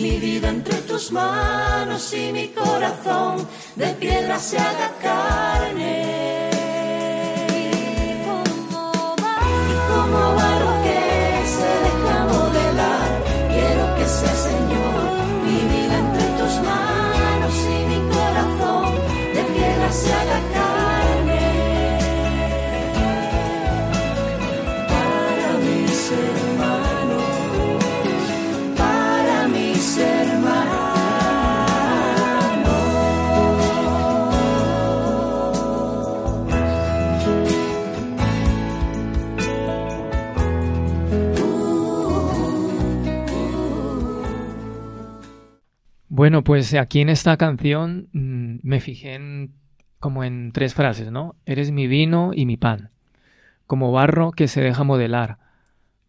mi 0.00 0.18
vida 0.18 0.48
entre 0.48 0.78
tus 0.82 1.10
manos 1.10 2.12
y 2.14 2.32
mi 2.32 2.48
corazón 2.48 3.46
de 3.74 3.88
piedra 3.94 4.38
se 4.38 4.56
haga 4.56 4.92
carne. 5.02 5.57
Bueno, 46.18 46.42
pues 46.42 46.74
aquí 46.74 47.00
en 47.00 47.10
esta 47.10 47.36
canción 47.36 48.08
mmm, 48.12 48.56
me 48.64 48.80
fijé 48.80 49.14
en, 49.14 49.54
como 50.00 50.24
en 50.24 50.50
tres 50.50 50.74
frases, 50.74 51.12
¿no? 51.12 51.36
Eres 51.46 51.70
mi 51.70 51.86
vino 51.86 52.32
y 52.34 52.44
mi 52.44 52.56
pan, 52.56 52.90
como 53.68 53.92
barro 53.92 54.32
que 54.32 54.48
se 54.48 54.60
deja 54.60 54.82
modelar, 54.82 55.38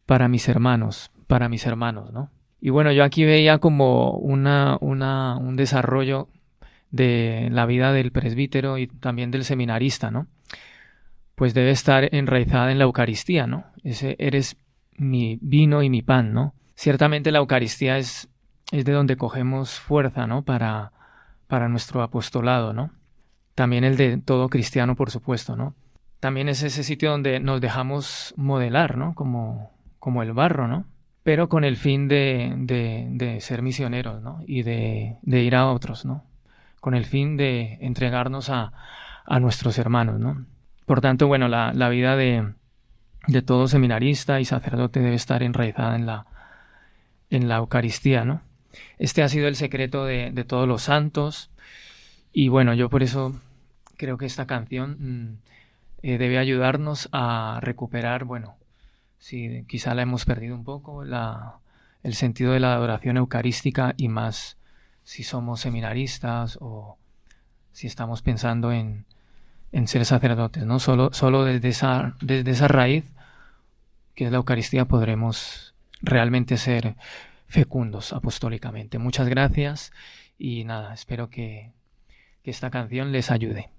para 0.08 0.28
mis 0.28 0.50
hermanos, 0.50 1.12
para 1.28 1.48
mis 1.48 1.64
hermanos, 1.68 2.12
¿no? 2.12 2.32
Y 2.60 2.72
bueno, 2.72 2.92
yo 2.92 3.04
aquí 3.04 3.24
veía 3.24 3.60
como 3.60 4.14
una, 4.14 4.80
una, 4.82 5.38
un 5.38 5.56
desarrollo 5.56 6.28
de 6.90 7.50
la 7.52 7.68
vida 7.68 7.94
del 7.94 8.12
presbítero 8.12 8.80
y 8.80 8.88
también 8.88 9.30
del 9.30 9.44
seminarista, 9.44 10.10
¿no? 10.10 10.26
Pues 11.36 11.54
debe 11.54 11.70
estar 11.70 12.16
enraizada 12.16 12.72
en 12.72 12.80
la 12.80 12.86
Eucaristía, 12.86 13.46
¿no? 13.46 13.66
Ese 13.84 14.16
eres 14.18 14.58
mi 14.98 15.38
vino 15.40 15.84
y 15.84 15.92
mi 15.92 16.02
pan, 16.02 16.34
¿no? 16.34 16.56
Ciertamente 16.74 17.32
la 17.32 17.38
Eucaristía 17.38 18.00
es, 18.00 18.28
es 18.72 18.86
de 18.86 18.92
donde 18.92 19.18
cogemos 19.18 19.80
fuerza, 19.80 20.28
¿no? 20.28 20.44
Para, 20.44 20.92
para 21.48 21.68
nuestro 21.70 22.02
apostolado, 22.02 22.74
¿no? 22.74 22.92
También 23.56 23.84
el 23.84 23.98
de 23.98 24.18
todo 24.18 24.50
cristiano, 24.50 24.96
por 24.96 25.12
supuesto, 25.12 25.56
¿no? 25.56 25.76
También 26.20 26.50
es 26.50 26.64
ese 26.64 26.84
sitio 26.84 27.12
donde 27.12 27.40
nos 27.40 27.62
dejamos 27.62 28.34
modelar, 28.38 28.98
¿no? 28.98 29.16
Como, 29.16 29.72
como 30.00 30.22
el 30.24 30.34
barro, 30.34 30.68
¿no? 30.68 30.86
Pero 31.24 31.50
con 31.50 31.64
el 31.64 31.76
fin 31.76 32.08
de, 32.08 32.54
de, 32.58 33.08
de 33.12 33.42
ser 33.42 33.62
misioneros, 33.62 34.22
¿no? 34.22 34.40
Y 34.46 34.64
de, 34.64 35.18
de, 35.22 35.44
ir 35.44 35.56
a 35.56 35.70
otros, 35.70 36.06
¿no? 36.06 36.24
Con 36.80 36.96
el 36.96 37.06
fin 37.06 37.38
de 37.38 37.78
entregarnos 37.82 38.50
a, 38.50 38.72
a 39.26 39.40
nuestros 39.40 39.78
hermanos, 39.78 40.20
¿no? 40.20 40.46
Por 40.86 41.02
tanto, 41.02 41.28
bueno, 41.28 41.48
la, 41.48 41.72
la 41.74 41.90
vida 41.90 42.16
de, 42.16 42.54
todo 43.46 43.68
seminarista 43.68 44.40
y 44.40 44.46
sacerdote 44.46 45.02
debe 45.02 45.16
estar 45.16 45.44
enraizada 45.44 45.96
en 45.96 46.06
la, 46.06 46.26
en 47.30 47.48
la 47.48 47.58
Eucaristía, 47.58 48.26
¿no? 48.26 48.42
Este 48.98 49.24
ha 49.24 49.30
sido 49.30 49.48
el 49.48 49.56
secreto 49.56 50.06
de, 50.06 50.32
todos 50.48 50.68
los 50.68 50.84
santos 50.84 51.50
y 52.32 52.50
bueno, 52.50 52.74
yo 52.74 52.90
por 52.90 53.04
eso 53.04 53.40
creo 53.98 54.18
que 54.18 54.26
esta 54.26 54.46
canción 54.46 54.98
mm, 55.00 55.38
eh, 56.04 56.18
debe 56.18 56.38
ayudarnos 56.38 57.10
a 57.12 57.60
recuperar, 57.62 58.24
bueno, 58.24 58.56
si 59.18 59.66
quizá 59.68 59.94
la 59.96 60.04
hemos 60.04 60.26
perdido 60.26 60.56
un 60.56 60.64
poco, 60.64 61.04
la, 61.04 61.60
el 62.04 62.16
sentido 62.16 62.54
de 62.54 62.60
la 62.60 62.74
adoración 62.74 63.18
eucarística 63.18 63.94
y 63.98 64.08
más 64.08 64.58
si 65.04 65.24
somos 65.24 65.60
seminaristas 65.60 66.58
o 66.62 66.98
si 67.72 67.88
estamos 67.88 68.22
pensando 68.22 68.72
en, 68.72 69.06
en 69.72 69.88
ser 69.88 70.06
sacerdotes, 70.06 70.66
¿no? 70.66 70.80
Solo, 70.80 71.12
solo 71.14 71.46
desde, 71.46 71.70
esa, 71.70 72.16
desde 72.22 72.52
esa 72.52 72.68
raíz, 72.68 73.06
que 74.16 74.26
es 74.26 74.32
la 74.32 74.38
Eucaristía, 74.38 74.86
podremos 74.86 75.74
realmente 76.02 76.58
ser 76.58 76.96
fecundos 77.50 78.14
apostólicamente. 78.14 78.98
Muchas 78.98 79.28
gracias 79.28 79.92
y 80.38 80.64
nada, 80.64 80.94
espero 80.94 81.30
que, 81.30 81.74
que 82.44 82.52
esta 82.52 82.70
canción 82.70 83.12
les 83.12 83.32
ayude. 83.32 83.72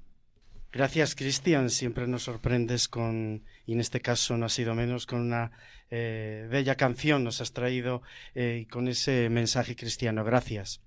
Gracias, 0.73 1.17
Cristian. 1.17 1.71
Siempre 1.71 2.07
nos 2.07 2.25
sorprendes 2.25 2.87
con, 2.87 3.43
y 3.67 3.73
en 3.73 3.81
este 3.81 4.01
caso 4.01 4.37
no 4.37 4.47
ha 4.47 4.51
sido 4.51 4.75
menos, 4.75 5.07
con 5.07 5.21
una 5.21 5.51
eh, 5.91 6.47
bella 6.49 6.77
canción 6.77 7.25
nos 7.25 7.41
has 7.41 7.53
traído 7.53 8.03
eh, 8.35 8.67
con 8.71 8.87
ese 8.87 9.29
mensaje 9.31 9.75
cristiano. 9.75 10.23
Gracias. 10.23 10.81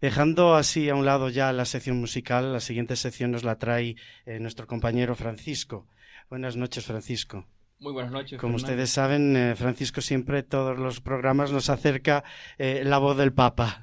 Dejando 0.00 0.54
así 0.54 0.88
a 0.88 0.94
un 0.94 1.04
lado 1.04 1.30
ya 1.30 1.52
la 1.52 1.64
sección 1.64 1.98
musical, 1.98 2.52
la 2.52 2.60
siguiente 2.60 2.94
sección 2.96 3.32
nos 3.32 3.42
la 3.42 3.58
trae 3.58 3.96
eh, 4.26 4.38
nuestro 4.38 4.66
compañero 4.66 5.16
Francisco. 5.16 5.88
Buenas 6.28 6.54
noches, 6.56 6.84
Francisco. 6.84 7.46
Muy 7.78 7.92
buenas 7.92 8.12
noches. 8.12 8.40
Como 8.40 8.54
Fernando. 8.54 8.72
ustedes 8.72 8.90
saben, 8.90 9.36
eh, 9.36 9.54
Francisco 9.56 10.00
siempre 10.00 10.42
todos 10.42 10.78
los 10.78 11.00
programas 11.00 11.52
nos 11.52 11.68
acerca 11.68 12.24
eh, 12.58 12.82
la 12.84 12.98
voz 12.98 13.16
del 13.16 13.32
Papa. 13.32 13.82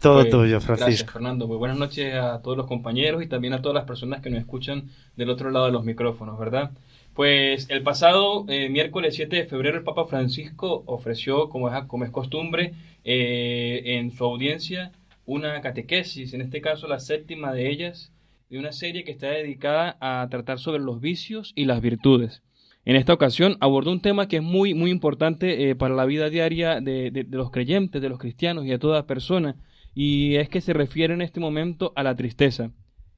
Todo 0.00 0.20
Pues, 0.20 0.30
tuyo, 0.30 0.60
Gracias, 0.60 0.64
Francisco. 0.64 1.12
Fernando. 1.12 1.48
Muy 1.48 1.56
buenas 1.56 1.78
noches 1.78 2.14
a 2.14 2.40
todos 2.40 2.56
los 2.56 2.66
compañeros 2.66 3.22
y 3.22 3.26
también 3.26 3.52
a 3.52 3.62
todas 3.62 3.74
las 3.74 3.84
personas 3.84 4.20
que 4.20 4.30
nos 4.30 4.38
escuchan 4.38 4.90
del 5.16 5.30
otro 5.30 5.50
lado 5.50 5.66
de 5.66 5.72
los 5.72 5.84
micrófonos, 5.84 6.38
¿verdad? 6.38 6.70
Pues 7.14 7.68
el 7.68 7.82
pasado 7.82 8.44
eh, 8.48 8.68
miércoles 8.68 9.16
7 9.16 9.34
de 9.34 9.44
febrero 9.46 9.78
el 9.78 9.82
Papa 9.82 10.04
Francisco 10.04 10.84
ofreció, 10.86 11.48
como 11.48 11.68
es, 11.68 11.84
como 11.86 12.04
es 12.04 12.10
costumbre, 12.10 12.74
eh, 13.04 13.82
en 13.84 14.12
su 14.12 14.24
audiencia 14.24 14.92
una 15.26 15.60
catequesis, 15.60 16.32
en 16.32 16.42
este 16.42 16.60
caso 16.60 16.86
la 16.86 17.00
séptima 17.00 17.52
de 17.52 17.68
ellas, 17.68 18.12
de 18.48 18.58
una 18.58 18.72
serie 18.72 19.04
que 19.04 19.10
está 19.10 19.28
dedicada 19.28 19.96
a 20.00 20.26
tratar 20.30 20.58
sobre 20.58 20.80
los 20.80 21.00
vicios 21.00 21.52
y 21.56 21.64
las 21.64 21.80
virtudes. 21.80 22.42
En 22.84 22.96
esta 22.96 23.12
ocasión 23.12 23.56
abordó 23.60 23.92
un 23.92 24.00
tema 24.00 24.28
que 24.28 24.38
es 24.38 24.42
muy, 24.42 24.74
muy 24.74 24.90
importante 24.90 25.70
eh, 25.70 25.74
para 25.74 25.94
la 25.94 26.06
vida 26.06 26.30
diaria 26.30 26.80
de, 26.80 27.26
los 27.30 27.50
creyentes, 27.50 28.00
de 28.00 28.08
los 28.08 28.18
cristianos 28.18 28.64
y 28.64 28.68
de 28.68 28.78
toda 28.78 29.06
persona, 29.06 29.56
y 29.94 30.36
es 30.36 30.48
que 30.48 30.60
se 30.60 30.72
refiere 30.72 31.12
en 31.12 31.22
este 31.22 31.40
momento 31.40 31.92
a 31.96 32.02
la 32.02 32.16
tristeza. 32.16 32.70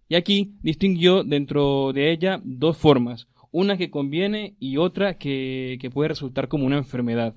Y 0.08 0.16
aquí 0.16 0.54
distinguió 0.62 1.22
dentro 1.22 1.92
de 1.92 2.10
ella 2.10 2.40
dos 2.42 2.76
formas, 2.76 3.28
una 3.52 3.76
que 3.76 3.90
conviene 3.90 4.56
y 4.58 4.76
otra 4.76 5.18
que, 5.18 5.78
que 5.80 5.90
puede 5.90 6.08
resultar 6.08 6.48
como 6.48 6.66
una 6.66 6.78
enfermedad. 6.78 7.34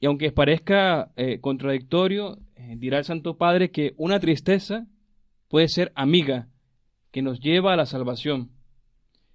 Y 0.00 0.06
aunque 0.06 0.32
parezca 0.32 1.12
eh, 1.16 1.40
contradictorio, 1.40 2.38
eh, 2.56 2.76
dirá 2.78 2.98
el 2.98 3.04
Santo 3.04 3.36
Padre 3.36 3.70
que 3.70 3.92
una 3.98 4.18
tristeza 4.18 4.86
puede 5.48 5.68
ser 5.68 5.92
amiga, 5.94 6.48
que 7.10 7.20
nos 7.20 7.40
lleva 7.40 7.74
a 7.74 7.76
la 7.76 7.84
salvación. 7.84 8.50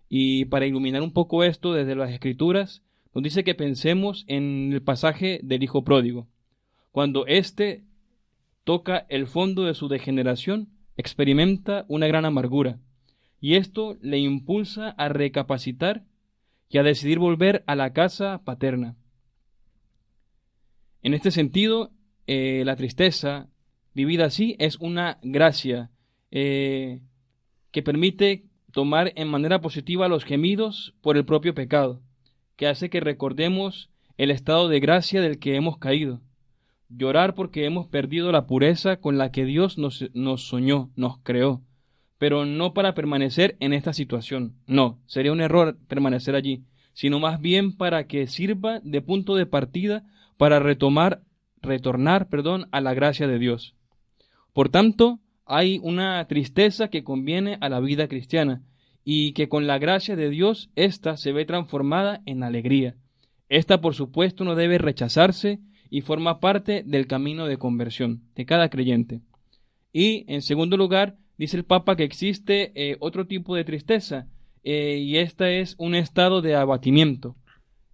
Y 0.10 0.45
para 0.45 0.66
iluminar 0.66 1.01
un 1.01 1.14
poco 1.14 1.43
esto 1.43 1.74
desde 1.74 1.95
las 1.95 2.12
Escrituras, 2.12 2.84
nos 3.14 3.24
dice 3.24 3.43
que 3.43 3.56
pensemos 3.56 4.26
en 4.28 4.72
el 4.74 4.82
pasaje 4.82 5.39
del 5.43 5.64
Hijo 5.64 5.84
Pródigo. 5.84 6.28
Cuando 6.91 7.26
éste 7.28 7.84
toca 8.64 9.06
el 9.10 9.28
fondo 9.28 9.64
de 9.64 9.74
su 9.74 9.88
degeneración, 9.88 10.70
experimenta 10.97 11.86
una 11.88 12.08
gran 12.08 12.26
amargura, 12.26 12.80
y 13.39 13.56
esto 13.56 13.97
le 14.01 14.18
impulsa 14.18 14.89
a 14.89 15.10
recapacitar 15.10 16.03
y 16.70 16.78
a 16.78 16.84
decidir 16.84 17.20
volver 17.20 17.64
a 17.68 17.76
la 17.76 17.93
casa 17.93 18.41
paterna. 18.43 18.95
En 21.03 21.14
este 21.14 21.32
sentido, 21.32 21.91
eh, 22.28 22.64
la 22.66 22.76
tristeza 22.76 23.47
vivida 23.93 24.26
así 24.26 24.56
es 24.58 24.78
una 24.78 25.20
gracia 25.22 25.91
eh, 26.32 27.01
que 27.72 27.84
permite 27.84 28.45
tomar 28.76 29.13
en 29.15 29.30
manera 29.30 29.61
positiva 29.61 30.09
los 30.09 30.26
gemidos 30.26 30.93
por 30.99 31.15
el 31.15 31.23
propio 31.23 31.55
pecado, 31.55 32.01
que 32.57 32.67
hace 32.67 32.89
que 32.89 32.99
recordemos 32.99 33.89
el 34.17 34.32
estado 34.32 34.67
de 34.67 34.82
gracia 34.82 35.21
del 35.21 35.39
que 35.39 35.55
hemos 35.55 35.78
caído, 35.78 36.19
llorar 36.89 37.36
porque 37.36 37.63
hemos 37.63 37.88
perdido 37.88 38.34
la 38.34 38.47
pureza 38.47 38.97
con 38.97 39.17
la 39.17 39.32
que 39.32 39.45
Dios 39.45 39.78
nos, 39.78 40.03
soñó, 40.41 40.91
nos 40.97 41.19
creó, 41.19 41.61
pero 42.17 42.45
no 42.45 42.73
para 42.73 42.93
permanecer 42.93 43.55
en 43.61 43.71
esta 43.71 43.93
situación, 43.93 44.57
no, 44.67 44.99
sería 45.05 45.32
un 45.32 45.39
error 45.39 45.78
permanecer 45.88 46.36
allí, 46.36 46.65
sino 46.91 47.21
más 47.21 47.39
bien 47.39 47.78
para 47.78 48.07
que 48.07 48.28
sirva 48.28 48.82
de 48.84 49.01
punto 49.01 49.36
de 49.36 49.45
partida 49.45 50.03
para 50.36 50.59
retomar, 50.59 51.23
retornar, 51.61 52.28
perdón, 52.28 52.67
a 52.73 52.82
la 52.82 52.93
gracia 52.93 53.26
de 53.26 53.39
Dios. 53.39 53.73
Por 54.51 54.67
tanto, 54.67 55.21
hay 55.46 55.80
una 55.84 56.26
tristeza 56.28 56.89
que 56.89 57.04
conviene 57.04 57.58
a 57.62 57.70
la 57.70 57.80
vida 57.80 58.08
cristiana 58.08 58.64
y 59.04 59.34
que 59.34 59.48
con 59.48 59.68
la 59.68 59.78
gracia 59.78 60.16
de 60.16 60.30
Dios 60.30 60.72
ésta 60.76 61.18
se 61.18 61.32
ve 61.32 61.46
transformada 61.46 62.22
en 62.26 62.43
alegría. 62.43 62.96
Esta, 63.50 63.80
por 63.80 63.93
supuesto, 63.93 64.43
no 64.43 64.56
debe 64.56 64.80
rechazarse 64.80 65.60
y 65.89 66.02
forma 66.02 66.39
parte 66.39 66.84
del 66.84 67.06
camino 67.06 67.46
de 67.46 67.58
conversión 67.58 68.24
de 68.36 68.46
cada 68.46 68.70
creyente. 68.70 69.22
Y, 69.93 70.26
en 70.28 70.41
segundo 70.41 70.78
lugar, 70.78 71.18
dice 71.38 71.58
el 71.58 71.64
Papa 71.64 71.96
que 71.96 72.04
existe 72.04 72.72
eh, 72.76 72.98
otro 73.00 73.28
tipo 73.28 73.56
de 73.56 73.64
tristeza, 73.64 74.28
eh, 74.64 74.98
y 74.98 75.18
esta 75.18 75.52
es 75.52 75.76
un 75.78 75.93
estado 75.93 76.41
de 76.41 76.56
abatimiento. 76.56 77.36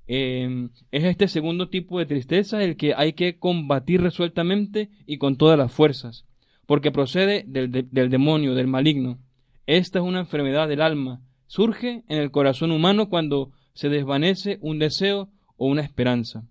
Eh, 0.08 0.70
es 0.92 1.04
este 1.04 1.28
segundo 1.28 1.70
tipo 1.70 2.00
de 2.00 2.06
tristeza 2.06 2.64
el 2.64 2.76
que 2.76 2.94
hay 2.96 3.14
que 3.14 3.38
combatir 3.38 4.02
resueltamente 4.02 4.90
y 5.06 5.18
con 5.18 5.36
todas 5.36 5.58
las 5.58 5.72
fuerzas, 5.72 6.26
porque 6.72 6.90
procede 6.94 7.44
del, 7.46 7.70
de- 7.70 7.84
del 7.84 8.10
demonio, 8.10 8.56
del 8.56 8.68
maligno. 8.68 9.20
Esta 9.66 10.00
es 10.00 10.06
una 10.06 10.22
enfermedad 10.22 10.70
del 10.70 10.82
alma, 10.82 11.20
surge 11.46 12.06
en 12.08 12.18
el 12.18 12.32
corazón 12.32 12.72
humano 12.72 13.10
cuando 13.10 13.52
se 13.74 13.90
desvanece 13.90 14.58
un 14.62 14.80
deseo 14.80 15.28
o 15.58 15.68
una 15.68 15.82
esperanza. 15.82 16.46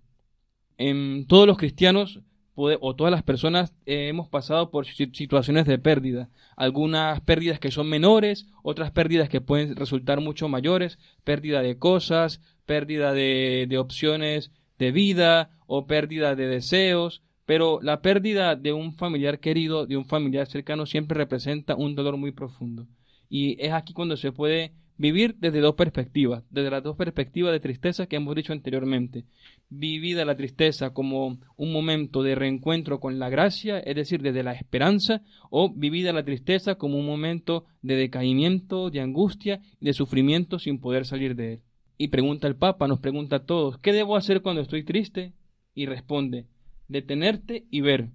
En 0.77 1.25
todos 1.25 1.47
los 1.47 1.57
cristianos 1.57 2.19
o 2.53 2.95
todas 2.95 3.09
las 3.09 3.23
personas 3.23 3.73
eh, 3.87 4.09
hemos 4.09 4.27
pasado 4.29 4.69
por 4.69 4.85
si- 4.85 5.09
situaciones 5.11 5.65
de 5.65 5.79
pérdida, 5.79 6.29
algunas 6.55 7.19
pérdidas 7.21 7.59
que 7.59 7.71
son 7.71 7.89
menores, 7.89 8.45
otras 8.61 8.91
pérdidas 8.91 9.27
que 9.27 9.41
pueden 9.41 9.75
resultar 9.75 10.21
mucho 10.21 10.47
mayores, 10.47 10.99
pérdida 11.23 11.63
de 11.63 11.79
cosas, 11.79 12.41
pérdida 12.67 13.11
de, 13.13 13.65
de 13.67 13.77
opciones 13.79 14.51
de 14.77 14.91
vida 14.91 15.49
o 15.65 15.87
pérdida 15.87 16.35
de 16.35 16.45
deseos, 16.45 17.23
pero 17.51 17.81
la 17.81 18.01
pérdida 18.01 18.55
de 18.55 18.71
un 18.71 18.95
familiar 18.95 19.41
querido, 19.41 19.85
de 19.85 19.97
un 19.97 20.05
familiar 20.05 20.47
cercano, 20.47 20.85
siempre 20.85 21.17
representa 21.17 21.75
un 21.75 21.95
dolor 21.95 22.15
muy 22.15 22.31
profundo. 22.31 22.87
Y 23.27 23.61
es 23.61 23.73
aquí 23.73 23.91
cuando 23.91 24.15
se 24.15 24.31
puede 24.31 24.71
vivir 24.95 25.35
desde 25.37 25.59
dos 25.59 25.75
perspectivas, 25.75 26.45
desde 26.49 26.71
las 26.71 26.81
dos 26.81 26.95
perspectivas 26.95 27.51
de 27.51 27.59
tristeza 27.59 28.05
que 28.05 28.15
hemos 28.15 28.35
dicho 28.35 28.53
anteriormente. 28.53 29.25
Vivida 29.67 30.23
la 30.23 30.37
tristeza 30.37 30.93
como 30.93 31.39
un 31.57 31.73
momento 31.73 32.23
de 32.23 32.35
reencuentro 32.35 33.01
con 33.01 33.19
la 33.19 33.27
gracia, 33.27 33.79
es 33.79 33.97
decir, 33.97 34.21
desde 34.21 34.43
la 34.43 34.53
esperanza, 34.53 35.21
o 35.49 35.73
vivida 35.73 36.13
la 36.13 36.23
tristeza 36.23 36.75
como 36.75 36.97
un 36.97 37.05
momento 37.05 37.65
de 37.81 37.97
decaimiento, 37.97 38.89
de 38.91 39.01
angustia 39.01 39.59
de 39.81 39.91
sufrimiento 39.91 40.57
sin 40.57 40.79
poder 40.79 41.05
salir 41.05 41.35
de 41.35 41.55
él. 41.55 41.61
Y 41.97 42.07
pregunta 42.07 42.47
el 42.47 42.55
Papa, 42.55 42.87
nos 42.87 43.01
pregunta 43.01 43.35
a 43.35 43.45
todos, 43.45 43.77
¿qué 43.79 43.91
debo 43.91 44.15
hacer 44.15 44.41
cuando 44.41 44.61
estoy 44.61 44.85
triste? 44.85 45.33
Y 45.75 45.85
responde, 45.85 46.47
detenerte 46.91 47.65
y 47.71 47.81
ver, 47.81 48.09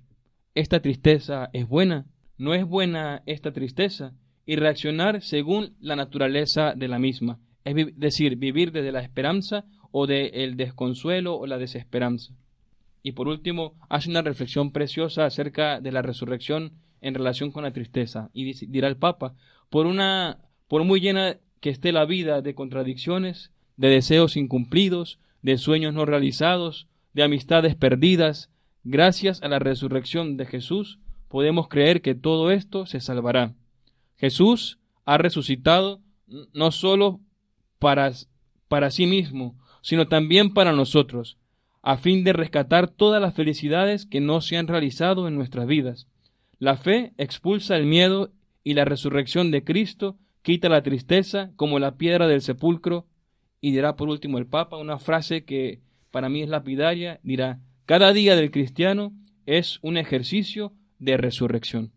¿esta 0.55 0.81
tristeza 0.81 1.51
es 1.53 1.67
buena? 1.69 2.07
¿No 2.39 2.55
es 2.55 2.67
buena 2.67 3.23
esta 3.27 3.53
tristeza? 3.53 4.15
Y 4.45 4.57
reaccionar 4.57 5.23
según 5.23 5.75
la 5.81 5.97
naturaleza 5.97 6.75
de 6.75 6.89
la 6.89 6.99
misma, 6.99 7.41
es 7.65 7.75
decir, 7.99 8.37
vivir 8.37 8.71
desde 8.71 8.93
la 8.93 9.01
esperanza 9.01 9.65
o 9.91 10.07
del 10.07 10.57
desconsuelo 10.57 11.37
o 11.37 11.47
la 11.47 11.59
desesperanza. 11.59 12.35
Y 13.03 13.13
por 13.13 13.29
último, 13.29 13.75
hace 13.89 14.11
una 14.11 14.23
reflexión 14.23 14.73
preciosa 14.73 15.25
acerca 15.27 15.81
de 15.81 15.93
la 15.93 16.03
resurrección 16.03 16.73
en 17.01 17.15
relación 17.15 17.53
con 17.53 17.63
la 17.63 17.73
tristeza. 17.73 18.31
Y 18.33 18.53
dirá 18.67 18.89
el 18.89 18.97
Papa, 18.97 19.35
por 19.71 19.87
una, 19.87 20.39
por 20.69 20.85
muy 20.85 21.01
llena 21.01 21.39
que 21.61 21.71
esté 21.71 21.93
la 21.93 22.05
vida 22.05 22.43
de 22.43 22.55
contradicciones, 22.55 23.53
de 23.77 23.89
deseos 23.89 24.37
incumplidos, 24.37 25.21
de 25.43 25.59
sueños 25.59 25.95
no 25.95 26.05
realizados, 26.05 26.89
de 27.13 27.23
amistades 27.23 27.75
perdidas, 27.75 28.51
gracias 28.87 29.43
a 29.43 29.49
la 29.49 29.59
resurrección 29.59 30.37
de 30.37 30.47
Jesús, 30.47 31.01
podemos 31.29 31.69
creer 31.69 32.03
que 32.03 32.15
todo 32.15 32.51
esto 32.53 32.87
se 32.87 33.01
salvará. 33.01 33.55
Jesús 34.17 34.79
ha 35.05 35.19
resucitado 35.19 36.01
no 36.53 36.71
solo 36.71 37.21
para, 37.79 38.13
para 38.69 38.91
sí 38.91 39.07
mismo, 39.07 39.59
sino 39.83 40.07
también 40.09 40.55
para 40.55 40.73
nosotros, 40.73 41.37
a 41.83 41.97
fin 41.97 42.25
de 42.25 42.33
rescatar 42.33 42.89
todas 42.89 43.21
las 43.21 43.35
felicidades 43.35 44.07
que 44.07 44.21
no 44.21 44.41
se 44.41 44.57
han 44.57 44.69
realizado 44.69 45.29
en 45.29 45.35
nuestras 45.35 45.67
vidas. 45.67 46.07
La 46.59 46.77
fe 46.77 47.13
expulsa 47.19 47.77
el 47.77 47.87
miedo 47.87 48.33
y 48.65 48.75
la 48.75 48.85
resurrección 48.85 49.51
de 49.51 49.65
Cristo 49.65 50.17
quita 50.43 50.69
la 50.69 50.83
tristeza 50.83 51.51
como 51.57 51.79
la 51.79 51.97
piedra 51.97 52.29
del 52.29 52.41
sepulcro. 52.41 53.07
Y 53.61 53.73
dirá 53.73 53.97
por 53.97 54.09
último 54.09 54.39
el 54.39 54.47
Papa 54.47 54.77
una 54.77 54.99
frase 54.99 55.45
que 55.45 55.81
para 56.11 56.29
mí 56.29 56.43
es 56.43 56.49
lapidaria, 56.49 57.21
dirá, 57.23 57.61
cada 57.87 58.13
día 58.13 58.37
del 58.37 58.51
cristiano 58.51 59.13
es 59.47 59.79
un 59.83 59.97
ejercicio 59.97 60.73
de 60.99 61.17
resurrección. 61.17 61.93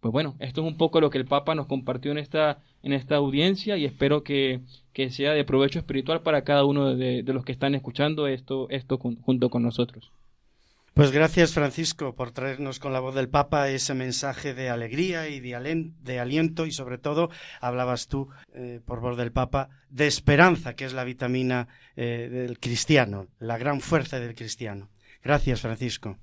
Pues 0.00 0.12
bueno, 0.12 0.36
esto 0.38 0.60
es 0.60 0.66
un 0.66 0.76
poco 0.76 1.00
lo 1.00 1.10
que 1.10 1.18
el 1.18 1.24
Papa 1.26 1.54
nos 1.54 1.66
compartió 1.66 2.12
en 2.12 2.18
esta, 2.18 2.60
en 2.82 2.92
esta 2.92 3.16
audiencia 3.16 3.76
y 3.76 3.84
espero 3.84 4.22
que, 4.22 4.60
que 4.92 5.10
sea 5.10 5.32
de 5.32 5.44
provecho 5.44 5.80
espiritual 5.80 6.22
para 6.22 6.44
cada 6.44 6.64
uno 6.64 6.94
de, 6.94 7.22
de 7.22 7.32
los 7.32 7.44
que 7.44 7.52
están 7.52 7.74
escuchando 7.74 8.28
esto, 8.28 8.68
esto 8.70 8.98
junto 8.98 9.50
con 9.50 9.62
nosotros. 9.62 10.12
Pues 10.96 11.10
gracias 11.10 11.52
Francisco 11.52 12.14
por 12.14 12.30
traernos 12.30 12.78
con 12.78 12.94
la 12.94 13.00
voz 13.00 13.14
del 13.14 13.28
Papa 13.28 13.68
ese 13.68 13.92
mensaje 13.92 14.54
de 14.54 14.70
alegría 14.70 15.28
y 15.28 15.40
de, 15.40 16.18
aliento 16.18 16.64
y 16.64 16.70
sobre 16.70 16.96
todo 16.96 17.28
hablabas 17.60 18.08
tú 18.08 18.30
eh, 18.54 18.80
por 18.82 19.00
voz 19.00 19.18
del 19.18 19.30
Papa 19.30 19.68
de 19.90 20.06
esperanza 20.06 20.74
que 20.74 20.86
es 20.86 20.94
la 20.94 21.04
vitamina 21.04 21.68
eh, 21.96 22.30
del 22.32 22.58
cristiano, 22.58 23.26
la 23.38 23.58
gran 23.58 23.82
fuerza 23.82 24.18
del 24.20 24.34
cristiano. 24.34 24.88
Gracias 25.26 25.60
Francisco. 25.60 26.18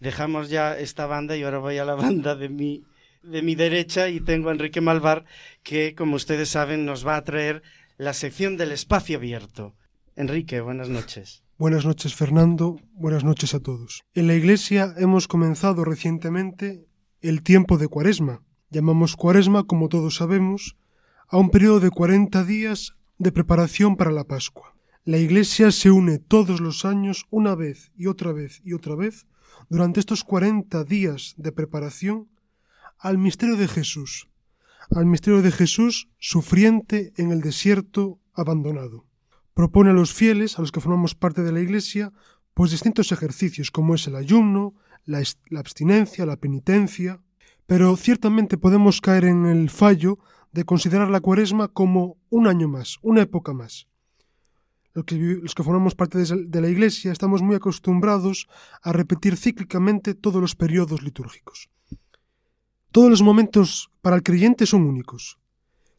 Dejamos 0.00 0.50
ya 0.50 0.76
esta 0.76 1.06
banda 1.06 1.36
y 1.36 1.44
ahora 1.44 1.58
voy 1.58 1.78
a 1.78 1.84
la 1.84 1.94
banda 1.94 2.34
de 2.34 2.48
mi, 2.48 2.82
de 3.22 3.40
mi 3.40 3.54
derecha 3.54 4.08
y 4.08 4.18
tengo 4.18 4.48
a 4.48 4.52
Enrique 4.52 4.80
Malvar 4.80 5.26
que 5.62 5.94
como 5.94 6.16
ustedes 6.16 6.48
saben 6.48 6.84
nos 6.84 7.06
va 7.06 7.14
a 7.14 7.22
traer 7.22 7.62
la 7.98 8.14
sección 8.14 8.56
del 8.56 8.72
espacio 8.72 9.18
abierto. 9.18 9.76
Enrique, 10.16 10.60
buenas 10.60 10.88
noches. 10.88 11.44
Buenas 11.56 11.86
noches 11.86 12.16
Fernando, 12.16 12.80
buenas 12.94 13.22
noches 13.22 13.54
a 13.54 13.60
todos. 13.60 14.02
En 14.12 14.26
la 14.26 14.34
Iglesia 14.34 14.92
hemos 14.98 15.28
comenzado 15.28 15.84
recientemente 15.84 16.84
el 17.20 17.44
tiempo 17.44 17.78
de 17.78 17.86
Cuaresma. 17.86 18.42
Llamamos 18.70 19.14
Cuaresma, 19.14 19.68
como 19.68 19.88
todos 19.88 20.16
sabemos, 20.16 20.76
a 21.28 21.38
un 21.38 21.50
periodo 21.50 21.78
de 21.78 21.90
40 21.90 22.42
días 22.42 22.96
de 23.18 23.30
preparación 23.30 23.94
para 23.94 24.10
la 24.10 24.24
Pascua. 24.24 24.74
La 25.08 25.16
Iglesia 25.16 25.72
se 25.72 25.90
une 25.90 26.18
todos 26.18 26.60
los 26.60 26.84
años 26.84 27.24
una 27.30 27.54
vez 27.54 27.90
y 27.96 28.08
otra 28.08 28.30
vez 28.30 28.60
y 28.62 28.74
otra 28.74 28.94
vez 28.94 29.26
durante 29.70 30.00
estos 30.00 30.22
40 30.22 30.84
días 30.84 31.32
de 31.38 31.50
preparación 31.50 32.28
al 32.98 33.16
misterio 33.16 33.56
de 33.56 33.68
Jesús, 33.68 34.28
al 34.90 35.06
misterio 35.06 35.40
de 35.40 35.50
Jesús 35.50 36.10
sufriente 36.18 37.14
en 37.16 37.32
el 37.32 37.40
desierto 37.40 38.20
abandonado 38.34 39.06
propone 39.54 39.88
a 39.88 39.94
los 39.94 40.12
fieles, 40.12 40.58
a 40.58 40.60
los 40.60 40.72
que 40.72 40.80
formamos 40.82 41.14
parte 41.14 41.42
de 41.42 41.52
la 41.52 41.60
Iglesia, 41.60 42.12
pues 42.52 42.70
distintos 42.70 43.10
ejercicios, 43.10 43.70
como 43.70 43.94
es 43.94 44.06
el 44.08 44.14
ayuno, 44.14 44.74
la, 45.06 45.22
la 45.48 45.60
abstinencia, 45.60 46.26
la 46.26 46.36
penitencia, 46.36 47.22
pero 47.66 47.96
ciertamente 47.96 48.58
podemos 48.58 49.00
caer 49.00 49.24
en 49.24 49.46
el 49.46 49.70
fallo 49.70 50.18
de 50.52 50.64
considerar 50.64 51.08
la 51.08 51.20
cuaresma 51.20 51.68
como 51.68 52.18
un 52.28 52.46
año 52.46 52.68
más, 52.68 52.98
una 53.00 53.22
época 53.22 53.54
más. 53.54 53.88
Los 54.94 55.04
que, 55.04 55.16
los 55.16 55.54
que, 55.54 55.62
formamos 55.62 55.94
parte 55.94 56.18
de 56.18 56.60
la 56.60 56.68
Iglesia 56.68 57.12
estamos 57.12 57.42
muy 57.42 57.56
acostumbrados 57.56 58.48
a 58.82 58.92
repetir 58.92 59.36
cíclicamente 59.36 60.14
todos 60.14 60.40
los 60.40 60.56
periodos 60.56 61.02
litúrgicos. 61.02 61.68
Todos 62.90 63.10
los 63.10 63.22
momentos 63.22 63.90
para 64.00 64.16
el 64.16 64.22
creyente 64.22 64.66
son 64.66 64.82
únicos. 64.82 65.38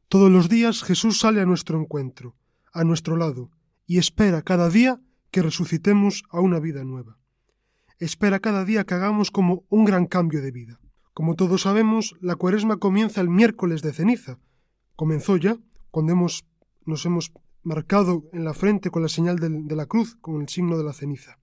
Todos 0.07 0.31
los 0.31 0.49
días 0.49 0.83
Jesús 0.83 1.19
sale 1.19 1.39
a 1.39 1.45
nuestro 1.45 1.79
encuentro 1.79 2.35
a 2.73 2.83
nuestro 2.83 3.17
lado 3.17 3.49
y 3.85 3.97
espera 3.97 4.41
cada 4.41 4.69
día 4.69 5.01
que 5.31 5.41
resucitemos 5.41 6.23
a 6.29 6.39
una 6.39 6.59
vida 6.59 6.83
nueva. 6.83 7.17
Espera 7.99 8.39
cada 8.39 8.65
día 8.65 8.85
que 8.85 8.93
hagamos 8.93 9.31
como 9.31 9.63
un 9.69 9.85
gran 9.85 10.05
cambio 10.05 10.41
de 10.41 10.51
vida. 10.51 10.79
Como 11.13 11.35
todos 11.35 11.63
sabemos, 11.63 12.15
la 12.21 12.35
cuaresma 12.35 12.77
comienza 12.77 13.21
el 13.21 13.29
miércoles 13.29 13.81
de 13.81 13.93
ceniza. 13.93 14.39
Comenzó 14.95 15.37
ya, 15.37 15.57
cuando 15.91 16.13
hemos, 16.13 16.45
nos 16.85 17.05
hemos 17.05 17.31
marcado 17.69 18.11
en 18.33 18.43
la 18.43 18.53
frente 18.53 18.89
con 18.89 19.01
la 19.01 19.09
señal 19.09 19.37
de, 19.39 19.75
la 19.75 19.85
cruz, 19.85 20.17
con 20.21 20.41
el 20.41 20.49
signo 20.49 20.77
de 20.77 20.83
la 20.83 20.93
ceniza. 20.93 21.37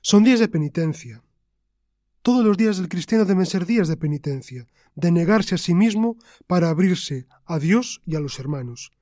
Son 0.00 0.24
días 0.24 0.40
de 0.40 0.48
penitencia. 0.48 1.22
Todos 2.22 2.44
los 2.44 2.56
días 2.56 2.76
del 2.78 2.88
cristiano 2.88 3.24
deben 3.24 3.46
ser 3.46 3.64
días 3.64 3.88
de 3.88 3.96
penitencia, 3.96 4.66
de 4.94 5.10
negarse 5.12 5.54
a 5.54 5.58
sí 5.58 5.74
mismo 5.74 6.16
para 6.46 6.70
abrirse 6.70 7.26
a 7.44 7.58
Dios 7.58 8.02
y 8.04 8.16
a 8.16 8.20
los 8.20 8.38
hermanos 8.38 8.92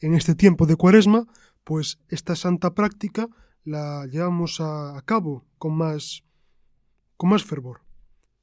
en 0.00 0.14
este 0.14 0.34
tiempo 0.34 0.66
de 0.66 0.76
cuaresma, 0.76 1.26
pues 1.64 1.98
esta 2.08 2.34
santa 2.34 2.74
práctica 2.74 3.28
la 3.64 4.06
llevamos 4.06 4.60
a, 4.60 5.00
cabo 5.04 5.44
con 5.58 5.76
más, 5.76 6.24
con 7.16 7.30
más 7.30 7.44
fervor. 7.44 7.82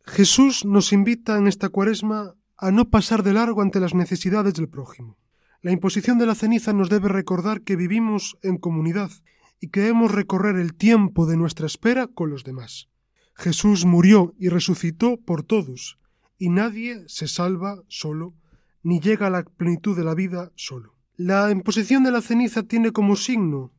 Jesús 0.06 0.66
nos 0.66 0.94
invita 0.94 1.38
en 1.38 1.48
esta 1.48 1.70
cuaresma 1.70 2.36
a 2.58 2.72
no 2.72 2.90
pasar 2.90 3.24
de 3.24 3.34
largo 3.34 3.62
ante 3.62 3.80
las 3.80 3.94
necesidades 3.94 4.54
del 4.54 4.70
prójimo. 4.70 5.18
La 5.62 5.72
imposición 5.72 6.20
de 6.20 6.26
la 6.26 6.36
ceniza 6.36 6.72
nos 6.74 6.90
debe 6.90 7.10
recordar 7.10 7.62
que 7.62 7.76
vivimos 7.76 8.38
en 8.44 8.58
comunidad 8.58 9.12
y 9.60 9.70
que 9.70 9.82
debemos 9.82 10.12
recorrer 10.12 10.56
el 10.58 10.76
tiempo 10.76 11.26
de 11.26 11.38
nuestra 11.38 11.66
espera 11.66 12.08
con 12.08 12.30
los 12.30 12.44
demás. 12.44 12.90
Jesús 13.34 13.86
murió 13.86 14.36
y 14.38 14.50
resucitó 14.50 15.18
por 15.18 15.44
todos, 15.44 16.00
y 16.38 16.50
nadie 16.50 17.04
se 17.08 17.28
salva 17.28 17.82
solo, 17.88 18.36
ni 18.84 19.00
llega 19.00 19.28
a 19.28 19.32
la 19.32 19.44
plenitud 19.44 19.98
de 19.98 20.04
la 20.04 20.14
vida 20.14 20.52
solo. 20.56 20.96
La 21.16 21.50
imposición 21.50 22.04
de 22.04 22.12
la 22.12 22.22
ceniza 22.22 22.64
tiene 22.64 22.92
como 22.92 23.16
signo 23.16 23.74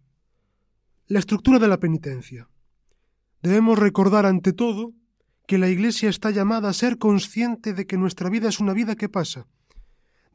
la 1.06 1.20
estructura 1.20 1.58
de 1.58 1.68
la 1.68 1.78
penitencia. 1.78 2.48
Debemos 3.42 3.78
recordar 3.78 4.26
ante 4.26 4.52
todo 4.52 4.92
que 5.46 5.58
la 5.58 5.68
Iglesia 5.68 6.10
está 6.10 6.30
llamada 6.30 6.68
a 6.68 6.74
ser 6.74 6.98
consciente 6.98 7.72
de 7.72 7.86
que 7.86 7.96
nuestra 7.96 8.28
vida 8.28 8.48
es 8.48 8.60
una 8.60 8.74
vida 8.74 8.96
que 8.96 9.08
pasa, 9.08 9.46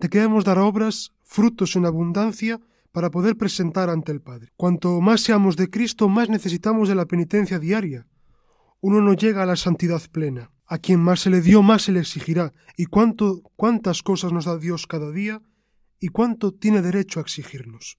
de 0.04 0.10
que 0.10 0.20
debemos 0.20 0.44
dar 0.44 0.60
obras, 0.60 1.14
frutos 1.24 1.76
en 1.76 1.86
abundancia 1.86 2.60
para 2.92 3.10
poder 3.10 3.38
presentar 3.38 3.90
ante 3.90 4.12
el 4.12 4.22
Padre. 4.22 4.52
Cuanto 4.56 5.02
más 5.02 5.22
seamos 5.22 5.56
de 5.56 5.70
Cristo, 5.70 6.10
más 6.10 6.30
necesitamos 6.30 6.90
de 6.90 6.96
la 6.96 7.06
penitencia 7.06 7.58
diaria. 7.58 8.06
Uno 8.82 9.02
no 9.02 9.14
llega 9.14 9.42
a 9.42 9.48
la 9.48 9.56
santidad 9.56 10.02
plena. 10.12 10.52
A 10.66 10.78
quien 10.78 11.00
más 11.00 11.22
se 11.22 11.30
le 11.30 11.42
dio, 11.42 11.64
más 11.64 11.84
se 11.84 11.92
le 11.92 12.02
exigirá. 12.02 12.54
¿Y 12.78 12.86
cuánto, 12.86 13.42
cuántas 13.56 14.04
cosas 14.04 14.32
nos 14.32 14.46
da 14.46 14.58
Dios 14.58 14.88
cada 14.88 15.12
día? 15.12 15.42
y 16.04 16.10
cuánto 16.10 16.54
tiene 16.54 16.82
derecho 16.82 17.22
a 17.22 17.24
exigirnos. 17.24 17.98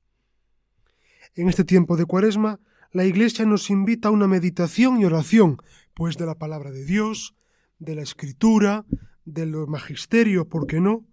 En 1.35 1.49
este 1.49 1.65
tiempo 1.65 1.97
de 1.97 2.05
Cuaresma, 2.05 2.61
la 2.93 3.07
Iglesia 3.07 3.47
nos 3.47 3.71
invita 3.71 4.09
a 4.09 4.11
una 4.11 4.29
meditación 4.29 5.01
y 5.01 5.07
oración, 5.07 5.57
pues 5.95 6.19
de 6.19 6.27
la 6.27 6.35
palabra 6.35 6.71
de 6.71 6.85
Dios, 6.85 7.35
de 7.79 7.95
la 7.95 8.03
Escritura, 8.03 8.85
del 9.25 9.57
magisterio, 9.69 10.51
¿por 10.51 10.67
qué 10.67 10.83
no? 10.83 11.07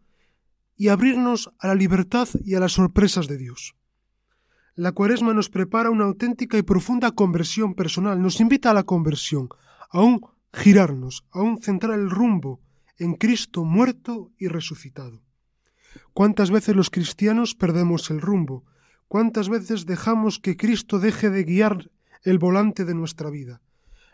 Y 0.78 0.88
abrirnos 0.88 1.52
a 1.60 1.68
la 1.68 1.76
libertad 1.76 2.28
y 2.44 2.56
a 2.56 2.60
las 2.60 2.74
sorpresas 2.74 3.28
de 3.28 3.38
Dios. 3.38 3.76
La 4.76 4.94
Cuaresma 4.94 5.34
nos 5.34 5.50
prepara 5.50 5.90
una 5.90 6.06
auténtica 6.06 6.58
y 6.58 6.64
profunda 6.64 7.12
conversión 7.12 7.76
personal, 7.76 8.22
nos 8.22 8.40
invita 8.40 8.72
a 8.72 8.74
la 8.74 8.84
conversión, 8.84 9.50
a 9.90 10.02
un 10.02 10.22
girarnos, 10.54 11.26
a 11.32 11.42
un 11.42 11.62
centrar 11.62 12.00
el 12.00 12.10
rumbo 12.10 12.62
en 12.98 13.16
Cristo 13.16 13.64
muerto 13.64 14.32
y 14.38 14.48
resucitado. 14.48 15.22
¿Cuántas 16.14 16.52
veces 16.52 16.76
los 16.76 16.90
cristianos 16.90 17.56
perdemos 17.56 18.10
el 18.12 18.22
rumbo? 18.22 18.64
¿Cuántas 19.08 19.50
veces 19.50 19.86
dejamos 19.86 20.40
que 20.40 20.56
Cristo 20.56 21.00
deje 21.00 21.30
de 21.30 21.44
guiar 21.44 21.92
el 22.24 22.40
volante 22.40 22.86
de 22.86 22.96
nuestra 22.96 23.30
vida? 23.30 23.62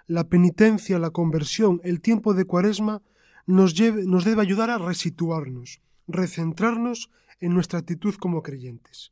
La 0.08 0.28
penitencia, 0.28 1.00
la 1.00 1.12
conversión, 1.12 1.82
el 1.84 2.02
tiempo 2.02 2.34
de 2.34 2.46
cuaresma 2.46 3.02
nos, 3.46 3.76
nos 3.80 4.26
debe 4.26 4.42
ayudar 4.42 4.70
a 4.70 4.78
resituarnos, 4.78 5.82
recentrarnos 6.08 7.12
en 7.40 7.54
nuestra 7.54 7.80
actitud 7.80 8.16
como 8.16 8.42
creyentes. 8.42 9.12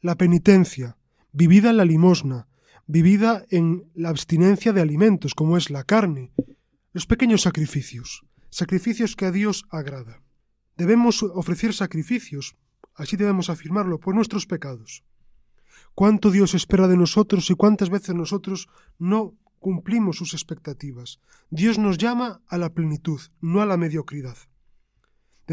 La 0.00 0.16
penitencia, 0.16 0.96
vivida 1.32 1.70
en 1.70 1.76
la 1.76 1.84
limosna, 1.84 2.48
vivida 2.86 3.44
en 3.50 3.90
la 3.94 4.10
abstinencia 4.10 4.72
de 4.72 4.80
alimentos, 4.80 5.34
como 5.34 5.56
es 5.56 5.70
la 5.70 5.84
carne, 5.84 6.32
los 6.92 7.06
pequeños 7.06 7.42
sacrificios, 7.42 8.24
sacrificios 8.50 9.16
que 9.16 9.26
a 9.26 9.30
Dios 9.30 9.64
agrada. 9.70 10.22
Debemos 10.76 11.22
ofrecer 11.22 11.72
sacrificios, 11.72 12.56
así 12.94 13.16
debemos 13.16 13.50
afirmarlo, 13.50 13.98
por 13.98 14.14
nuestros 14.14 14.46
pecados. 14.46 15.04
¿Cuánto 15.94 16.30
Dios 16.30 16.54
espera 16.54 16.88
de 16.88 16.96
nosotros 16.96 17.50
y 17.50 17.54
cuántas 17.54 17.90
veces 17.90 18.14
nosotros 18.14 18.68
no 18.98 19.34
cumplimos 19.58 20.16
sus 20.16 20.34
expectativas? 20.34 21.20
Dios 21.50 21.78
nos 21.78 21.98
llama 21.98 22.42
a 22.48 22.58
la 22.58 22.72
plenitud, 22.72 23.20
no 23.40 23.62
a 23.62 23.66
la 23.66 23.76
mediocridad. 23.76 24.36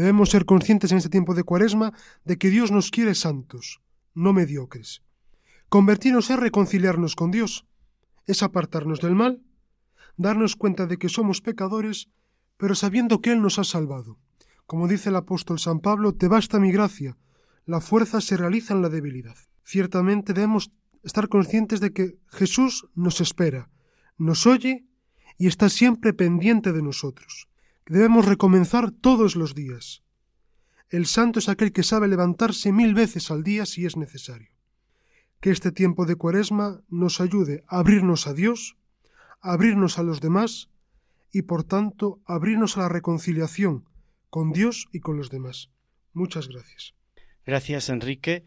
Debemos 0.00 0.30
ser 0.30 0.46
conscientes 0.46 0.92
en 0.92 0.96
este 0.96 1.10
tiempo 1.10 1.34
de 1.34 1.44
cuaresma 1.44 1.92
de 2.24 2.38
que 2.38 2.48
Dios 2.48 2.70
nos 2.70 2.90
quiere 2.90 3.14
santos, 3.14 3.82
no 4.14 4.32
mediocres. 4.32 5.02
Convertirnos 5.68 6.30
es 6.30 6.40
reconciliarnos 6.40 7.14
con 7.14 7.30
Dios, 7.30 7.66
es 8.24 8.42
apartarnos 8.42 9.02
del 9.02 9.14
mal, 9.14 9.42
darnos 10.16 10.56
cuenta 10.56 10.86
de 10.86 10.96
que 10.96 11.10
somos 11.10 11.42
pecadores, 11.42 12.08
pero 12.56 12.74
sabiendo 12.74 13.20
que 13.20 13.32
Él 13.32 13.42
nos 13.42 13.58
ha 13.58 13.64
salvado. 13.64 14.18
Como 14.64 14.88
dice 14.88 15.10
el 15.10 15.16
apóstol 15.16 15.58
San 15.58 15.80
Pablo, 15.80 16.14
te 16.14 16.28
basta 16.28 16.58
mi 16.58 16.72
gracia, 16.72 17.18
la 17.66 17.82
fuerza 17.82 18.22
se 18.22 18.38
realiza 18.38 18.72
en 18.72 18.80
la 18.80 18.88
debilidad. 18.88 19.36
Ciertamente 19.64 20.32
debemos 20.32 20.72
estar 21.02 21.28
conscientes 21.28 21.78
de 21.80 21.92
que 21.92 22.16
Jesús 22.28 22.88
nos 22.94 23.20
espera, 23.20 23.68
nos 24.16 24.46
oye 24.46 24.86
y 25.36 25.46
está 25.46 25.68
siempre 25.68 26.14
pendiente 26.14 26.72
de 26.72 26.80
nosotros. 26.80 27.49
Debemos 27.90 28.24
recomenzar 28.26 28.92
todos 28.92 29.34
los 29.34 29.56
días. 29.56 30.04
El 30.90 31.06
santo 31.06 31.40
es 31.40 31.48
aquel 31.48 31.72
que 31.72 31.82
sabe 31.82 32.06
levantarse 32.06 32.70
mil 32.70 32.94
veces 32.94 33.32
al 33.32 33.42
día 33.42 33.66
si 33.66 33.84
es 33.84 33.96
necesario. 33.96 34.52
Que 35.40 35.50
este 35.50 35.72
tiempo 35.72 36.06
de 36.06 36.14
cuaresma 36.14 36.82
nos 36.88 37.20
ayude 37.20 37.64
a 37.66 37.80
abrirnos 37.80 38.28
a 38.28 38.32
Dios, 38.32 38.76
a 39.40 39.54
abrirnos 39.54 39.98
a 39.98 40.04
los 40.04 40.20
demás 40.20 40.70
y 41.32 41.42
por 41.42 41.64
tanto 41.64 42.20
abrirnos 42.26 42.76
a 42.76 42.82
la 42.82 42.88
reconciliación 42.88 43.88
con 44.28 44.52
Dios 44.52 44.86
y 44.92 45.00
con 45.00 45.16
los 45.16 45.28
demás. 45.28 45.72
Muchas 46.12 46.46
gracias. 46.46 46.94
Gracias, 47.44 47.88
Enrique, 47.88 48.44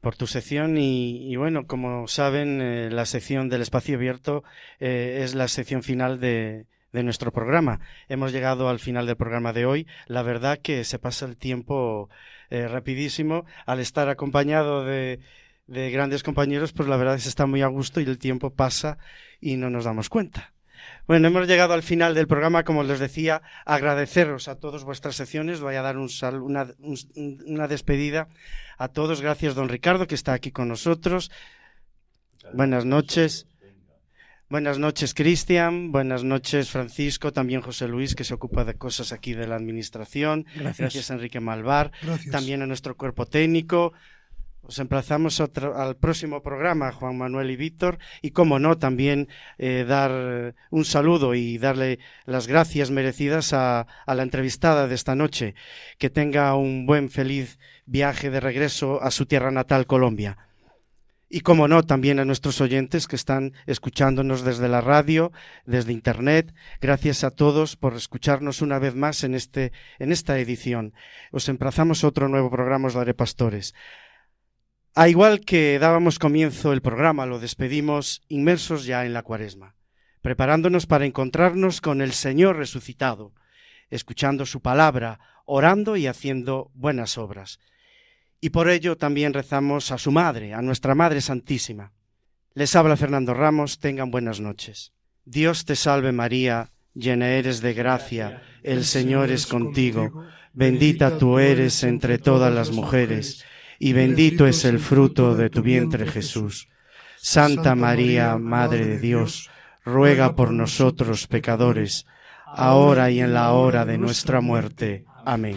por 0.00 0.16
tu 0.16 0.26
sección 0.26 0.78
y, 0.78 1.36
bueno, 1.36 1.68
como 1.68 2.08
saben, 2.08 2.60
eh, 2.60 2.90
la 2.90 3.06
sección 3.06 3.48
del 3.50 3.62
espacio 3.62 3.94
abierto 3.94 4.42
eh, 4.80 5.20
es 5.22 5.36
la 5.36 5.46
sección 5.46 5.84
final 5.84 6.18
de, 6.18 6.66
de 6.98 7.04
nuestro 7.04 7.30
programa. 7.30 7.78
Hemos 8.08 8.32
llegado 8.32 8.68
al 8.68 8.80
final 8.80 9.06
del 9.06 9.16
programa 9.16 9.52
de 9.52 9.66
hoy. 9.66 9.86
La 10.06 10.22
verdad 10.22 10.58
que 10.58 10.82
se 10.82 10.98
pasa 10.98 11.26
el 11.26 11.36
tiempo 11.36 12.10
eh, 12.50 12.66
rapidísimo 12.66 13.44
al 13.66 13.78
estar 13.78 14.08
acompañado 14.08 14.84
de, 14.84 15.20
de 15.68 15.90
grandes 15.92 16.24
compañeros, 16.24 16.72
pues 16.72 16.88
la 16.88 16.96
verdad 16.96 17.14
es 17.14 17.20
que 17.20 17.24
se 17.24 17.28
está 17.28 17.46
muy 17.46 17.62
a 17.62 17.68
gusto 17.68 18.00
y 18.00 18.04
el 18.04 18.18
tiempo 18.18 18.50
pasa 18.50 18.98
y 19.40 19.56
no 19.56 19.70
nos 19.70 19.84
damos 19.84 20.08
cuenta. 20.08 20.52
Bueno, 21.06 21.28
hemos 21.28 21.46
llegado 21.46 21.72
al 21.72 21.84
final 21.84 22.16
del 22.16 22.26
programa, 22.26 22.64
como 22.64 22.82
les 22.82 22.98
decía, 22.98 23.42
agradeceros 23.64 24.48
a 24.48 24.56
todos 24.56 24.82
vuestras 24.82 25.14
secciones. 25.14 25.60
Voy 25.60 25.76
a 25.76 25.82
dar 25.82 25.98
un 25.98 26.08
sal, 26.08 26.42
una, 26.42 26.66
un, 26.80 26.98
una 27.46 27.68
despedida 27.68 28.28
a 28.76 28.88
todos. 28.88 29.20
Gracias, 29.20 29.54
don 29.54 29.68
Ricardo, 29.68 30.08
que 30.08 30.16
está 30.16 30.32
aquí 30.32 30.50
con 30.50 30.66
nosotros. 30.66 31.30
Buenas 32.52 32.84
noches. 32.84 33.46
Buenas 34.50 34.78
noches, 34.78 35.12
Cristian. 35.12 35.92
Buenas 35.92 36.24
noches, 36.24 36.70
Francisco. 36.70 37.34
También 37.34 37.60
José 37.60 37.86
Luis, 37.86 38.14
que 38.14 38.24
se 38.24 38.32
ocupa 38.32 38.64
de 38.64 38.74
cosas 38.74 39.12
aquí 39.12 39.34
de 39.34 39.46
la 39.46 39.56
administración. 39.56 40.46
Gracias. 40.54 40.78
Gracias, 40.78 41.10
Enrique 41.10 41.38
Malvar. 41.38 41.92
Gracias. 42.02 42.32
También 42.32 42.62
a 42.62 42.66
nuestro 42.66 42.96
cuerpo 42.96 43.26
técnico. 43.26 43.92
Os 44.62 44.78
emplazamos 44.78 45.38
al 45.40 45.96
próximo 45.96 46.42
programa, 46.42 46.92
Juan 46.92 47.18
Manuel 47.18 47.50
y 47.50 47.56
Víctor, 47.56 47.98
y 48.22 48.30
como 48.30 48.58
no, 48.58 48.78
también 48.78 49.28
eh, 49.58 49.84
dar 49.86 50.54
un 50.70 50.84
saludo 50.84 51.34
y 51.34 51.58
darle 51.58 51.98
las 52.24 52.46
gracias 52.46 52.90
merecidas 52.90 53.52
a, 53.52 53.86
a, 54.06 54.14
la 54.14 54.22
entrevistada 54.22 54.86
de 54.86 54.94
esta 54.94 55.14
noche. 55.14 55.54
Que 55.98 56.08
tenga 56.08 56.54
un 56.54 56.86
buen, 56.86 57.10
feliz 57.10 57.58
viaje 57.84 58.30
de 58.30 58.40
regreso 58.40 59.02
a 59.02 59.10
su 59.10 59.26
tierra 59.26 59.50
natal, 59.50 59.86
Colombia. 59.86 60.38
Y 61.30 61.40
como 61.40 61.68
no, 61.68 61.82
también 61.82 62.20
a 62.20 62.24
nuestros 62.24 62.60
oyentes 62.62 63.06
que 63.06 63.16
están 63.16 63.52
escuchándonos 63.66 64.44
desde 64.44 64.68
la 64.68 64.80
radio, 64.80 65.30
desde 65.66 65.92
internet. 65.92 66.54
Gracias 66.80 67.22
a 67.22 67.30
todos 67.30 67.76
por 67.76 67.94
escucharnos 67.94 68.62
una 68.62 68.78
vez 68.78 68.94
más 68.94 69.24
en, 69.24 69.34
este, 69.34 69.72
en 69.98 70.10
esta 70.10 70.38
edición. 70.38 70.94
Os 71.30 71.50
emplazamos 71.50 72.02
a 72.02 72.08
otro 72.08 72.28
nuevo 72.28 72.50
programa, 72.50 72.88
os 72.88 72.94
daré 72.94 73.12
pastores. 73.12 73.74
A 74.94 75.08
igual 75.08 75.40
que 75.40 75.78
dábamos 75.78 76.18
comienzo 76.18 76.72
el 76.72 76.80
programa, 76.80 77.26
lo 77.26 77.38
despedimos 77.38 78.22
inmersos 78.28 78.86
ya 78.86 79.04
en 79.04 79.12
la 79.12 79.22
cuaresma, 79.22 79.76
preparándonos 80.22 80.86
para 80.86 81.04
encontrarnos 81.04 81.82
con 81.82 82.00
el 82.00 82.12
Señor 82.12 82.56
resucitado, 82.56 83.34
escuchando 83.90 84.46
su 84.46 84.60
palabra, 84.60 85.20
orando 85.44 85.96
y 85.96 86.06
haciendo 86.06 86.70
buenas 86.74 87.18
obras. 87.18 87.60
Y 88.40 88.50
por 88.50 88.68
ello 88.68 88.96
también 88.96 89.34
rezamos 89.34 89.90
a 89.90 89.98
su 89.98 90.12
Madre, 90.12 90.54
a 90.54 90.62
nuestra 90.62 90.94
Madre 90.94 91.20
Santísima. 91.20 91.92
Les 92.54 92.74
habla 92.76 92.96
Fernando 92.96 93.34
Ramos, 93.34 93.78
tengan 93.78 94.10
buenas 94.10 94.40
noches. 94.40 94.92
Dios 95.24 95.64
te 95.64 95.76
salve 95.76 96.12
María, 96.12 96.72
llena 96.94 97.28
eres 97.30 97.60
de 97.60 97.74
gracia, 97.74 98.42
el 98.62 98.84
Señor 98.84 99.30
es 99.30 99.46
contigo, 99.46 100.24
bendita 100.52 101.18
tú 101.18 101.38
eres 101.38 101.82
entre 101.82 102.18
todas 102.18 102.52
las 102.52 102.70
mujeres 102.70 103.44
y 103.78 103.92
bendito 103.92 104.46
es 104.46 104.64
el 104.64 104.78
fruto 104.78 105.36
de 105.36 105.50
tu 105.50 105.62
vientre 105.62 106.06
Jesús. 106.06 106.68
Santa 107.16 107.74
María, 107.74 108.36
Madre 108.38 108.86
de 108.86 108.98
Dios, 108.98 109.50
ruega 109.84 110.34
por 110.34 110.52
nosotros 110.52 111.26
pecadores, 111.26 112.06
ahora 112.46 113.10
y 113.10 113.20
en 113.20 113.34
la 113.34 113.52
hora 113.52 113.84
de 113.84 113.98
nuestra 113.98 114.40
muerte. 114.40 115.04
Amén. 115.24 115.56